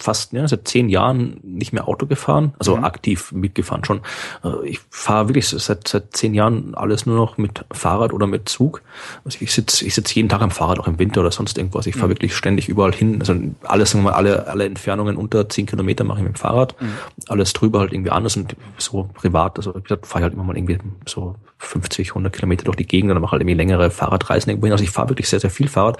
[0.00, 2.84] fast ja, seit zehn Jahren nicht mehr Auto gefahren, also mhm.
[2.84, 4.00] aktiv mitgefahren schon.
[4.44, 8.48] Äh, ich fahre wirklich seit seit zehn Jahren alles nur noch mit Fahrrad oder mit
[8.48, 8.82] Zug.
[9.24, 11.86] Also ich sitze ich sitz jeden Tag am Fahrrad, auch im Winter oder sonst irgendwas.
[11.86, 12.12] Ich fahre mhm.
[12.12, 13.20] wirklich ständig überall hin.
[13.20, 16.38] Also alles, sagen wir mal, alle alle Entfernungen unter zehn Kilometer mache ich mit dem
[16.38, 16.80] Fahrrad.
[16.80, 16.92] Mhm.
[17.26, 19.56] Alles drüber halt irgendwie anders und so privat.
[19.56, 23.10] Also wie gesagt, fahre halt immer mal irgendwie so 50, 100 Kilometer durch die Gegend
[23.10, 24.72] und mache halt irgendwie längere Fahrradreisen irgendwo hin.
[24.72, 25.98] Also ich fahre wirklich sehr sehr viel Fahrrad.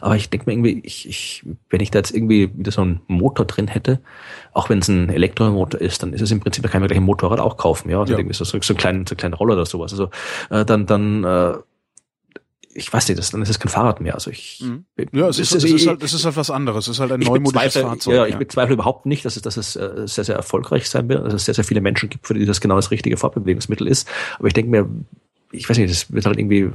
[0.00, 3.00] Aber ich denke mir irgendwie, ich, ich wenn ich da jetzt irgendwie wieder so ein
[3.06, 4.00] Motor drin hätte,
[4.52, 6.98] auch wenn es ein Elektromotor ist, dann ist es im Prinzip, da kann man gleich
[6.98, 8.00] ein Motorrad auch kaufen, ja.
[8.00, 8.18] Also ja.
[8.18, 9.92] irgendwie so, so, so, ein kleinen, so ein kleinen Roller oder sowas.
[9.92, 10.10] Also
[10.50, 11.54] äh, dann, dann äh,
[12.76, 14.14] ich weiß nicht, das, dann ist es kein Fahrrad mehr.
[14.14, 14.84] Also ich, mhm.
[15.12, 16.86] ja, es ist, es, ist halt, es ist halt was anderes.
[16.86, 18.14] Es ist halt ein neumodisches Fahrzeug.
[18.14, 21.24] Ja, ich bezweifle überhaupt nicht, dass es, dass es äh, sehr, sehr erfolgreich sein wird,
[21.24, 24.08] dass es sehr, sehr viele Menschen gibt, für die das genau das richtige Fortbewegungsmittel ist.
[24.38, 24.88] Aber ich denke mir,
[25.56, 26.70] ich weiß nicht, das wird halt irgendwie,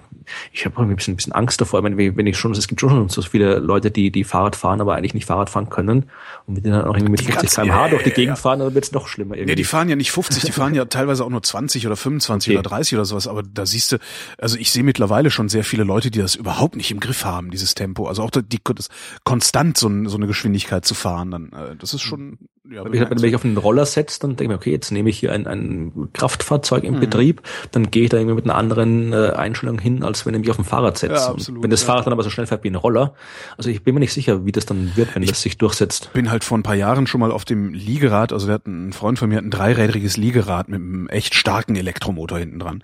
[0.52, 2.82] ich habe irgendwie ein bisschen, ein bisschen Angst davor, wenn, wenn ich schon, es gibt
[2.82, 6.10] schon so viele Leute, die, die Fahrrad fahren, aber eigentlich nicht Fahrrad fahren können.
[6.48, 8.86] Und mit denen dann auch irgendwie mit 50 km/h durch die Gegend fahren, dann wird
[8.86, 9.52] es noch schlimmer irgendwie.
[9.52, 12.50] Nee, die fahren ja nicht 50, die fahren ja teilweise auch nur 20 oder 25
[12.50, 12.60] okay.
[12.60, 13.98] oder 30 oder sowas, aber da siehst du,
[14.38, 17.52] also ich sehe mittlerweile schon sehr viele Leute, die das überhaupt nicht im Griff haben,
[17.52, 18.90] dieses Tempo, also auch die, das
[19.24, 22.38] konstant so, so eine Geschwindigkeit zu fahren, dann, äh, das ist schon,
[22.70, 24.92] ja, wenn, ich, wenn ich auf einen Roller setze, dann denke ich mir, okay, jetzt
[24.92, 27.00] nehme ich hier ein, ein Kraftfahrzeug im mhm.
[27.00, 27.42] Betrieb,
[27.72, 30.52] dann gehe ich da irgendwie mit einer anderen äh, Einstellung hin, als wenn ich mich
[30.52, 31.16] auf ein Fahrrad setze.
[31.16, 31.88] Ja, absolut, wenn das ja.
[31.88, 33.16] Fahrrad dann aber so schnell fährt wie ein Roller,
[33.58, 36.14] also ich bin mir nicht sicher, wie das dann wird, wenn ich das sich durchsetzt.
[36.14, 38.94] bin halt vor ein paar Jahren schon mal auf dem Liegerad, also der hat ein
[38.94, 42.84] Freund von mir hat ein dreirädriges Liegerad mit einem echt starken Elektromotor hinten dran.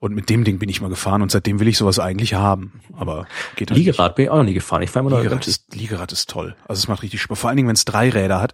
[0.00, 2.82] Und mit dem Ding bin ich mal gefahren und seitdem will ich sowas eigentlich haben.
[2.92, 4.16] Aber geht halt Liegerad nicht.
[4.16, 4.82] bin ich auch noch nie gefahren.
[4.82, 6.56] Ich fahre mal Liegerad, ist, Liegerad ist toll.
[6.68, 7.38] Also es macht richtig Spaß.
[7.38, 8.52] Vor allen Dingen, wenn es drei Räder hat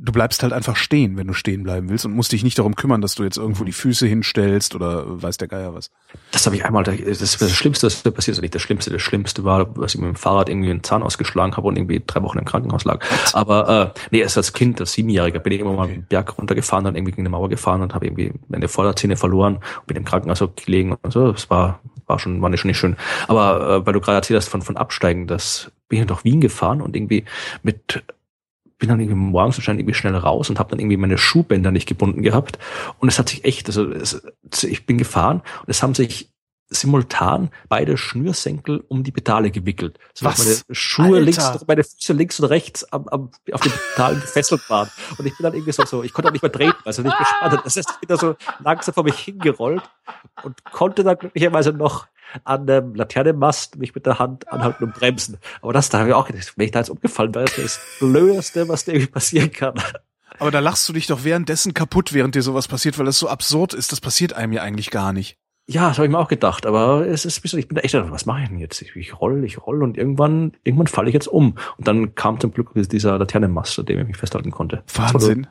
[0.00, 2.76] du bleibst halt einfach stehen, wenn du stehen bleiben willst und musst dich nicht darum
[2.76, 5.90] kümmern, dass du jetzt irgendwo die Füße hinstellst oder weiß der Geier was.
[6.30, 8.90] Das habe ich einmal, das ist das Schlimmste, das passiert ist nicht das Schlimmste.
[8.90, 12.02] Das Schlimmste war, was ich mit dem Fahrrad irgendwie einen Zahn ausgeschlagen habe und irgendwie
[12.06, 13.04] drei Wochen im Krankenhaus lag.
[13.32, 15.94] Aber äh, nee, als Kind, als Siebenjähriger, bin ich immer mal okay.
[15.94, 19.56] einen Berg runtergefahren, dann irgendwie gegen eine Mauer gefahren und habe irgendwie meine Vorderzähne verloren
[19.56, 21.32] und bin im Krankenhaus gelegen und so.
[21.32, 22.96] Das war, war schon, war nicht schon nicht schön.
[23.26, 26.40] Aber äh, weil du gerade erzählt hast von, von Absteigen, das bin ich nach Wien
[26.40, 27.24] gefahren und irgendwie
[27.62, 28.02] mit
[28.78, 31.88] bin dann irgendwie morgens wahrscheinlich irgendwie schnell raus und habe dann irgendwie meine Schuhbänder nicht
[31.88, 32.58] gebunden gehabt.
[32.98, 34.22] Und es hat sich echt, also es,
[34.62, 36.30] ich bin gefahren und es haben sich
[36.70, 39.98] simultan beide Schnürsenkel um die Pedale gewickelt.
[40.14, 40.38] So Was?
[40.38, 41.20] Meine Schuhe Alter.
[41.20, 44.90] links, meine Füße links und rechts am, am, auf den Pedalen gefesselt waren.
[45.16, 47.16] Und ich bin dann irgendwie so, so ich konnte auch nicht mehr drehen, also nicht
[47.16, 47.60] gespannt.
[47.64, 49.82] Das heißt, ich bin da so langsam vor mich hingerollt
[50.42, 52.06] und konnte dann glücklicherweise noch
[52.44, 55.38] an dem Laternenmast mich mit der Hand anhalten und bremsen.
[55.62, 57.78] Aber das, da habe ich auch gedacht, wenn ich da jetzt umgefallen wäre, das ist
[57.78, 59.74] das Blödeste, was dir irgendwie passieren kann.
[60.38, 63.28] Aber da lachst du dich doch währenddessen kaputt, während dir sowas passiert, weil das so
[63.28, 63.92] absurd ist.
[63.92, 65.36] Das passiert einem ja eigentlich gar nicht.
[65.70, 68.24] Ja, das habe ich mir auch gedacht, aber es ist ich bin da echt, was
[68.24, 68.80] mache ich denn jetzt?
[68.80, 71.56] Ich, ich roll, ich roll und irgendwann, irgendwann falle ich jetzt um.
[71.76, 74.82] Und dann kam zum Glück dieser Laternenmast, an dem ich mich festhalten konnte.
[74.94, 75.46] Wahnsinn.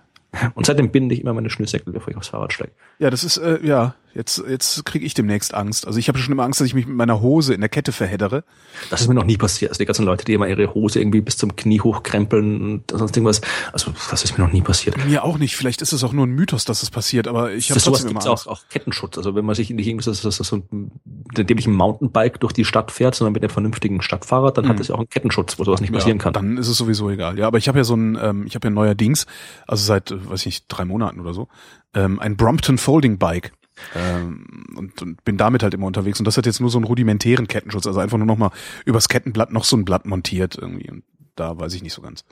[0.56, 2.72] Und seitdem binde ich immer meine Schnürsenkel, bevor ich aufs Fahrrad steige.
[2.98, 5.86] Ja, das ist, äh, ja, Jetzt, jetzt kriege ich demnächst Angst.
[5.86, 7.92] Also ich habe schon immer Angst, dass ich mich mit meiner Hose in der Kette
[7.92, 8.44] verheddere.
[8.90, 9.70] Das ist mir noch nie passiert.
[9.70, 13.16] Also die ganzen Leute, die immer ihre Hose irgendwie bis zum Knie hochkrempeln und sonst
[13.16, 13.42] irgendwas.
[13.74, 14.98] Also das ist mir noch nie passiert.
[15.06, 15.56] Mir auch nicht.
[15.56, 18.26] Vielleicht ist es auch nur ein Mythos, dass es passiert, aber ich habe trotzdem immer
[18.26, 18.48] Angst.
[18.48, 19.20] Auch, auch Kettenschutz.
[19.20, 20.92] Also wenn man sich nicht irgendwie so, so, so ein,
[21.38, 24.70] indem ich ein Mountainbike durch die Stadt fährt, sondern mit einem vernünftigen Stadtfahrrad, dann mhm.
[24.70, 26.34] hat es ja auch einen Kettenschutz, wo sowas nicht passieren ja, kann.
[26.34, 27.38] Dann ist es sowieso egal.
[27.38, 29.28] Ja, aber ich habe ja so ein, ähm, ich habe ja neuerdings,
[29.68, 31.50] also seit, äh, weiß ich nicht, drei Monaten oder so,
[31.94, 33.52] ähm, ein Brompton Folding Bike.
[33.96, 36.20] Ähm, und, und bin damit halt immer unterwegs.
[36.20, 38.52] Und das hat jetzt nur so einen rudimentären Kettenschutz, also einfach nur noch mal
[38.86, 40.90] übers Kettenblatt noch so ein Blatt montiert irgendwie.
[40.90, 41.04] Und
[41.36, 42.24] da weiß ich nicht so ganz.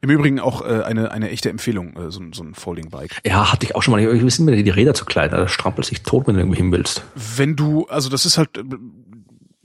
[0.00, 3.20] Im Übrigen auch äh, eine, eine echte Empfehlung, äh, so, so ein Folding Bike.
[3.26, 4.00] Ja, hatte ich auch schon mal.
[4.00, 6.70] Ich wissen mir die Räder zu klein, da strampelt sich tot, wenn du irgendwie hin
[6.70, 7.02] willst.
[7.14, 8.64] Wenn du, also das ist halt, äh,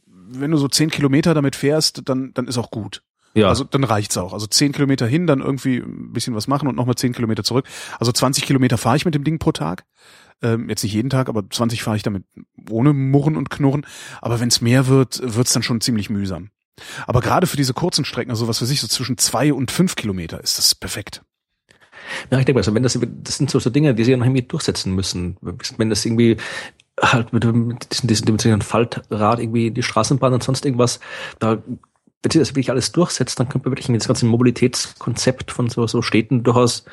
[0.07, 3.03] wenn du so zehn Kilometer damit fährst, dann, dann ist auch gut.
[3.35, 3.49] Ja.
[3.49, 4.33] Also dann reicht's auch.
[4.33, 7.65] Also zehn Kilometer hin, dann irgendwie ein bisschen was machen und nochmal zehn Kilometer zurück.
[7.99, 9.85] Also 20 Kilometer fahre ich mit dem Ding pro Tag.
[10.43, 12.25] Ähm, jetzt nicht jeden Tag, aber 20 fahre ich damit
[12.69, 13.85] ohne Murren und Knurren.
[14.21, 16.49] Aber wenn es mehr wird, wird's dann schon ziemlich mühsam.
[17.07, 19.95] Aber gerade für diese kurzen Strecken, also was für sich so zwischen zwei und fünf
[19.95, 21.21] Kilometer, ist das perfekt.
[22.29, 24.41] Ja, ich denke, also wenn das, das sind so, so Dinge, die sie noch irgendwie
[24.41, 25.37] durchsetzen müssen.
[25.77, 26.37] Wenn das irgendwie
[27.01, 30.99] halt mit, mit diesem, diesem, diesem Faltrad irgendwie die Straßenbahn und sonst irgendwas,
[31.39, 31.63] da
[32.23, 35.85] wenn sich das wirklich alles durchsetzt, dann könnte man wirklich das ganze Mobilitätskonzept von so,
[35.87, 36.85] so Städten durchaus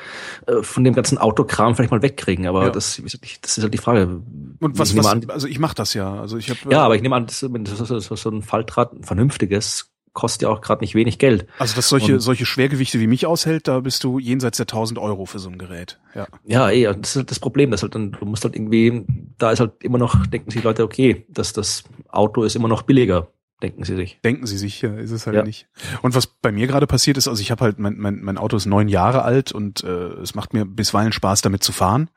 [0.45, 2.47] äh, von dem ganzen Autokram vielleicht mal wegkriegen.
[2.47, 2.69] Aber ja.
[2.69, 3.01] das,
[3.41, 4.21] das ist halt die Frage.
[4.59, 6.19] Und was, was an, also ich mache das ja.
[6.19, 9.93] Also ich hab, Ja, aber ich nehme an, das, das so ein Faltrad, ein vernünftiges,
[10.11, 11.47] kostet ja auch gerade nicht wenig Geld.
[11.59, 14.99] Also dass solche, Und, solche Schwergewichte wie mich aushält, da bist du jenseits der 1000
[14.99, 15.97] Euro für so ein Gerät.
[16.13, 19.05] Ja, ja eh, das ist halt das Problem, dass halt dann, du musst halt irgendwie,
[19.37, 22.81] da ist halt immer noch, denken sich Leute, okay, dass das Auto ist immer noch
[22.81, 23.29] billiger
[23.61, 24.19] denken sie sich.
[24.23, 25.43] Denken sie sich, ja, ist es halt ja.
[25.43, 25.67] nicht.
[26.01, 28.57] Und was bei mir gerade passiert ist, also ich habe halt, mein, mein, mein Auto
[28.57, 32.09] ist neun Jahre alt und äh, es macht mir bisweilen Spaß, damit zu fahren.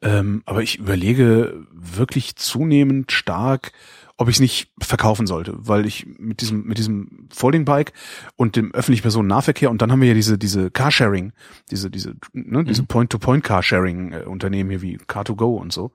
[0.00, 3.72] Ähm, aber ich überlege wirklich zunehmend stark,
[4.16, 7.92] ob ich es nicht verkaufen sollte, weil ich mit diesem mit diesem Folding Bike
[8.36, 11.32] und dem öffentlichen Personennahverkehr und dann haben wir ja diese diese Carsharing,
[11.70, 12.86] diese diese ne, diese mhm.
[12.86, 15.92] Point-to-Point Carsharing äh, Unternehmen hier wie Car2Go und so.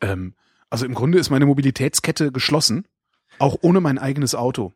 [0.00, 0.34] Ähm,
[0.70, 2.84] also im Grunde ist meine Mobilitätskette geschlossen,
[3.40, 4.72] auch ohne mein eigenes Auto.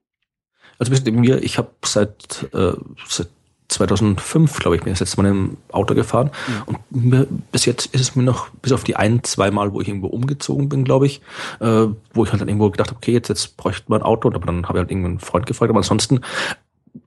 [0.78, 2.72] Also mir, ich habe seit, äh,
[3.08, 3.28] seit
[3.68, 6.30] 2005, glaube ich, bin ich jetzt mal im Auto gefahren.
[6.48, 6.62] Ja.
[6.66, 9.80] Und mir, bis jetzt ist es mir noch, bis auf die ein, zwei Mal, wo
[9.80, 11.20] ich irgendwo umgezogen bin, glaube ich,
[11.60, 14.28] äh, wo ich halt dann irgendwo gedacht habe, okay, jetzt, jetzt bräuchte man ein Auto.
[14.28, 15.70] Aber dann habe ich halt irgendeinen Freund gefragt.
[15.70, 16.20] Aber ansonsten,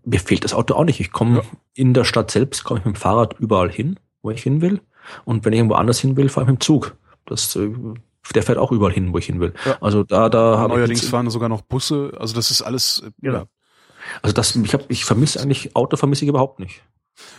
[0.05, 0.99] mir fehlt das Auto auch nicht.
[0.99, 1.43] Ich komme ja.
[1.74, 4.82] in der Stadt selbst, komme ich mit dem Fahrrad überall hin, wo ich hin will.
[5.26, 6.95] Und wenn ich irgendwo anders hin will, fahre ich mit dem Zug.
[7.26, 7.72] Das, äh,
[8.34, 9.53] der fährt auch überall hin, wo ich hin will.
[9.65, 9.77] Ja.
[9.81, 10.77] Also da, da habe ich.
[10.77, 12.11] Neuerdings fahren sogar noch Busse.
[12.19, 13.34] Also das ist alles, äh, ja.
[13.34, 13.45] ja.
[14.22, 16.81] Also das, ich habe, ich vermisse eigentlich Auto vermisse ich überhaupt nicht.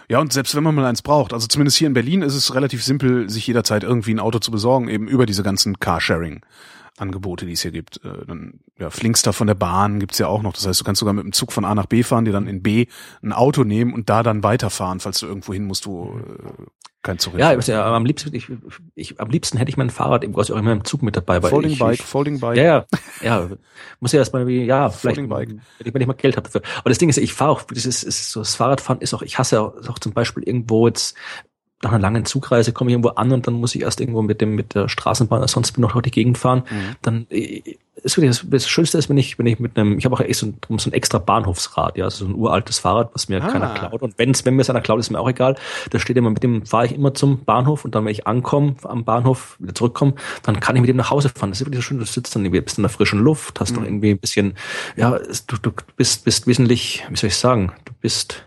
[0.08, 2.54] Ja, und selbst wenn man mal eins braucht, also zumindest hier in Berlin ist es
[2.54, 6.44] relativ simpel, sich jederzeit irgendwie ein Auto zu besorgen, eben über diese ganzen Carsharing.
[7.00, 8.04] Angebote, die es hier gibt.
[8.04, 10.52] Äh, dann ja, Flinkster von der Bahn gibt's ja auch noch.
[10.52, 12.46] Das heißt, du kannst sogar mit dem Zug von A nach B fahren, dir dann
[12.46, 12.86] in B
[13.22, 16.64] ein Auto nehmen und da dann weiterfahren, falls du irgendwo hin musst, wo äh,
[17.02, 18.48] kein Zug Ja, ja am liebsten, ich,
[18.94, 21.42] ich, am liebsten hätte ich mein Fahrrad eben quasi auch immer im Zug mit dabei.
[21.42, 22.56] Weil Folding ich, Bike, ich, Folding Bike.
[22.56, 22.84] Ja, ja,
[23.22, 23.48] ja.
[24.00, 26.62] Muss ja erstmal wie, ja, vielleicht, wenn ich, wenn ich mal Geld habe dafür.
[26.78, 29.22] Aber das Ding ist, ich fahre auch, das ist, ist so, das Fahrradfahren ist auch,
[29.22, 31.16] ich hasse auch, auch zum Beispiel irgendwo jetzt
[31.82, 34.40] nach einer langen Zugreise komme ich irgendwo an und dann muss ich erst irgendwo mit
[34.40, 36.64] dem mit der Straßenbahn oder sonst noch durch die Gegend fahren.
[36.68, 36.96] Mhm.
[37.02, 37.62] Dann äh,
[38.02, 40.20] ist wirklich das, das Schönste ist, wenn ich wenn ich mit einem ich habe auch
[40.20, 43.42] echt so ein, so ein extra Bahnhofsrad, ja, also so ein uraltes Fahrrad, was mir
[43.42, 43.48] ah.
[43.48, 45.54] keiner klaut und wenn's wenn mir es einer klaut, ist mir auch egal.
[45.90, 48.74] Da steht immer mit dem fahre ich immer zum Bahnhof und dann wenn ich ankomme
[48.82, 51.50] am Bahnhof wieder zurückkomme, dann kann ich mit dem nach Hause fahren.
[51.50, 53.70] Das ist wirklich so schön, du sitzt dann irgendwie bist in der frischen Luft, hast
[53.72, 53.76] mhm.
[53.76, 54.54] doch irgendwie ein bisschen
[54.96, 58.44] ja, du, du bist bist wesentlich, wie soll ich sagen, du bist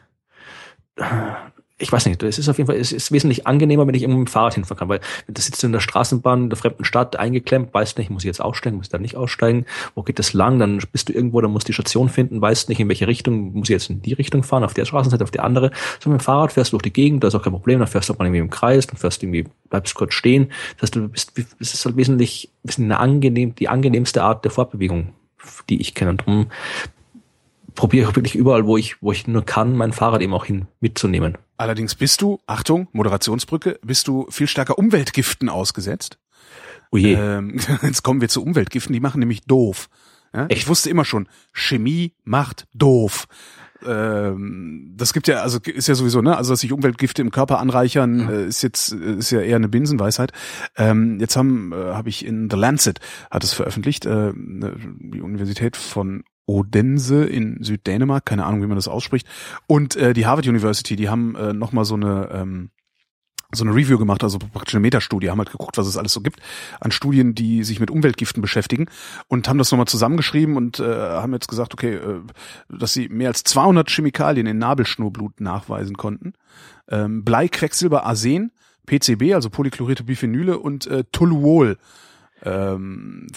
[1.82, 4.20] ich weiß nicht, es ist auf jeden Fall, es ist wesentlich angenehmer, wenn ich irgendwo
[4.20, 6.86] mit dem Fahrrad hinfahren kann, weil da sitzt du in der Straßenbahn in der fremden
[6.86, 10.20] Stadt eingeklemmt, weißt nicht, muss ich jetzt aussteigen, muss ich da nicht aussteigen, wo geht
[10.20, 12.88] das lang, dann bist du irgendwo, dann musst du die Station finden, weißt nicht, in
[12.88, 15.72] welche Richtung, muss ich jetzt in die Richtung fahren, auf der Straßenseite, auf die andere.
[16.00, 17.88] So mit dem Fahrrad fährst du durch die Gegend, da ist auch kein Problem, dann
[17.88, 20.52] fährst du auch mal irgendwie im Kreis, dann fährst du irgendwie, bleibst kurz stehen.
[20.76, 24.52] Das heißt, du bist, es ist halt wesentlich, bisschen eine angenehm, die angenehmste Art der
[24.52, 25.14] Fortbewegung,
[25.70, 26.12] die ich kenne.
[26.12, 26.48] Und darum
[27.76, 30.68] probiere ich wirklich überall, wo ich, wo ich nur kann, mein Fahrrad eben auch hin
[30.80, 31.38] mitzunehmen.
[31.58, 36.18] Allerdings bist du, Achtung, Moderationsbrücke, bist du viel stärker Umweltgiften ausgesetzt.
[36.92, 37.14] Oh je.
[37.14, 39.90] Ähm, jetzt kommen wir zu Umweltgiften, die machen nämlich doof.
[40.34, 40.48] Ja?
[40.50, 43.28] Ich wusste immer schon, Chemie macht doof.
[43.86, 47.60] Ähm, das gibt ja, also ist ja sowieso, ne, also dass sich Umweltgifte im Körper
[47.60, 50.32] anreichern, äh, ist jetzt ist ja eher eine Binsenweisheit.
[50.78, 53.00] Ähm, jetzt haben äh, habe ich in The Lancet
[53.32, 58.88] hat es veröffentlicht, äh, die Universität von Odense in Süddänemark, keine Ahnung, wie man das
[58.88, 59.28] ausspricht,
[59.68, 62.72] und äh, die Harvard University, die haben äh, nochmal so eine ähm,
[63.54, 66.22] so eine Review gemacht, also praktisch eine Metastudie, haben halt geguckt, was es alles so
[66.22, 66.40] gibt
[66.80, 68.86] an Studien, die sich mit Umweltgiften beschäftigen
[69.28, 72.22] und haben das nochmal zusammengeschrieben und äh, haben jetzt gesagt, okay, äh,
[72.70, 76.34] dass sie mehr als 200 Chemikalien in Nabelschnurblut nachweisen konnten.
[76.88, 78.52] Ähm, Blei, Quecksilber, Arsen,
[78.86, 81.78] PCB, also polychlorierte Biphenyle und äh, Toluol
[82.44, 83.28] ähm,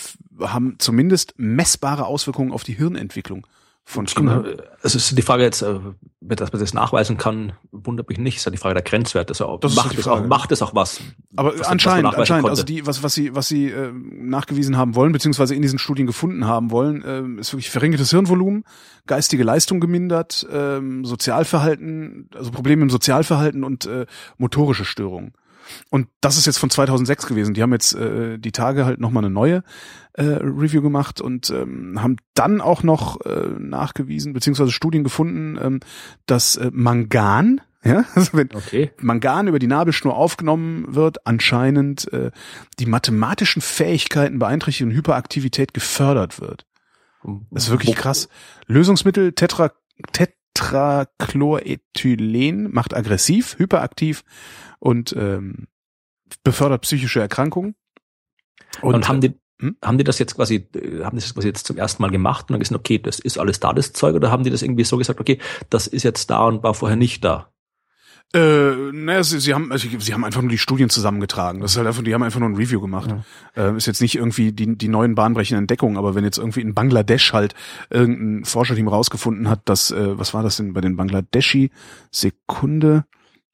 [0.41, 3.47] haben zumindest messbare Auswirkungen auf die Hirnentwicklung
[3.87, 4.57] von Kindern.
[4.83, 5.79] Es ist die Frage jetzt, äh,
[6.21, 8.37] dass man das nachweisen kann, wundert mich nicht.
[8.37, 9.33] Es ist ja die Frage der Grenzwerte.
[9.33, 11.01] Also das macht, es auch, macht es auch was?
[11.37, 14.95] Aber was, anscheinend, was anscheinend, also die, was, was sie, was sie äh, nachgewiesen haben
[14.95, 18.65] wollen, beziehungsweise in diesen Studien gefunden haben wollen, äh, ist wirklich verringertes Hirnvolumen,
[19.07, 24.07] geistige Leistung gemindert, äh, Sozialverhalten, also Probleme im Sozialverhalten und äh,
[24.39, 25.35] motorische Störungen.
[25.91, 27.55] Und das ist jetzt von 2006 gewesen.
[27.55, 29.62] Die haben jetzt äh, die Tage halt nochmal eine neue
[30.15, 35.81] äh, Review gemacht und ähm, haben dann auch noch äh, nachgewiesen, beziehungsweise Studien gefunden, ähm,
[36.27, 38.93] dass äh, Mangan, ja, also wenn okay.
[39.01, 42.31] Mangan über die Nabelschnur aufgenommen wird, anscheinend äh,
[42.78, 46.65] die mathematischen Fähigkeiten beeinträchtigt und Hyperaktivität gefördert wird.
[47.51, 48.28] Das ist wirklich krass.
[48.66, 49.73] Lösungsmittel Tetra,
[50.12, 54.23] Tetrachlorethylen macht aggressiv, hyperaktiv
[54.85, 55.66] und ähm,
[56.43, 57.74] befördert psychische Erkrankungen.
[58.82, 59.77] Und, und haben die hm?
[59.85, 60.69] Haben die das jetzt quasi,
[61.05, 63.39] haben die das quasi jetzt zum ersten Mal gemacht und dann gesagt, okay, das ist
[63.39, 65.39] alles da, das Zeug, oder haben die das irgendwie so gesagt, okay,
[65.70, 67.52] das ist jetzt da und war vorher nicht da?
[68.35, 71.61] Äh, naja, sie, sie haben, also, sie haben einfach nur die Studien zusammengetragen.
[71.61, 73.15] Das ist halt einfach, die haben einfach nur ein Review gemacht.
[73.55, 73.70] Ja.
[73.70, 76.74] Äh, ist jetzt nicht irgendwie die, die neuen bahnbrechenden Entdeckungen, aber wenn jetzt irgendwie in
[76.74, 77.55] Bangladesch halt
[77.90, 81.70] irgendein Forscherteam rausgefunden hat, dass, äh, was war das denn bei den Bangladeschi?
[82.11, 83.05] Sekunde.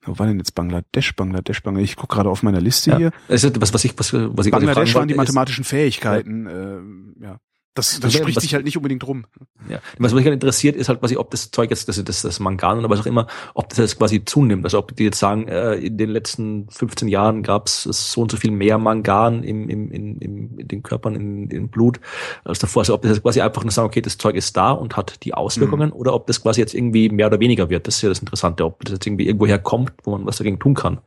[0.03, 1.91] Wo war denn jetzt Bangladesch, Bangladesch, Bangladesch?
[1.91, 2.97] Ich gucke gerade auf meiner Liste ja.
[2.97, 3.11] hier.
[3.29, 7.27] Also, was, was ich, was, was ich Bangladesch waren die mathematischen Fähigkeiten, ja.
[7.27, 7.41] äh, ja.
[7.75, 9.27] Das, das spricht was, sich halt nicht unbedingt rum.
[9.69, 9.79] Ja.
[9.99, 12.81] Was mich halt interessiert, ist halt quasi, ob das Zeug jetzt, das, das, das Mangan
[12.81, 14.65] oder was auch immer, ob das jetzt quasi zunimmt.
[14.65, 18.31] Also ob die jetzt sagen, äh, in den letzten 15 Jahren gab es so und
[18.33, 22.01] so viel mehr Mangan im, im, in, im, in den Körpern, in, im Blut
[22.45, 22.81] als davor.
[22.81, 25.23] Also ob das jetzt quasi einfach nur sagen, okay, das Zeug ist da und hat
[25.25, 25.97] die Auswirkungen, mhm.
[25.97, 27.87] oder ob das quasi jetzt irgendwie mehr oder weniger wird.
[27.87, 30.59] Das ist ja das Interessante, ob das jetzt irgendwie irgendwoher kommt, wo man was dagegen
[30.59, 30.99] tun kann.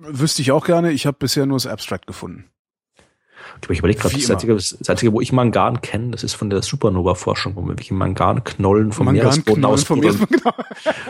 [0.00, 0.90] Wüsste ich auch gerne.
[0.90, 2.46] Ich habe bisher nur das Abstract gefunden.
[3.70, 6.62] Ich überlege gerade, das, einzige, das einzige, wo ich Mangan kenne, das ist von der
[6.62, 10.52] Supernova-Forschung, wo man irgendwelche Manganknollen vom Mangan Meeresboden ausbuddeln, genau.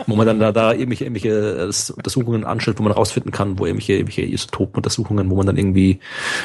[0.07, 3.93] wo man dann da, da irgendwelche, irgendwelche Untersuchungen anstellt, wo man rausfinden kann, wo irgendwelche,
[3.93, 5.99] irgendwelche Isotopenuntersuchungen, wo man dann irgendwie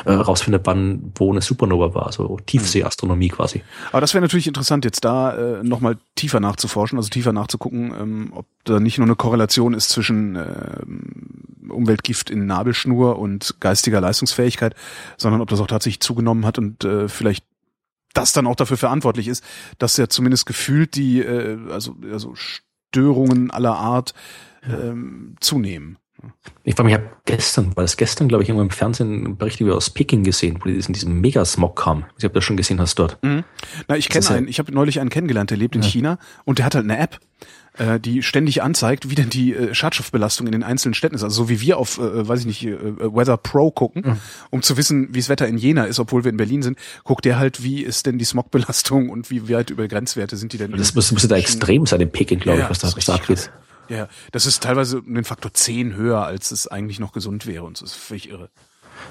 [0.04, 3.62] äh, rausfindet, wann wo eine Supernova war, so Tiefseeastronomie quasi.
[3.92, 8.32] Aber das wäre natürlich interessant, jetzt da äh, nochmal tiefer nachzuforschen, also tiefer nachzugucken, ähm,
[8.34, 10.82] ob da nicht nur eine Korrelation ist zwischen äh,
[11.70, 14.74] Umweltgift in Nabelschnur und geistiger Leistungsfähigkeit,
[15.16, 17.44] sondern ob das auch tatsächlich zugenommen hat und äh, vielleicht
[18.14, 19.44] das dann auch dafür verantwortlich ist,
[19.78, 24.14] dass ja zumindest gefühlt die äh, also, also Störungen aller Art
[24.64, 25.98] ähm, zunehmen.
[26.64, 29.60] Ich war mich habe gestern, war das gestern, glaube ich, irgendwo im Fernsehen einen Bericht
[29.60, 32.06] über aus Peking gesehen, wo die in diesem Megasmog kam.
[32.18, 33.22] Ich habe das schon gesehen hast dort.
[33.22, 33.44] Mhm.
[33.86, 35.88] Na, ich kenne einen, ich habe neulich einen kennengelernt, der lebt in ja.
[35.88, 37.20] China und der hat halt eine App
[37.78, 41.22] äh, die ständig anzeigt, wie denn die äh, Schadstoffbelastung in den einzelnen Städten ist.
[41.22, 44.16] Also so wie wir auf, äh, weiß ich nicht, äh, Weather Pro gucken, mhm.
[44.50, 47.24] um zu wissen, wie das Wetter in Jena ist, obwohl wir in Berlin sind, guckt
[47.24, 50.72] der halt, wie ist denn die Smogbelastung und wie weit über Grenzwerte sind die denn.
[50.72, 53.14] Das muss, muss da extrem sein in Peking, glaube ja, ich, was da, was da
[53.14, 53.50] abgeht.
[53.88, 57.64] Ja, das ist teilweise um den Faktor 10 höher, als es eigentlich noch gesund wäre
[57.64, 58.50] und so ist völlig irre.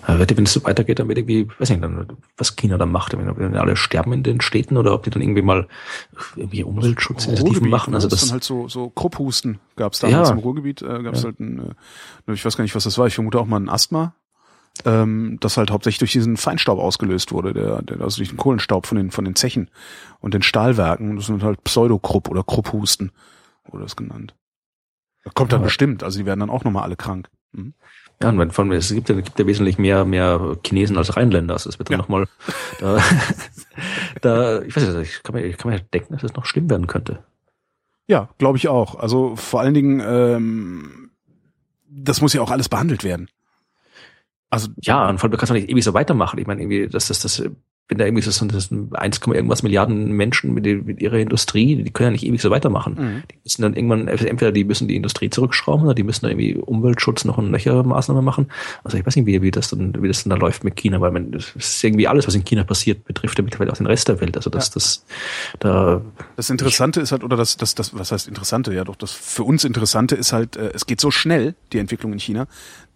[0.08, 2.08] Wenn es so weitergeht, dann wird irgendwie, weiß nicht, dann,
[2.38, 5.22] was China dann macht, ob die alle sterben in den Städten oder ob die dann
[5.22, 5.68] irgendwie mal
[6.38, 7.94] irgendwie Umweltschutzinitiativen machen.
[7.94, 10.34] Also das, das dann halt so, so Krupphusten gab es damals ja.
[10.34, 11.26] im Ruhrgebiet, äh, gab es ja.
[11.26, 11.76] halt ein,
[12.28, 14.16] äh, ich weiß gar nicht, was das war, ich vermute auch mal ein Asthma,
[14.86, 18.86] ähm, das halt hauptsächlich durch diesen Feinstaub ausgelöst wurde, der, der also durch den Kohlenstaub
[18.86, 19.70] von den von den Zechen
[20.20, 21.18] und den Stahlwerken.
[21.18, 23.12] Das sind halt Pseudokrupp oder Krupphusten,
[23.66, 24.36] wurde das genannt.
[25.34, 25.66] Kommt dann ja.
[25.66, 27.30] bestimmt, also die werden dann auch nochmal alle krank.
[27.52, 27.74] Mhm.
[28.22, 31.54] Ja, und wenn von es gibt ja, gibt ja wesentlich mehr, mehr Chinesen als Rheinländer.
[31.54, 31.98] Also es wird dann ja.
[32.00, 32.28] nochmal,
[32.80, 33.00] da,
[34.22, 36.70] da, ich weiß nicht, ich kann mir, ich kann mir denken, dass es noch schlimm
[36.70, 37.24] werden könnte.
[38.08, 38.96] Ja, glaube ich auch.
[38.96, 41.12] Also vor allen Dingen, ähm,
[41.90, 43.30] das muss ja auch alles behandelt werden.
[44.50, 46.40] Also ja, und vor allem du kannst auch nicht ewig so weitermachen.
[46.40, 47.44] Ich meine, irgendwie, das, das, das
[47.90, 51.92] wenn da irgendwie so sind, das 1, irgendwas Milliarden Menschen mit, mit, ihrer Industrie, die
[51.92, 52.96] können ja nicht ewig so weitermachen.
[53.00, 53.24] Mhm.
[53.32, 56.56] Die müssen dann irgendwann, entweder die müssen die Industrie zurückschrauben oder die müssen da irgendwie
[56.56, 58.48] Umweltschutz noch und nöcher Maßnahmen machen.
[58.84, 61.00] Also ich weiß nicht, wie, wie das dann, wie das dann da läuft mit China,
[61.00, 63.88] weil man, das ist irgendwie alles, was in China passiert, betrifft ja mittlerweile auch den
[63.88, 64.36] Rest der Welt.
[64.36, 64.74] Also das, ja.
[64.74, 65.06] das,
[65.60, 66.02] da.
[66.36, 68.74] Das Interessante ist halt, oder das, das, das, was heißt Interessante?
[68.74, 72.12] Ja, doch, das für uns Interessante ist halt, äh, es geht so schnell, die Entwicklung
[72.12, 72.48] in China,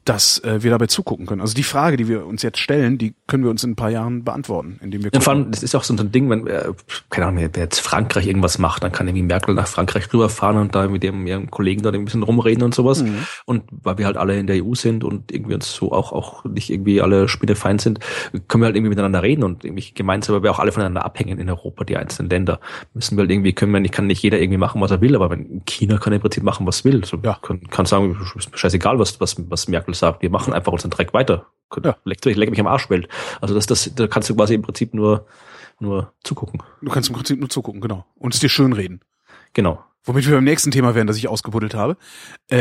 [0.05, 1.41] dass äh, wir dabei zugucken können.
[1.41, 3.91] Also die Frage, die wir uns jetzt stellen, die können wir uns in ein paar
[3.91, 5.11] Jahren beantworten, indem wir.
[5.13, 6.71] Ja, vor allem, das ist auch so ein Ding, wenn, äh,
[7.09, 10.73] keine Ahnung, wer jetzt Frankreich irgendwas macht, dann kann irgendwie Merkel nach Frankreich rüberfahren und
[10.73, 13.03] da mit dem ihrem Kollegen da ein bisschen rumreden und sowas.
[13.03, 13.25] Mhm.
[13.45, 16.45] Und weil wir halt alle in der EU sind und irgendwie uns so auch, auch
[16.45, 17.99] nicht irgendwie alle Spinnefeind sind,
[18.47, 21.37] können wir halt irgendwie miteinander reden und irgendwie gemeinsam, weil wir auch alle voneinander abhängen
[21.37, 22.59] in Europa, die einzelnen Länder.
[22.95, 25.15] Müssen wir halt irgendwie, können wir nicht, kann nicht jeder irgendwie machen, was er will,
[25.15, 27.05] aber wenn China kann im Prinzip machen, was will.
[27.05, 27.37] So, ja.
[27.41, 28.17] kann, kann sagen,
[28.53, 31.47] scheißegal, was, was, was Merkel sagt, wir machen einfach einfach unseren Dreck weiter.
[31.83, 31.95] Ja.
[32.03, 33.07] Leck, leck mich am Arschwelt.
[33.39, 35.25] Also das, das, da kannst du quasi im Prinzip nur,
[35.79, 36.61] nur zugucken.
[36.81, 38.05] Du kannst im Prinzip nur zugucken, genau.
[38.15, 39.01] Und es dir schön reden.
[39.53, 39.83] Genau.
[40.03, 41.95] Womit wir beim nächsten Thema wären, das ich ausgebuddelt habe.
[42.49, 42.55] Äh,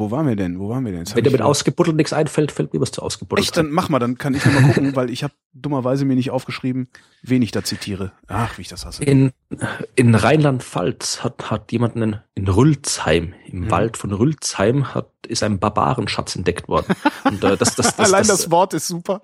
[0.00, 0.58] wo waren wir denn?
[0.58, 1.04] Wo waren wir denn?
[1.14, 3.46] Wenn dir mit ausgebuddelt nichts einfällt, fällt mir was zu ausgebuddelt.
[3.46, 6.30] Echt, dann mach mal, dann kann ich mal gucken, weil ich habe dummerweise mir nicht
[6.30, 6.88] aufgeschrieben,
[7.22, 8.12] wen ich da zitiere.
[8.26, 9.04] Ach, wie ich das hasse.
[9.04, 9.30] In,
[9.94, 13.70] in Rheinland-Pfalz hat, hat jemand in, in Rülzheim, im hm.
[13.70, 16.94] Wald von Rülzheim, hat, ist ein Barbarenschatz entdeckt worden.
[17.24, 19.20] Und, äh, das, das, das, Allein das, das Wort ist super.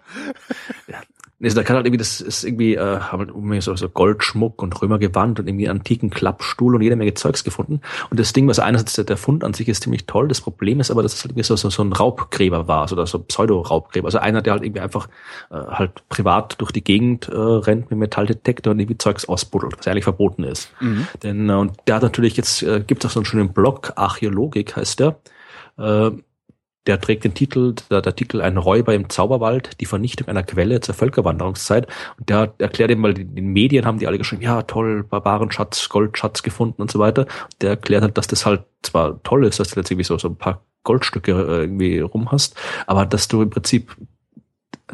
[0.87, 1.01] Ja,
[1.39, 4.81] Nee, da kann halt irgendwie, das ist irgendwie, äh, haben irgendwie so, so Goldschmuck und
[4.81, 7.83] Römergewand und irgendwie antiken Klappstuhl und jede Menge Zeugs gefunden.
[8.09, 10.29] Und das Ding, was einerseits der, der Fund an sich ist ziemlich toll.
[10.29, 13.05] Das Problem ist aber, dass es halt irgendwie so, so, so ein Raubgräber war, so,
[13.05, 14.07] so Pseudo-Raubgräber.
[14.07, 15.09] Also einer, der halt irgendwie einfach
[15.51, 19.87] äh, halt privat durch die Gegend äh, rennt mit Metalldetektor und irgendwie Zeugs ausbuddelt, was
[19.89, 20.71] eigentlich verboten ist.
[20.81, 21.07] Mhm.
[21.23, 23.93] Denn, äh, und der hat natürlich jetzt, äh, gibt es auch so einen schönen Blog,
[23.97, 25.19] Archäologik heißt der,
[25.77, 26.13] äh,
[26.87, 30.81] der trägt den Titel, der, der Titel Ein Räuber im Zauberwald, die Vernichtung einer Quelle
[30.81, 31.87] zur Völkerwanderungszeit.
[32.19, 36.43] Und der erklärt eben, die, die Medien haben die alle geschrieben, ja toll, Barbarenschatz, Goldschatz
[36.43, 37.27] gefunden und so weiter.
[37.61, 40.29] Der erklärt halt, dass das halt zwar toll ist, dass du jetzt irgendwie so, so
[40.29, 42.57] ein paar Goldstücke äh, irgendwie rum hast,
[42.87, 43.97] aber dass du im Prinzip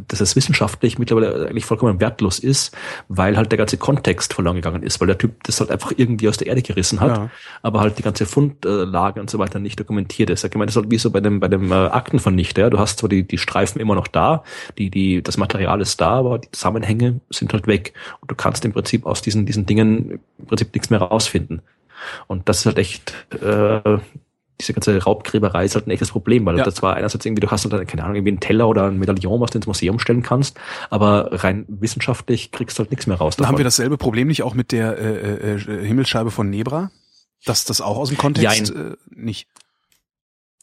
[0.08, 2.74] dass es wissenschaftlich mittlerweile eigentlich vollkommen wertlos ist,
[3.08, 6.28] weil halt der ganze Kontext verloren gegangen ist, weil der Typ das halt einfach irgendwie
[6.28, 7.30] aus der Erde gerissen hat, ja.
[7.62, 10.44] aber halt die ganze Fundlage und so weiter nicht dokumentiert ist.
[10.44, 12.70] Ich meine, das ist halt wie so bei dem, bei dem äh, Aktenvernichter, ja.
[12.70, 14.44] du hast zwar die, die Streifen immer noch da,
[14.78, 18.64] die, die, das Material ist da, aber die Zusammenhänge sind halt weg und du kannst
[18.64, 21.60] im Prinzip aus diesen, diesen Dingen im Prinzip nichts mehr rausfinden.
[22.26, 23.12] Und das ist halt echt
[23.42, 23.98] äh,
[24.62, 26.64] diese ganze Raubgräberei ist halt ein echtes Problem, weil ja.
[26.64, 29.40] das war einerseits irgendwie, du hast halt, keine Ahnung, irgendwie einen Teller oder ein Medaillon,
[29.40, 30.58] was du ins Museum stellen kannst,
[30.90, 33.36] aber rein wissenschaftlich kriegst du halt nichts mehr raus.
[33.36, 33.48] Davon.
[33.48, 36.90] Haben wir dasselbe Problem nicht auch mit der äh, äh, Himmelsscheibe von Nebra?
[37.44, 39.48] Dass das auch aus dem Kontext äh, nicht?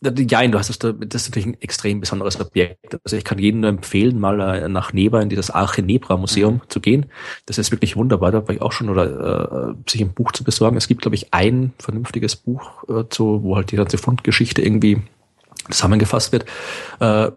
[0.02, 0.12] Ja,
[0.48, 2.98] du hast das, das ist natürlich ein extrem besonderes Objekt.
[3.04, 6.56] Also ich kann jedem nur empfehlen, mal äh, nach Neba in dieses Arche Nebra Museum
[6.56, 6.62] mhm.
[6.70, 7.08] zu gehen.
[7.46, 8.32] Das ist wirklich wunderbar.
[8.32, 10.78] Da war ich auch schon oder äh, sich ein Buch zu besorgen.
[10.78, 15.02] Es gibt, glaube ich, ein vernünftiges Buch äh, zu, wo halt die ganze Fundgeschichte irgendwie
[15.70, 16.46] zusammengefasst wird.
[17.02, 17.32] Äh,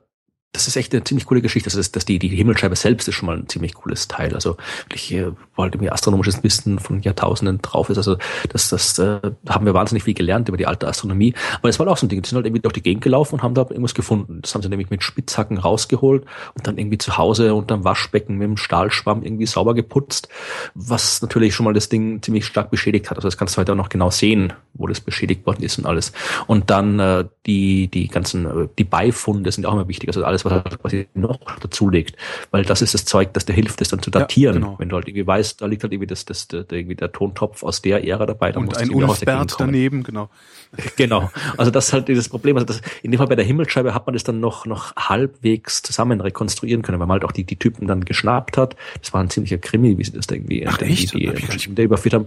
[0.53, 1.71] das ist echt eine ziemlich coole Geschichte.
[1.71, 4.35] Das ist, dass die, die Himmelscheibe selbst ist schon mal ein ziemlich cooles Teil.
[4.35, 5.25] Also wirklich,
[5.57, 7.97] wo halt irgendwie astronomisches Wissen von Jahrtausenden drauf ist.
[7.97, 8.19] Also
[8.51, 11.35] das, das äh, haben wir wahnsinnig viel gelernt über die alte Astronomie.
[11.59, 12.21] Aber es war auch so ein Ding.
[12.21, 14.41] Die sind halt irgendwie durch die Gegend gelaufen und haben da irgendwas gefunden.
[14.43, 18.47] Das haben sie nämlich mit Spitzhacken rausgeholt und dann irgendwie zu Hause unterm Waschbecken mit
[18.47, 20.29] dem Stahlschwamm irgendwie sauber geputzt,
[20.75, 23.17] was natürlich schon mal das Ding ziemlich stark beschädigt hat.
[23.17, 25.87] Also das kannst du heute auch noch genau sehen, wo das beschädigt worden ist und
[25.87, 26.13] alles.
[26.47, 30.11] Und dann äh, die, die ganzen, äh, die Beifunde sind auch immer wichtig.
[30.11, 32.17] Also alles alles, was er quasi noch dazulegt.
[32.51, 34.55] Weil das ist das Zeug, das dir hilft, das dann zu datieren.
[34.55, 34.79] Ja, genau.
[34.79, 37.63] Wenn du halt irgendwie weißt, da liegt halt irgendwie das, das, das, irgendwie der Tontopf
[37.63, 38.53] aus der Ära dabei.
[38.53, 40.29] Dann Und ein Ulfbert daneben, genau.
[40.97, 41.31] Genau.
[41.59, 42.57] Also das ist halt dieses Problem.
[42.57, 45.83] Also das, in dem Fall bei der Himmelsscheibe hat man das dann noch, noch halbwegs
[45.83, 48.77] zusammen rekonstruieren können, weil man halt auch die, die Typen dann geschnappt hat.
[49.01, 51.13] Das war ein ziemlicher Krimi, wie sie das da irgendwie, Ach, echt?
[51.15, 52.27] die, die, die überführt haben.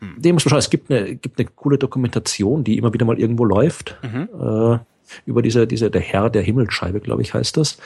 [0.00, 3.18] Dem muss man schauen, es gibt eine, gibt eine coole Dokumentation, die immer wieder mal
[3.18, 3.98] irgendwo läuft.
[4.02, 4.28] Mhm.
[4.32, 4.78] Äh,
[5.26, 7.78] über diese, diese, der Herr der Himmelsscheibe, glaube ich, heißt das.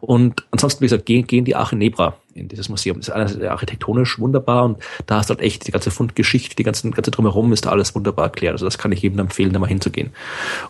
[0.00, 2.98] Und ansonsten, wie gesagt, gehen, gehen die Arche Nebra in dieses Museum.
[2.98, 6.90] Das ist einerseits architektonisch wunderbar und da ist halt echt die ganze Fundgeschichte, die ganze,
[6.90, 8.52] ganze drumherum ist da alles wunderbar erklärt.
[8.52, 10.10] Also das kann ich jedem empfehlen, da mal hinzugehen.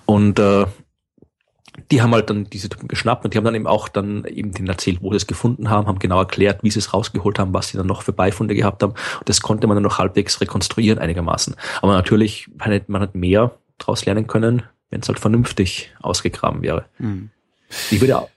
[0.04, 0.66] Und äh,
[1.90, 4.52] die haben halt dann diese Typen geschnappt und die haben dann eben auch dann eben
[4.52, 7.54] denen erzählt, wo sie es gefunden haben, haben genau erklärt, wie sie es rausgeholt haben,
[7.54, 8.92] was sie dann noch für Beifunde gehabt haben.
[8.92, 11.54] Und das konnte man dann noch halbwegs rekonstruieren einigermaßen.
[11.82, 16.84] Aber natürlich, man hat mehr draus lernen können, wenn es halt vernünftig ausgegraben wäre.
[16.98, 17.30] Mhm.
[17.90, 18.30] Ich würde auch,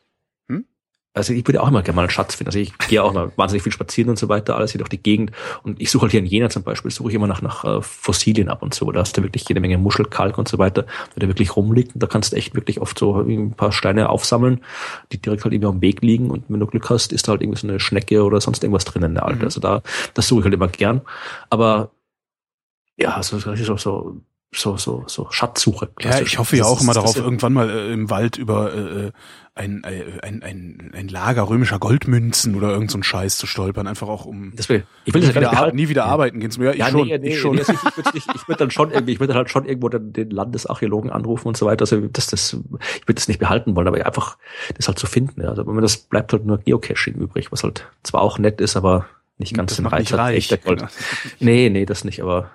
[0.47, 0.65] hm?
[1.13, 2.49] also ich würde auch immer gerne mal einen Schatz finden.
[2.49, 5.01] Also ich gehe auch mal wahnsinnig viel spazieren und so weiter, alles hier durch die
[5.01, 5.31] Gegend.
[5.63, 7.81] Und ich suche halt hier in Jena zum Beispiel, suche ich immer nach, nach äh,
[7.81, 8.91] Fossilien ab und so.
[8.91, 10.85] Da hast du wirklich jede Menge Muschelkalk und so weiter,
[11.15, 11.95] der wirklich rumliegt.
[11.95, 14.61] Und da kannst du echt wirklich oft so ein paar Steine aufsammeln,
[15.11, 16.29] die direkt halt irgendwie am Weg liegen.
[16.29, 18.85] Und wenn du Glück hast, ist da halt irgendwie so eine Schnecke oder sonst irgendwas
[18.85, 19.39] drin in der Alte.
[19.39, 19.45] Mhm.
[19.45, 19.81] Also da,
[20.13, 21.01] das suche ich halt immer gern.
[21.49, 21.89] Aber
[22.95, 24.21] ja, also das ist auch so
[24.55, 25.89] so, so, so Schatzsuche.
[25.99, 29.11] Ja, ich hoffe ja auch immer darauf, irgendwann mal äh, im Wald über äh,
[29.55, 33.87] ein, äh, ein, ein, ein Lager römischer Goldmünzen oder irgend so ein Scheiß zu stolpern,
[33.87, 36.75] einfach auch um das will, ich will nie, wieder, nie wieder arbeiten gehen zu mir.
[36.75, 37.55] Ja, ich schon, nee, nee, ich schon.
[37.55, 40.31] Nee, ich, ich würde würd dann schon irgendwie, ich würde halt schon irgendwo den, den
[40.31, 41.83] Landesarchäologen anrufen und so weiter.
[41.83, 44.37] Also das, das, ich würde das nicht behalten wollen, aber einfach
[44.75, 45.41] das halt zu finden.
[45.41, 45.49] Ja.
[45.49, 48.75] Also wenn man das bleibt halt nur Geocaching übrig, was halt zwar auch nett ist,
[48.75, 49.05] aber
[49.37, 50.19] nicht ganz das den Reiz hat.
[50.19, 50.79] Reich, echter Gold.
[50.79, 50.91] Genau.
[51.39, 52.49] Nee, nee, das nicht, aber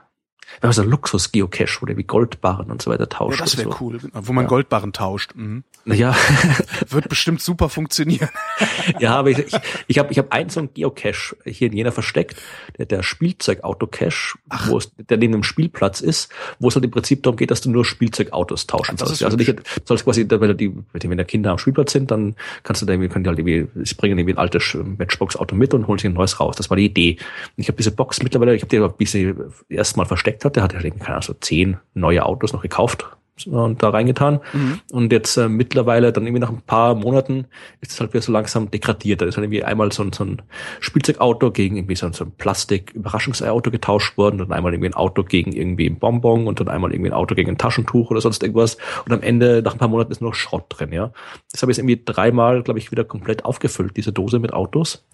[0.60, 3.38] wenn man so Luxus-Geocache, wo der wie Goldbarren und so weiter tauscht.
[3.38, 3.76] Ja, das wäre so.
[3.80, 4.48] cool, wo man ja.
[4.48, 5.34] Goldbarren tauscht.
[5.34, 5.64] Mhm.
[5.84, 6.14] Ja.
[6.88, 8.28] Wird bestimmt super funktionieren.
[9.00, 9.54] ja, aber ich, ich,
[9.86, 12.36] ich habe ich hab einen so einen Geocache hier in Jena versteckt,
[12.76, 17.22] der, der Spielzeugauto-Cache, wo es, der neben dem Spielplatz ist, wo es halt im Prinzip
[17.22, 19.22] darum geht, dass du nur Spielzeugautos tauschen sollst.
[19.22, 19.54] Also nicht,
[19.84, 23.08] sollst quasi, wenn die, wenn die Kinder am Spielplatz sind, dann kannst du da irgendwie,
[23.08, 26.14] können die halt irgendwie, sie bringen irgendwie ein altes Matchbox-Auto mit und holen sich ein
[26.14, 26.56] neues raus.
[26.56, 27.16] Das war die Idee.
[27.56, 29.34] Ich habe diese Box mittlerweile, ich habe die aber bis sie
[29.68, 33.06] erstmal versteckt hat, der hat ja, keine Ahnung, so zehn neue Autos noch gekauft
[33.46, 34.40] und da reingetan.
[34.52, 34.80] Mhm.
[34.90, 37.46] Und jetzt äh, mittlerweile, dann irgendwie nach ein paar Monaten,
[37.80, 39.20] ist es halt wieder so langsam degradiert.
[39.20, 40.42] Da ist halt irgendwie einmal so ein, so ein
[40.80, 45.22] Spielzeugauto gegen irgendwie so ein, so ein Plastik-Überraschungsauto getauscht worden, dann einmal irgendwie ein Auto
[45.22, 48.42] gegen irgendwie ein Bonbon und dann einmal irgendwie ein Auto gegen ein Taschentuch oder sonst
[48.42, 48.76] irgendwas.
[49.06, 51.12] Und am Ende, nach ein paar Monaten, ist nur noch Schrott drin, ja.
[51.52, 55.06] Das habe ich jetzt irgendwie dreimal, glaube ich, wieder komplett aufgefüllt, diese Dose mit Autos.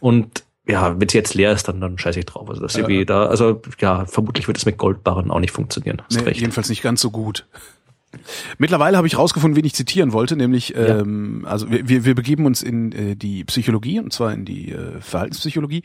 [0.00, 2.48] Und ja, wenn sie jetzt leer ist, dann, dann scheiße ich drauf.
[2.48, 2.80] Also das ja.
[2.80, 6.02] irgendwie da, also ja, vermutlich wird es mit Goldbarren auch nicht funktionieren.
[6.10, 7.46] Nee, jedenfalls nicht ganz so gut.
[8.58, 11.00] Mittlerweile habe ich rausgefunden, wen ich zitieren wollte, nämlich ja.
[11.00, 15.00] ähm, also wir, wir begeben uns in äh, die Psychologie und zwar in die äh,
[15.00, 15.82] Verhaltenspsychologie.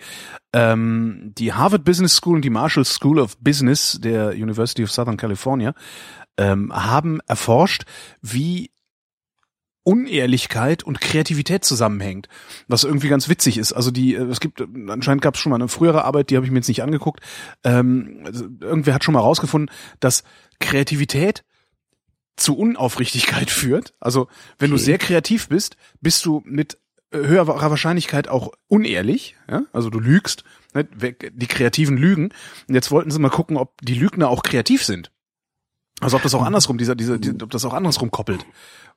[0.54, 5.18] Ähm, die Harvard Business School und die Marshall School of Business der University of Southern
[5.18, 5.74] California
[6.38, 7.84] ähm, haben erforscht,
[8.22, 8.72] wie
[9.88, 12.28] Unehrlichkeit und Kreativität zusammenhängt,
[12.68, 13.72] was irgendwie ganz witzig ist.
[13.72, 16.46] Also die, äh, es gibt anscheinend gab es schon mal eine frühere Arbeit, die habe
[16.46, 17.22] ich mir jetzt nicht angeguckt.
[17.64, 20.26] Ähm, also irgendwer hat schon mal rausgefunden, dass
[20.60, 21.46] Kreativität
[22.36, 23.94] zu Unaufrichtigkeit führt.
[24.02, 24.28] Also
[24.60, 24.78] wenn okay.
[24.78, 26.78] du sehr kreativ bist, bist du mit
[27.14, 29.38] höherer Wahrscheinlichkeit auch unehrlich.
[29.50, 29.64] Ja?
[29.72, 30.44] Also du lügst,
[30.74, 30.84] ne?
[30.84, 32.34] die Kreativen lügen.
[32.68, 35.12] Und jetzt wollten sie mal gucken, ob die Lügner auch kreativ sind.
[36.00, 38.46] Also ob das auch andersrum, dieser, dieser, die, ob das auch andersrum koppelt.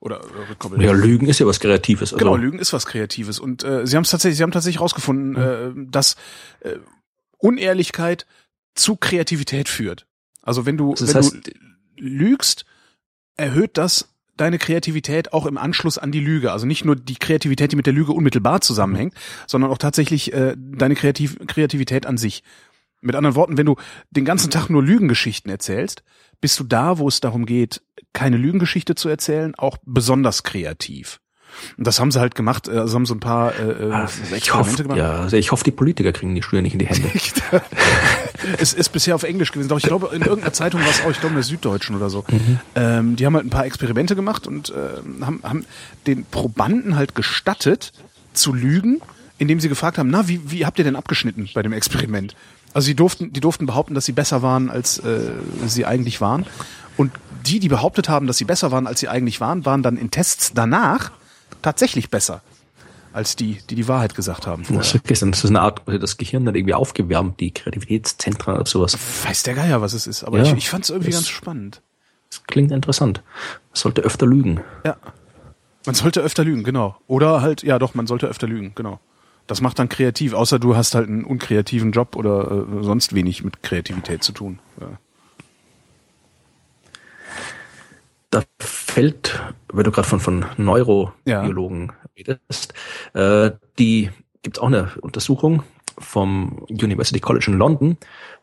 [0.00, 0.82] Oder, oder koppelt.
[0.82, 2.12] Ja, Lügen ist ja was Kreatives.
[2.12, 2.16] Also.
[2.16, 3.38] Genau, Lügen ist was Kreatives.
[3.38, 5.86] Und äh, sie haben es tatsächlich, sie haben tatsächlich rausgefunden, mhm.
[5.86, 6.16] äh, dass
[6.60, 6.76] äh,
[7.38, 8.26] Unehrlichkeit
[8.74, 10.06] zu Kreativität führt.
[10.42, 11.52] Also wenn du, also wenn heißt, du
[11.96, 12.64] lügst,
[13.36, 16.52] erhöht das deine Kreativität auch im Anschluss an die Lüge.
[16.52, 19.14] Also nicht nur die Kreativität, die mit der Lüge unmittelbar zusammenhängt,
[19.46, 22.42] sondern auch tatsächlich äh, deine Kreativ Kreativität an sich.
[23.00, 23.76] Mit anderen Worten, wenn du
[24.10, 26.02] den ganzen Tag nur Lügengeschichten erzählst,
[26.40, 27.82] bist du da, wo es darum geht,
[28.12, 31.20] keine Lügengeschichte zu erzählen, auch besonders kreativ.
[31.76, 34.34] Und das haben sie halt gemacht, äh, also haben so ein paar äh, äh also
[34.34, 34.98] ich hoffe, gemacht.
[34.98, 37.10] Ja, also ich hoffe, die Politiker kriegen die Steuer nicht in die Hände.
[38.58, 39.68] es ist bisher auf Englisch gewesen.
[39.68, 42.10] Doch ich glaube, in irgendeiner Zeitung war es auch, ich glaube in der Süddeutschen oder
[42.10, 42.24] so.
[42.28, 42.60] Mhm.
[42.74, 45.64] Ähm, die haben halt ein paar Experimente gemacht und äh, haben, haben
[46.06, 47.92] den Probanden halt gestattet,
[48.32, 49.00] zu lügen,
[49.38, 52.36] indem sie gefragt haben, na, wie, wie habt ihr denn abgeschnitten bei dem Experiment?
[52.72, 55.32] Also sie durften, die durften behaupten, dass sie besser waren, als äh,
[55.66, 56.46] sie eigentlich waren.
[56.96, 57.12] Und
[57.46, 60.10] die, die behauptet haben, dass sie besser waren, als sie eigentlich waren, waren dann in
[60.10, 61.10] Tests danach
[61.62, 62.42] tatsächlich besser
[63.12, 64.64] als die, die die Wahrheit gesagt haben.
[64.68, 68.96] Das ist, das ist eine Art, das Gehirn dann irgendwie aufgewärmt, die Kreativitätszentren oder sowas.
[69.24, 71.82] Weiß der Geier, was es ist, aber ja, ich, ich fand es irgendwie ganz spannend.
[72.28, 73.22] Das klingt interessant.
[73.70, 74.60] Man sollte öfter lügen.
[74.84, 74.96] Ja.
[75.86, 76.96] Man sollte öfter lügen, genau.
[77.06, 79.00] Oder halt, ja doch, man sollte öfter lügen, genau.
[79.50, 83.42] Das macht dann kreativ, außer du hast halt einen unkreativen Job oder äh, sonst wenig
[83.42, 84.60] mit Kreativität zu tun.
[84.80, 84.86] Ja.
[88.30, 91.94] Da fällt, wenn du gerade von, von Neurobiologen ja.
[92.16, 92.74] redest,
[93.14, 94.10] äh, die
[94.42, 95.64] gibt es auch eine Untersuchung
[95.98, 97.96] vom University College in London,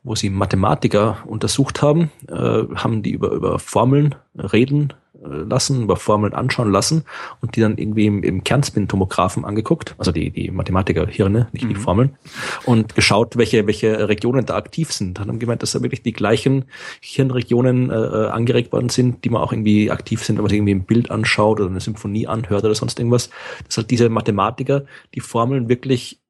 [0.08, 6.34] wo sie Mathematiker untersucht haben, äh, haben die über, über Formeln reden lassen, über Formeln
[6.34, 7.04] anschauen lassen
[7.42, 11.70] und die dann irgendwie im, im Kernspintomographen angeguckt, also die, die Mathematiker-Hirne, nicht mhm.
[11.70, 12.18] die Formeln,
[12.66, 15.20] und geschaut, welche, welche Regionen da aktiv sind.
[15.20, 16.66] Dann haben gemeint, dass da wirklich die gleichen
[17.02, 20.58] Hirnregionen äh, äh, angeregt worden sind, die man auch irgendwie aktiv sind, wenn man sich
[20.58, 23.30] irgendwie ein Bild anschaut oder eine Symphonie anhört oder sonst irgendwas.
[23.66, 24.86] Dass halt diese Mathematiker
[25.16, 26.22] die Formeln wirklich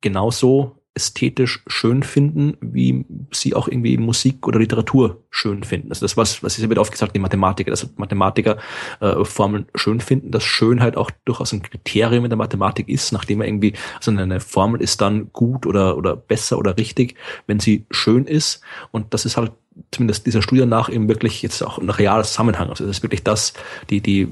[0.00, 5.88] genauso ästhetisch schön finden, wie sie auch irgendwie Musik oder Literatur schön finden.
[5.90, 8.58] Also das, was, was ist ja wieder oft gesagt, die Mathematiker, dass Mathematiker
[9.00, 13.40] äh, Formeln schön finden, dass Schönheit auch durchaus ein Kriterium in der Mathematik ist, nachdem
[13.40, 17.16] er irgendwie, also eine Formel ist dann gut oder, oder besser oder richtig,
[17.46, 18.60] wenn sie schön ist.
[18.92, 19.52] Und das ist halt
[19.90, 22.70] zumindest dieser Studie nach eben wirklich jetzt auch ein realer Zusammenhang.
[22.70, 23.54] Also das ist wirklich das,
[23.90, 24.28] die, die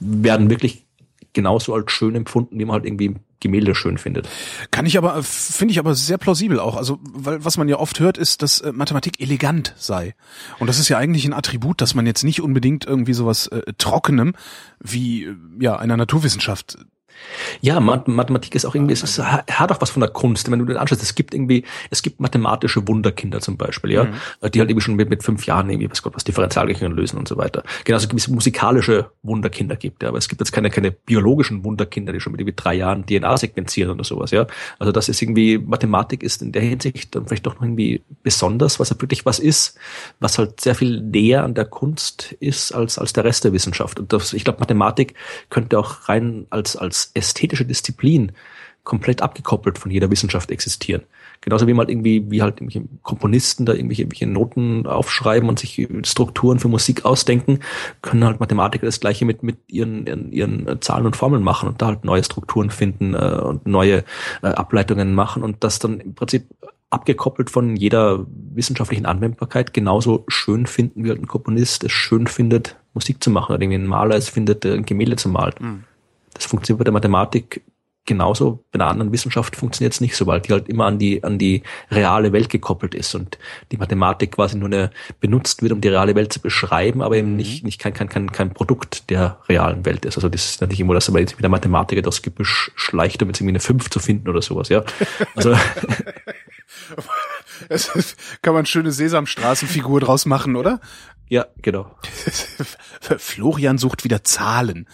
[0.00, 0.83] werden wirklich
[1.34, 4.26] genauso als schön empfunden, wie man halt irgendwie Gemälde schön findet.
[4.70, 6.76] Kann ich aber, finde ich aber sehr plausibel auch.
[6.76, 10.14] Also, weil was man ja oft hört, ist, dass äh, Mathematik elegant sei.
[10.58, 13.74] Und das ist ja eigentlich ein Attribut, dass man jetzt nicht unbedingt irgendwie sowas äh,
[13.76, 14.32] Trockenem
[14.80, 16.78] wie äh, ja einer Naturwissenschaft
[17.60, 20.50] ja, Mathematik ist auch irgendwie, es ist, hat auch was von der Kunst.
[20.50, 24.12] Wenn du den anschaust, es gibt irgendwie, es gibt mathematische Wunderkinder zum Beispiel, ja, mhm.
[24.50, 27.28] die halt irgendwie schon mit, mit fünf Jahren irgendwie, was Gott, was Differentialgleichungen lösen und
[27.28, 27.62] so weiter.
[27.84, 32.12] Genauso gibt es musikalische Wunderkinder gibt, ja, aber es gibt jetzt keine, keine biologischen Wunderkinder,
[32.12, 34.46] die schon mit irgendwie drei Jahren DNA sequenzieren oder sowas, ja.
[34.78, 38.80] Also das ist irgendwie, Mathematik ist in der Hinsicht dann vielleicht doch noch irgendwie besonders,
[38.80, 39.78] was halt wirklich was ist,
[40.20, 43.98] was halt sehr viel näher an der Kunst ist als, als der Rest der Wissenschaft.
[43.98, 45.14] Und das, ich glaube, Mathematik
[45.50, 48.32] könnte auch rein als, als ästhetische Disziplin
[48.84, 51.02] komplett abgekoppelt von jeder Wissenschaft existieren.
[51.40, 55.58] Genauso wie man halt irgendwie, wie halt irgendwelche Komponisten da irgendwelche, irgendwelche Noten aufschreiben und
[55.58, 57.60] sich Strukturen für Musik ausdenken,
[58.02, 61.82] können halt Mathematiker das gleiche mit, mit ihren, ihren, ihren Zahlen und Formeln machen und
[61.82, 64.04] da halt neue Strukturen finden äh, und neue
[64.42, 66.46] äh, Ableitungen machen und das dann im Prinzip
[66.90, 72.76] abgekoppelt von jeder wissenschaftlichen Anwendbarkeit genauso schön finden, wie halt ein Komponist es schön findet,
[72.92, 75.54] Musik zu machen oder irgendwie ein Maler es findet, ein Gemälde zu malen.
[75.58, 75.84] Mhm.
[76.34, 77.62] Das funktioniert bei der Mathematik
[78.06, 78.64] genauso.
[78.70, 81.38] Bei einer anderen Wissenschaft funktioniert es nicht so, weil die halt immer an die, an
[81.38, 83.38] die reale Welt gekoppelt ist und
[83.72, 84.90] die Mathematik quasi nur eine,
[85.20, 87.36] benutzt wird, um die reale Welt zu beschreiben, aber eben mhm.
[87.36, 90.16] nicht, nicht kein, kein, kein, kein Produkt der realen Welt ist.
[90.16, 93.28] Also das ist natürlich immer, dass man jetzt mit der Mathematiker durchs Gebüsch schleicht, um
[93.28, 94.84] jetzt irgendwie eine 5 zu finden oder sowas, ja.
[95.34, 95.56] Also.
[97.68, 100.80] Es kann man schöne Sesamstraßenfigur draus machen, oder?
[101.28, 101.94] Ja, genau.
[103.00, 104.88] Florian sucht wieder Zahlen.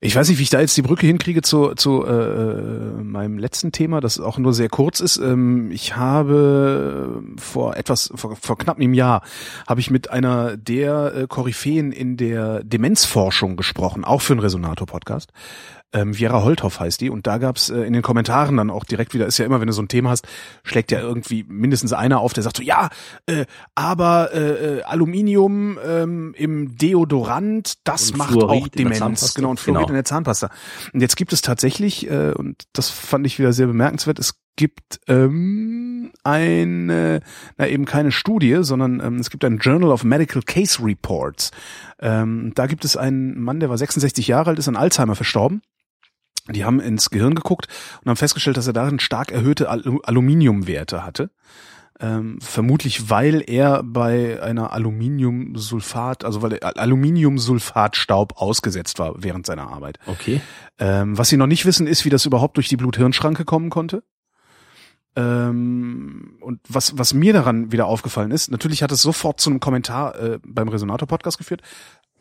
[0.00, 3.38] Ich weiß nicht, wie ich da jetzt die Brücke hinkriege zu, zu äh, äh, meinem
[3.38, 5.16] letzten Thema, das auch nur sehr kurz ist.
[5.16, 9.22] Ähm, ich habe vor etwas, vor, vor knapp einem Jahr,
[9.66, 15.32] habe ich mit einer der äh, Koryphäen in der Demenzforschung gesprochen, auch für einen Resonator-Podcast.
[15.96, 17.10] Ähm, Viera Holthoff heißt die.
[17.10, 19.66] Und da gab's äh, in den Kommentaren dann auch direkt wieder, ist ja immer, wenn
[19.66, 20.26] du so ein Thema hast,
[20.62, 22.90] schlägt ja irgendwie mindestens einer auf, der sagt so, ja,
[23.26, 29.34] äh, aber äh, äh Aluminium ähm, im Deodorant, das Und macht Fluorid auch Demenz.
[29.34, 29.88] Genau, und Fluorid Genau.
[29.88, 30.50] in der Zahnpasta.
[30.92, 35.00] Und jetzt gibt es tatsächlich, äh, und das fand ich wieder sehr bemerkenswert, es gibt
[35.06, 37.20] ähm, eine,
[37.56, 41.50] na eben keine Studie, sondern ähm, es gibt ein Journal of Medical Case Reports.
[42.00, 45.62] Ähm, da gibt es einen Mann, der war 66 Jahre alt, ist an Alzheimer verstorben.
[46.48, 47.68] Die haben ins Gehirn geguckt
[48.02, 51.30] und haben festgestellt, dass er darin stark erhöhte Al Aluminiumwerte hatte.
[51.98, 59.68] Ähm, vermutlich, weil er bei einer Aluminiumsulfat, also weil er Aluminiumsulfatstaub ausgesetzt war während seiner
[59.72, 59.98] Arbeit.
[60.06, 60.42] Okay.
[60.78, 64.02] Ähm, was sie noch nicht wissen, ist, wie das überhaupt durch die Blut-Hirn-Schranke kommen konnte.
[65.16, 69.60] Ähm, und was, was mir daran wieder aufgefallen ist, natürlich hat es sofort zu einem
[69.60, 71.62] Kommentar äh, beim Resonator-Podcast geführt.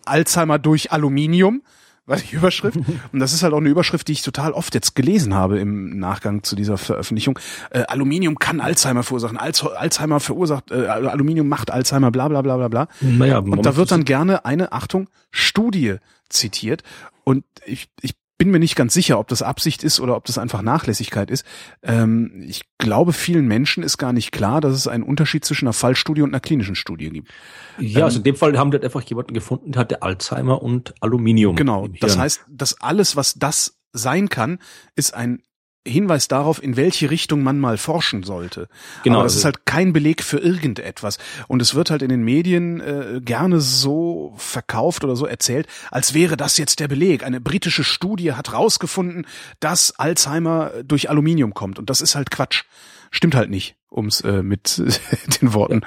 [0.05, 1.63] Alzheimer durch Aluminium
[2.05, 2.77] war die Überschrift.
[3.11, 5.97] Und das ist halt auch eine Überschrift, die ich total oft jetzt gelesen habe im
[5.97, 7.39] Nachgang zu dieser Veröffentlichung.
[7.71, 9.37] Äh, Aluminium kann Alzheimer verursachen.
[9.37, 12.87] Alz Alzheimer verursacht, äh, Aluminium macht Alzheimer, bla bla bla bla bla.
[13.01, 15.95] Naja, Und da wird dann gerne eine, Achtung, Studie
[16.29, 16.83] zitiert.
[17.23, 20.37] Und ich, ich bin mir nicht ganz sicher, ob das Absicht ist oder ob das
[20.37, 21.45] einfach Nachlässigkeit ist.
[21.83, 25.73] Ähm, ich glaube, vielen Menschen ist gar nicht klar, dass es einen Unterschied zwischen einer
[25.73, 27.31] Fallstudie und einer klinischen Studie gibt.
[27.79, 31.55] Ja, also in dem Fall haben halt einfach jemanden gefunden, der hatte Alzheimer und Aluminium.
[31.55, 31.87] Genau.
[31.87, 34.59] Das heißt, dass alles, was das sein kann,
[34.95, 35.41] ist ein
[35.87, 38.67] Hinweis darauf, in welche Richtung man mal forschen sollte.
[39.03, 41.17] Genau, Aber das also- ist halt kein Beleg für irgendetwas.
[41.47, 46.13] Und es wird halt in den Medien äh, gerne so verkauft oder so erzählt, als
[46.13, 47.23] wäre das jetzt der Beleg.
[47.23, 49.27] Eine britische Studie hat rausgefunden,
[49.59, 51.77] dass Alzheimer durch Aluminium kommt.
[51.77, 52.63] Und das ist halt Quatsch.
[53.11, 54.81] Stimmt halt nicht, um es äh, mit
[55.41, 55.81] den Worten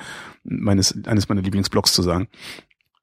[0.45, 2.29] meines eines meiner Lieblingsblogs zu sagen.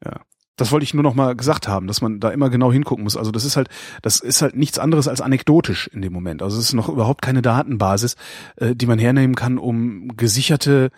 [0.04, 0.22] Ja.
[0.58, 3.18] Das wollte ich nur noch mal gesagt haben, dass man da immer genau hingucken muss.
[3.18, 3.68] Also das ist halt,
[4.02, 6.42] das ist halt nichts anderes als anekdotisch in dem Moment.
[6.42, 8.16] Also es ist noch überhaupt keine Datenbasis,
[8.56, 10.92] äh, die man hernehmen kann, um gesicherte,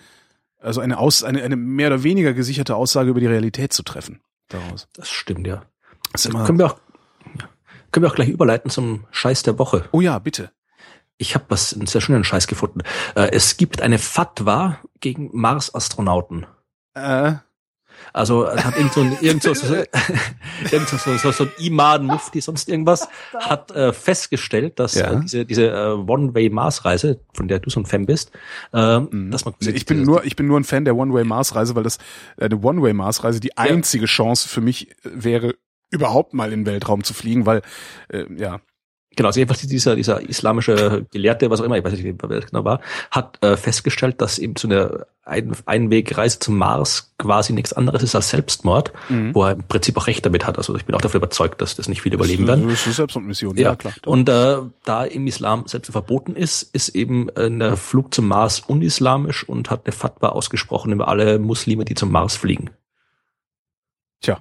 [0.60, 4.22] also eine Aus, eine, eine mehr oder weniger gesicherte Aussage über die Realität zu treffen.
[4.50, 4.88] Daraus.
[4.94, 5.64] Das stimmt, ja.
[6.12, 6.78] Das ist immer, Können wir auch,
[7.92, 9.86] können wir auch gleich überleiten zum Scheiß der Woche.
[9.92, 10.52] oh ja, bitte.
[11.18, 12.82] Ich habe was einen sehr schönen Scheiß gefunden.
[13.16, 16.46] Äh, es gibt eine Fatwa gegen Mars-Astronauten.
[16.94, 17.34] Äh,
[18.14, 21.52] Also es hat irgend so ein, irgend so, so, irgend so, so, so, so ein
[21.60, 23.08] Iman Mufti, sonst irgendwas,
[23.38, 25.14] hat äh, festgestellt, dass Ja.
[25.14, 28.32] äh, diese, diese äh, One-Way-Mars-Reise, von der du so ein Fan bist,
[28.74, 29.32] äh, Mhm.
[29.32, 31.98] dass man ich bin nur, ich bin nur ein Fan der One-Way-Mars-Reise, weil das
[32.38, 35.56] äh, eine One-Way-Mars-Reise die einzige Chance für mich äh, wäre,
[35.90, 37.62] überhaupt mal in den Weltraum zu fliegen, weil
[38.10, 38.60] äh, ja,
[39.18, 42.50] Genau, also jedenfalls dieser, dieser islamische Gelehrte, was auch immer, ich weiß nicht, wer das
[42.50, 42.80] genau war,
[43.12, 48.16] hat äh, festgestellt, dass eben so eine Ein Einwegreise zum Mars quasi nichts anderes ist
[48.16, 49.36] als Selbstmord, Mhm.
[49.36, 50.58] wo er im Prinzip auch recht damit hat.
[50.58, 52.70] Also ich bin auch dafür überzeugt, dass das nicht viele überleben werden.
[52.70, 53.94] Das ist eine Selbstmordmission, ja, Ja, klar.
[54.06, 58.62] Und äh, da im Islam selbst verboten ist, ist eben äh, der Flug zum Mars
[58.62, 62.70] unislamisch und hat eine Fatwa ausgesprochen über alle Muslime, die zum Mars fliegen.
[64.22, 64.38] Tja,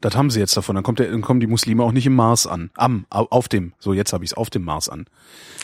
[0.00, 0.74] das haben sie jetzt davon.
[0.74, 2.70] Dann kommt der, dann kommen die Muslime auch nicht im Mars an.
[2.74, 5.06] Am, au- auf dem, so jetzt habe ich es auf dem Mars an.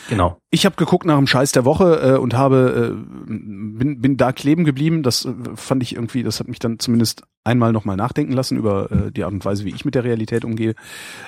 [0.09, 0.37] Genau.
[0.49, 4.31] Ich habe geguckt nach dem Scheiß der Woche äh, und habe äh, bin, bin da
[4.31, 5.03] kleben geblieben.
[5.03, 8.91] Das äh, fand ich irgendwie, das hat mich dann zumindest einmal nochmal nachdenken lassen über
[8.91, 10.75] äh, die Art und Weise, wie ich mit der Realität umgehe.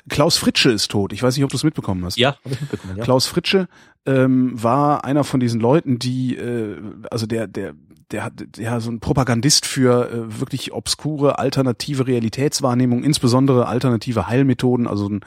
[0.10, 1.14] Klaus Fritsche ist tot.
[1.14, 2.18] Ich weiß nicht, ob du es mitbekommen hast.
[2.18, 3.04] Ja, habe ich mitbekommen, ja.
[3.04, 3.68] Klaus Fritsche
[4.06, 6.78] ähm, war einer von diesen Leuten, die, äh,
[7.12, 7.74] also der, der,
[8.12, 14.88] der hat ja so ein Propagandist für äh, wirklich obskure alternative Realitätswahrnehmung, insbesondere alternative Heilmethoden,
[14.88, 15.22] also ein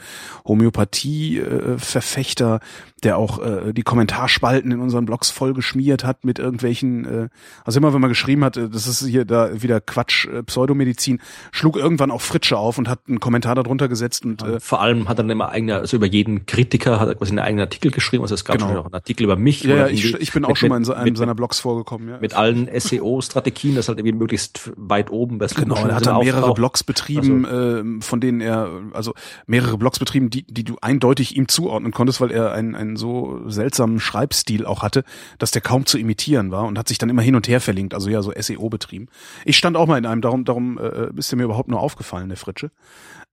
[0.47, 2.61] Homöopathie-Verfechter,
[3.05, 7.29] der auch äh, die Kommentarspalten in unseren Blogs voll geschmiert hat mit irgendwelchen, äh,
[7.65, 11.21] also immer wenn man geschrieben hat, äh, das ist hier da wieder Quatsch, äh, Pseudomedizin,
[11.53, 15.09] schlug irgendwann auch Fritsche auf und hat einen Kommentar darunter gesetzt und äh, Vor allem
[15.09, 17.91] hat er dann immer eigene, also über jeden Kritiker hat er quasi einen eigenen Artikel
[17.91, 18.23] geschrieben.
[18.23, 18.69] Also es gab Genau.
[18.69, 19.63] schon auch einen Artikel über mich.
[19.65, 21.61] ja, ja, ich, ich bin auch mit- schon mal in so einem mit- seiner Blogs
[21.61, 22.09] vorgekommen.
[22.09, 22.19] Ja.
[22.21, 22.69] mit allen
[23.03, 26.57] SEO-Strategien, das halt irgendwie möglichst weit oben bei Genau, er hat dann mehrere auftaucht.
[26.57, 29.15] Blogs betrieben, ähm, von denen er, also
[29.47, 33.49] mehrere Blogs betrieben, die, die du eindeutig ihm zuordnen konntest, weil er einen, einen so
[33.49, 35.05] seltsamen Schreibstil auch hatte,
[35.39, 37.95] dass der kaum zu imitieren war und hat sich dann immer hin und her verlinkt,
[37.95, 39.09] also ja, so SEO betrieben.
[39.45, 42.29] Ich stand auch mal in einem, darum, darum äh, ist er mir überhaupt nur aufgefallen,
[42.29, 42.71] der Fritsche.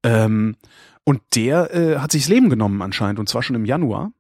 [0.04, 0.56] Ähm,
[1.04, 4.12] und der äh, hat sich das Leben genommen anscheinend, und zwar schon im Januar.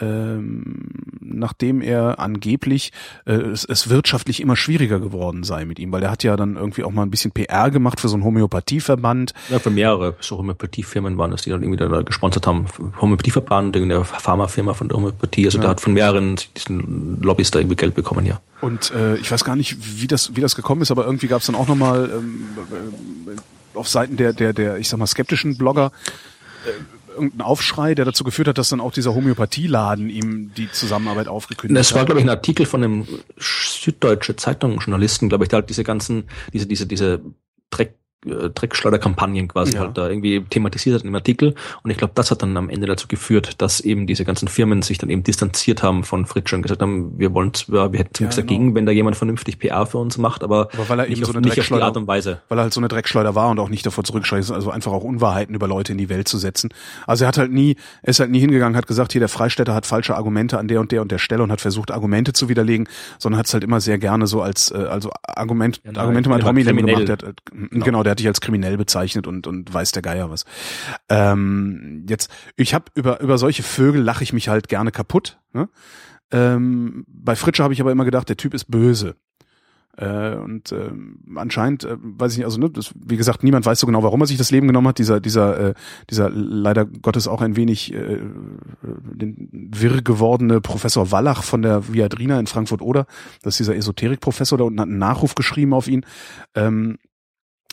[0.00, 0.88] Ähm,
[1.20, 2.92] nachdem er angeblich
[3.26, 6.56] äh, es, es wirtschaftlich immer schwieriger geworden sei mit ihm, weil der hat ja dann
[6.56, 9.34] irgendwie auch mal ein bisschen PR gemacht für so einen Homöopathieverband.
[9.50, 12.66] Ja, für mehrere so Homöopathiefirmen waren das, die dann irgendwie da gesponsert haben.
[13.00, 15.46] Homöopathieverband, irgendeine Pharmafirma von der Homöopathie.
[15.46, 15.62] Also Ja.
[15.62, 18.40] der hat von mehreren diesen Lobbys da irgendwie Geld bekommen, ja.
[18.60, 21.40] Und äh, ich weiß gar nicht, wie das, wie das gekommen ist, aber irgendwie gab
[21.40, 22.44] es dann auch nochmal ähm,
[23.26, 25.92] äh, auf Seiten der, der, der, ich sag mal, skeptischen Blogger
[26.66, 26.70] äh,
[27.18, 31.78] irgendein Aufschrei, der dazu geführt hat, dass dann auch dieser Homöopathieladen ihm die Zusammenarbeit aufgekündigt
[31.78, 32.06] Das war, hat?
[32.06, 36.66] glaube ich, ein Artikel von einem Süddeutsche Zeitung-Journalisten, glaube ich, der halt diese ganzen, diese,
[36.66, 37.20] diese, diese
[37.70, 37.94] Dreck,
[38.26, 39.80] äh, Dreckschleuderkampagnen quasi Ja.
[39.80, 41.54] halt da irgendwie thematisiert hat im Artikel.
[41.82, 44.82] Und ich glaube, das hat dann am Ende dazu geführt, dass eben diese ganzen Firmen
[44.82, 48.14] sich dann eben distanziert haben von Fritsche und gesagt haben, wir wollen zwar, wir hätten
[48.18, 48.46] Ja, nichts genau.
[48.48, 51.26] dagegen, wenn da jemand vernünftig PR für uns macht, aber, Aber weil er nicht, eben
[51.26, 52.40] so eine nicht auf die Art und Weise.
[52.48, 55.04] weil er halt so eine Dreckschleuder war und auch nicht davor zurückscheißt, also einfach auch
[55.04, 56.70] Unwahrheiten über Leute in die Welt zu setzen.
[57.06, 59.74] Also er hat halt nie, er ist halt nie hingegangen, hat gesagt, hier der Freistädter
[59.74, 62.48] hat falsche Argumente an der und der und der Stelle und hat versucht, Argumente zu
[62.48, 62.88] widerlegen,
[63.18, 66.40] sondern hat es halt immer sehr gerne so als, äh, also Argument, Ja, Argumente mal
[66.40, 66.74] kriminell.
[67.04, 67.08] gemacht.
[67.08, 68.02] Der hat, äh, genau.
[68.08, 70.46] Der hat dich als kriminell bezeichnet und, und weiß der Geier was.
[71.10, 75.38] Ähm, jetzt, ich habe über, über solche Vögel lache ich mich halt gerne kaputt.
[75.52, 75.68] Ne?
[76.30, 79.16] Ähm, bei Fritsche habe ich aber immer gedacht, der Typ ist böse.
[79.98, 83.78] Äh, und ähm, anscheinend, äh, weiß ich nicht, also ne, das, wie gesagt, niemand weiß
[83.78, 84.98] so genau, warum er sich das Leben genommen hat.
[84.98, 85.74] Dieser, dieser, äh,
[86.08, 88.20] dieser leider Gottes auch ein wenig äh,
[88.80, 93.04] wirr gewordene Professor Wallach von der Viadrina in Frankfurt oder,
[93.42, 96.06] das ist dieser Esoterikprofessor, da unten hat einen Nachruf geschrieben auf ihn.
[96.54, 96.96] Ähm,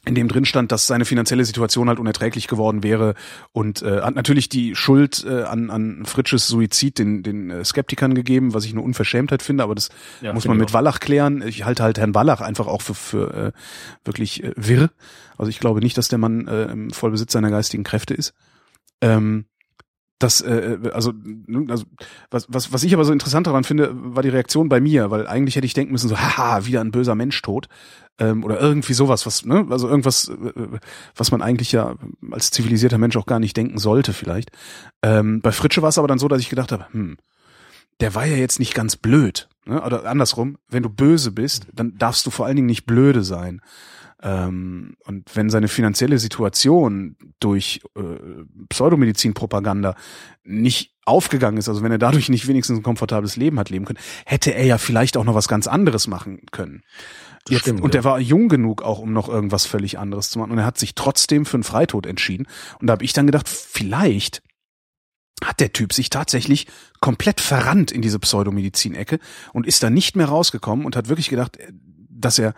[0.06, 3.15] in dem drin stand, dass seine finanzielle Situation halt unerträglich geworden wäre
[3.52, 8.14] und äh, hat natürlich die Schuld äh, an, an Fritsches Suizid den, den äh, Skeptikern
[8.14, 9.90] gegeben, was ich eine Unverschämtheit finde, aber das
[10.22, 10.73] Ja, muss man mit auch.
[10.73, 11.41] Wallach klären.
[11.45, 13.52] Ich halte halt Herrn Wallach einfach auch für, für äh,
[14.03, 14.91] wirklich äh, wirr.
[15.38, 18.34] Also ich glaube nicht, dass der Mann äh, im Vollbesitz seiner geistigen Kräfte ist.
[19.02, 19.45] Ähm,
[20.19, 21.86] das, äh, also, ne, also
[22.32, 25.27] was, was, was ich aber so interessant daran finde, war die Reaktion bei mir, weil
[25.27, 27.68] eigentlich hätte ich denken müssen, so, haha, wieder ein böser Mensch tot.
[28.17, 30.67] Ähm, oder irgendwie sowas, was, ne, also irgendwas, äh,
[31.15, 31.95] was man eigentlich ja
[32.31, 34.51] als zivilisierter Mensch auch gar nicht denken sollte, vielleicht.
[35.01, 37.17] Ähm, bei Fritsche war es aber dann so, dass ich gedacht habe, hm,
[37.99, 39.49] der war ja jetzt nicht ganz blöd.
[39.65, 39.81] Ne?
[39.81, 43.61] Oder andersrum, wenn du böse bist, dann darfst du vor allen Dingen nicht blöde sein.
[44.21, 48.01] Ähm, und wenn seine finanzielle Situation durch äh,
[48.69, 49.95] Pseudomedizinpropaganda
[50.43, 53.99] nicht aufgegangen ist, also wenn er dadurch nicht wenigstens ein komfortables Leben hat leben können,
[54.25, 56.81] hätte er ja vielleicht auch noch was ganz anderes machen können.
[57.47, 58.01] Jetzt, stimmt, und ja.
[58.01, 60.51] er war jung genug auch, um noch irgendwas völlig anderes zu machen.
[60.51, 62.47] Und er hat sich trotzdem für einen Freitod entschieden.
[62.80, 64.41] Und da habe ich dann gedacht, vielleicht
[65.43, 66.67] hat der Typ sich tatsächlich
[67.01, 69.19] komplett verrannt in diese Pseudomedizin-Ecke
[69.53, 71.72] und ist da nicht mehr rausgekommen und hat wirklich gedacht, äh,
[72.09, 72.53] dass er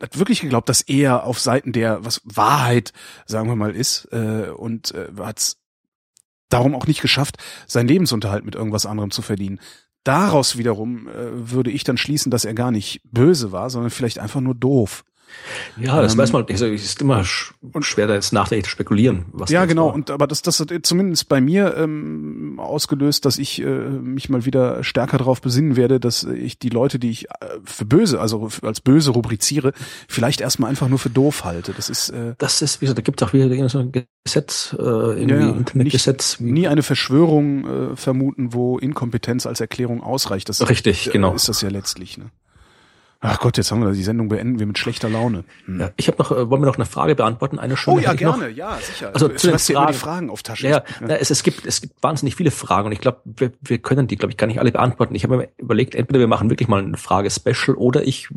[0.00, 2.92] hat wirklich geglaubt, dass er auf Seiten der was Wahrheit,
[3.24, 5.56] sagen wir mal, ist äh, und äh, hat es
[6.50, 9.58] darum auch nicht geschafft, seinen Lebensunterhalt mit irgendwas anderem zu verdienen.
[10.06, 11.12] Daraus wiederum äh,
[11.50, 15.04] würde ich dann schließen, dass er gar nicht böse war, sondern vielleicht einfach nur doof.
[15.80, 18.70] Ja, das Ähm, weiß man, also es ist immer sch schwer, da jetzt nachträglich zu
[18.70, 19.26] spekulieren.
[19.32, 19.88] Was Ja, genau.
[19.88, 19.94] war.
[19.94, 24.44] Und aber das, das hat zumindest bei mir ähm, ausgelöst, dass ich äh, mich mal
[24.44, 27.30] wieder stärker darauf besinnen werde, dass ich die Leute, die ich äh,
[27.64, 29.72] für böse, also als böse rubriziere,
[30.08, 31.72] vielleicht erstmal einfach nur für doof halte.
[31.72, 33.92] Das ist äh, das ist, wie gesagt, da gibt es auch wieder so ein
[34.24, 35.50] Gesetz, äh, irgendwie Ja.
[35.50, 36.40] Internetgesetz.
[36.40, 40.48] nie eine Verschwörung äh, vermuten, wo Inkompetenz als Erklärung ausreicht.
[40.48, 41.34] Das Richtig, äh, genau.
[41.34, 42.18] ist das ja letztlich.
[42.18, 42.30] Ne?
[43.20, 45.44] Ach Gott, jetzt haben wir die Sendung beenden wir mit schlechter Laune.
[45.64, 45.80] Hm.
[45.80, 47.58] Ja, ich habe noch, äh, wollen wir noch eine Frage beantworten?
[47.58, 49.10] Eine schöne Oh ja, gerne, ja, sicher.
[49.14, 49.94] Also du zu den immer die Fragen.
[49.94, 50.68] Fragen auf Tasche.
[50.68, 50.82] Ja, ja.
[51.00, 54.06] Na, es, es, gibt, es gibt wahnsinnig viele Fragen und ich glaube, wir, wir können
[54.06, 55.14] die, glaube ich, gar nicht alle beantworten.
[55.14, 58.28] Ich habe mir überlegt, entweder wir machen wirklich mal eine Frage-Special oder ich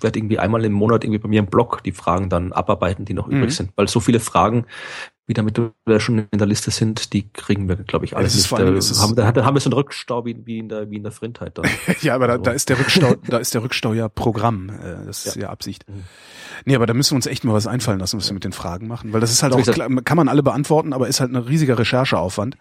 [0.00, 3.14] werde irgendwie einmal im Monat irgendwie bei mir im Blog die Fragen dann abarbeiten, die
[3.14, 3.38] noch Mhm.
[3.38, 3.70] übrig sind.
[3.76, 4.66] Weil so viele Fragen,
[5.28, 8.36] wie damit wir schon in der Liste sind, die kriegen wir, glaube ich, alle Es
[8.36, 10.36] ist vor allem- Da es ist- haben, da, da haben wir so einen Rückstau wie,
[10.46, 11.66] wie in der, wie in der Frindheit dann.
[12.00, 14.68] Ja, aber da, Also- da ist der Rückstau, da ist der Rückstau ja Programm.
[14.70, 15.84] Äh, das ist ja, Absicht.
[15.88, 16.04] Mhm.
[16.64, 18.52] Nee, aber da müssen wir uns echt mal was einfallen lassen, was wir mit den
[18.52, 19.12] Fragen machen.
[19.12, 21.36] Weil das ist halt Also auch, klar, kann man alle beantworten, aber ist halt ein
[21.36, 22.56] riesiger Rechercheaufwand.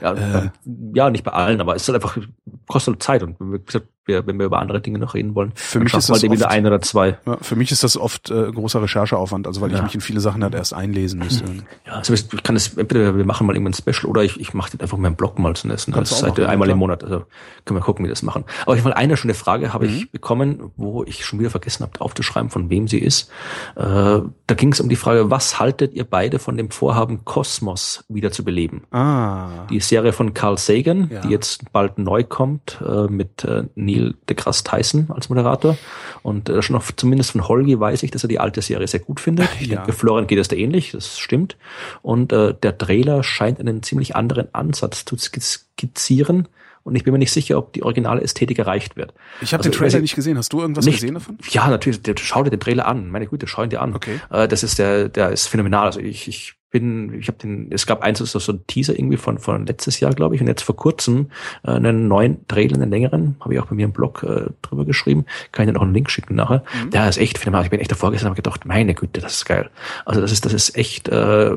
[0.00, 0.50] Ja, Äh.
[0.94, 2.18] ja, nicht bei allen, aber es ist halt einfach,
[2.66, 5.78] kostet Zeit und wie gesagt, wir, wenn wir über andere Dinge noch reden wollen, Für
[5.78, 7.18] mich ist das halt wieder oft- ein oder zwei.
[7.26, 9.82] Ja, für mich ist das oft äh, großer Rechercheaufwand, also weil ich Ja.
[9.82, 11.44] mich in viele Sachen halt erst einlesen müsste.
[11.86, 14.52] Ja, also ich kann das, entweder wir machen mal irgendwann ein Special oder ich, ich
[14.54, 15.92] mache das einfach meinen Blog mal zu essen.
[15.94, 16.88] Kannst Das ist halt einmal ja, im klar.
[16.88, 17.04] Monat.
[17.04, 17.24] Also
[17.64, 18.44] können wir gucken, wie wir das machen.
[18.66, 19.94] Aber ich mal eine schöne Frage habe Mhm.
[19.94, 23.30] ich bekommen, wo ich schon wieder vergessen habe aufzuschreiben, von wem sie ist.
[23.76, 28.02] Äh, da ging es um die Frage, was haltet ihr beide von dem Vorhaben, Kosmos
[28.08, 28.82] wieder zu beleben?
[28.90, 29.66] Ah.
[29.70, 31.20] Die Serie von Carl Sagan, Ja.
[31.20, 35.76] die jetzt bald neu kommt, äh, mit äh, Neil deGrasse Tyson als Moderator.
[36.22, 39.00] Und äh, schon noch zumindest von Holgi weiß ich, dass er die alte Serie sehr
[39.00, 39.48] gut findet.
[39.60, 39.76] Ich Ja.
[39.76, 41.58] denke, Florian geht es da ähnlich, das stimmt.
[42.00, 46.48] Und äh, der Trailer scheint einen ziemlich anderen Ansatz zu skizzieren.
[46.88, 49.14] Und ich bin mir nicht sicher, ob die originale Ästhetik erreicht wird.
[49.40, 50.36] Ich habe Also, den Trailer ich- nicht gesehen.
[50.38, 51.38] Hast du irgendwas Nicht- gesehen davon?
[51.50, 53.10] Ja, natürlich, der, schau dir den Trailer an.
[53.10, 53.94] Meine Güte, schau ihn dir an.
[53.94, 54.20] Okay.
[54.30, 55.86] Äh, das ist der, der ist phänomenal.
[55.86, 59.38] Also ich, ich bin, ich habe den, es gab eins, so ein Teaser irgendwie von,
[59.38, 61.30] von letztes Jahr, glaube ich, und jetzt vor kurzem
[61.64, 64.84] äh, einen neuen Trailer, einen längeren, habe ich auch bei mir im Blog äh, drüber
[64.84, 65.24] geschrieben.
[65.52, 66.64] Kann ich dir noch einen Link schicken nachher.
[66.84, 66.90] Mhm.
[66.90, 67.64] Der ist echt phänomenal.
[67.64, 69.70] Ich bin echt davor gesessen und habe gedacht, meine Güte, das ist geil.
[70.04, 71.52] Also das ist, das ist echt, äh,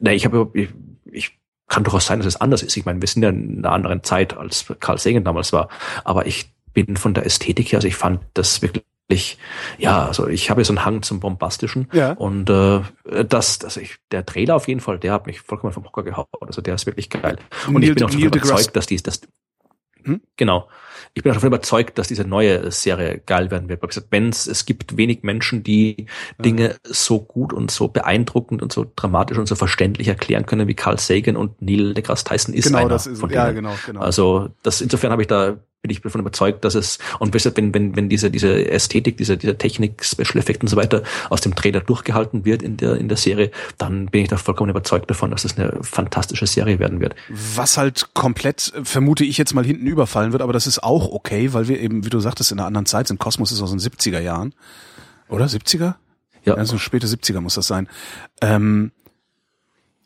[0.00, 0.48] ne, ich habe,
[1.70, 2.76] kann durchaus sein, dass es anders ist.
[2.76, 5.70] Ich meine, wir sind ja in einer anderen Zeit, als Carl Sagan damals war.
[6.04, 8.84] Aber ich bin von der Ästhetik her, also ich fand das wirklich
[9.78, 12.12] ja, also ich habe ja so einen Hang zum Bombastischen Ja.
[12.12, 12.82] und äh,
[13.24, 16.26] das, das ich, der Trailer auf jeden Fall, der hat mich vollkommen vom Hocker gehauen.
[16.42, 17.38] Also der ist wirklich geil.
[17.66, 19.20] Und Neil ich bin auch überzeugt, dass die, das,
[20.04, 20.20] Hm?
[20.36, 20.68] genau.
[21.14, 23.82] Ich bin auch davon überzeugt, dass diese neue Serie geil werden wird.
[23.82, 26.06] Weil gesagt, wenn's, es gibt wenig Menschen, die
[26.38, 30.74] Dinge so gut und so beeindruckend und so dramatisch und so verständlich erklären können, wie
[30.74, 33.56] Carl Sagan und Neil deGrasse Tyson ist Genau, einer das ist, von ja, denen.
[33.56, 34.00] genau, genau.
[34.00, 37.72] Also das insofern habe ich da bin ich davon überzeugt, dass es und deshalb, wenn
[37.72, 41.54] wenn wenn diese diese Ästhetik, diese diese Technik, Special Effect und so weiter aus dem
[41.54, 45.30] Trailer durchgehalten wird in der in der Serie, dann bin ich da vollkommen überzeugt davon,
[45.30, 47.14] dass es eine fantastische Serie werden wird.
[47.28, 51.52] Was halt komplett, vermute ich jetzt mal hinten überfallen wird, aber das ist auch okay,
[51.52, 53.18] weil wir eben, wie du sagtest, in einer anderen Zeit sind.
[53.18, 54.54] Kosmos ist aus den 70er Jahren.
[55.28, 55.46] Oder?
[55.46, 55.94] 70er?
[56.44, 57.88] Ja, Also späte 70er muss das sein.
[58.40, 58.92] Ähm,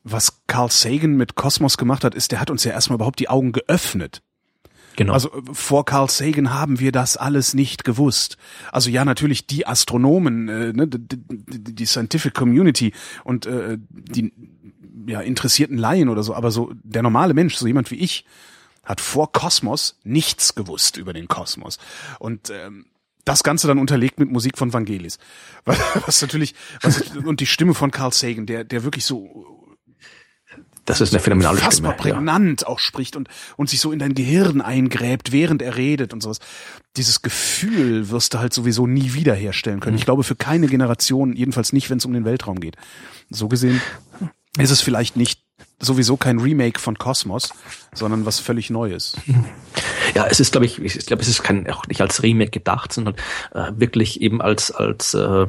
[0.05, 3.29] was Carl Sagan mit Kosmos gemacht hat, ist, der hat uns ja erstmal überhaupt die
[3.29, 4.23] Augen geöffnet.
[4.97, 5.13] Genau.
[5.13, 8.37] Also äh, vor Carl Sagan haben wir das alles nicht gewusst.
[8.73, 11.19] Also ja, natürlich die Astronomen, äh, ne, die,
[11.75, 12.93] die, Scientific Community
[13.25, 14.33] und äh, die
[15.07, 18.25] ja, interessierten Laien oder so, aber so der normale Mensch, so jemand wie ich,
[18.85, 21.79] hat vor Kosmos nichts gewusst über den Kosmos.
[22.19, 22.87] Und ähm,
[23.25, 25.19] das Ganze dann unterlegt mit Musik von Vangelis.
[25.65, 29.54] Was, was natürlich, was, und die Stimme von Carl Sagan, der, der wirklich so
[30.85, 31.89] das ist eine phänomenale Stimme.
[31.89, 31.95] Ja.
[31.95, 36.23] prägnant auch spricht und, und sich so in dein Gehirn eingräbt, während er redet und
[36.23, 36.39] sowas.
[36.97, 39.97] Dieses Gefühl wirst du halt sowieso nie wiederherstellen können.
[39.97, 42.77] Ich glaube, für keine Generation, jedenfalls nicht, wenn es um den Weltraum geht.
[43.31, 43.81] So gesehen
[44.59, 45.41] ist es vielleicht nicht
[45.81, 47.53] sowieso kein Remake von Kosmos,
[47.93, 49.17] sondern was völlig Neues.
[50.15, 52.93] Ja, es ist, glaube ich, ich glaube, es ist kein, auch nicht als Remake gedacht,
[52.93, 53.17] sondern
[53.53, 55.47] äh, wirklich eben als, als äh,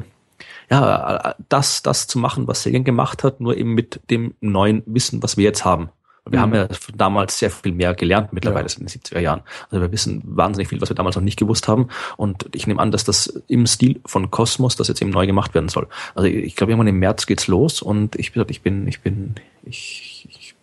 [0.70, 5.22] ja, das, das zu machen, was Sagan gemacht hat, nur eben mit dem neuen Wissen,
[5.22, 5.90] was wir jetzt haben.
[6.28, 6.42] Wir Mhm.
[6.42, 8.74] haben ja damals sehr viel mehr gelernt mittlerweile Ja.
[8.74, 9.42] in den 70er Jahren.
[9.70, 11.86] Also wir wissen wahnsinnig viel, was wir damals noch nicht gewusst haben.
[12.16, 15.54] Und ich nehme an, dass das im Stil von Kosmos, das jetzt eben neu gemacht
[15.54, 15.86] werden soll.
[16.16, 20.26] Also ich glaube, irgendwann im März geht's los und ich, ich bin, ich bin, ich,
[20.28, 20.54] ich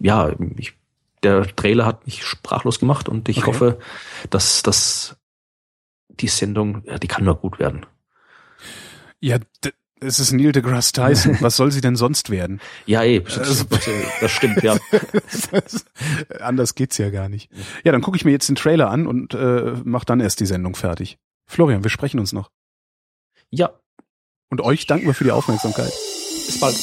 [0.00, 0.72] ja, ich,
[1.22, 3.46] der Trailer hat mich sprachlos gemacht und ich Okay.
[3.48, 3.78] hoffe,
[4.30, 5.16] dass, dass
[6.08, 7.84] die Sendung, ja, die kann nur gut werden.
[9.20, 9.38] Ja,
[10.00, 11.36] es ist Neil deGrasse Tyson.
[11.40, 12.60] Was soll sie denn sonst werden?
[12.86, 13.64] Ja, eh, das, Also-
[14.20, 14.76] das stimmt, ja.
[16.40, 17.50] Anders geht's ja gar nicht.
[17.84, 20.46] Ja, dann gucke ich mir jetzt den Trailer an und äh, mach dann erst die
[20.46, 21.18] Sendung fertig.
[21.46, 22.50] Florian, wir sprechen uns noch.
[23.50, 23.70] Ja,
[24.50, 25.92] Und euch danken wir für die Aufmerksamkeit.
[26.46, 26.76] bis bald.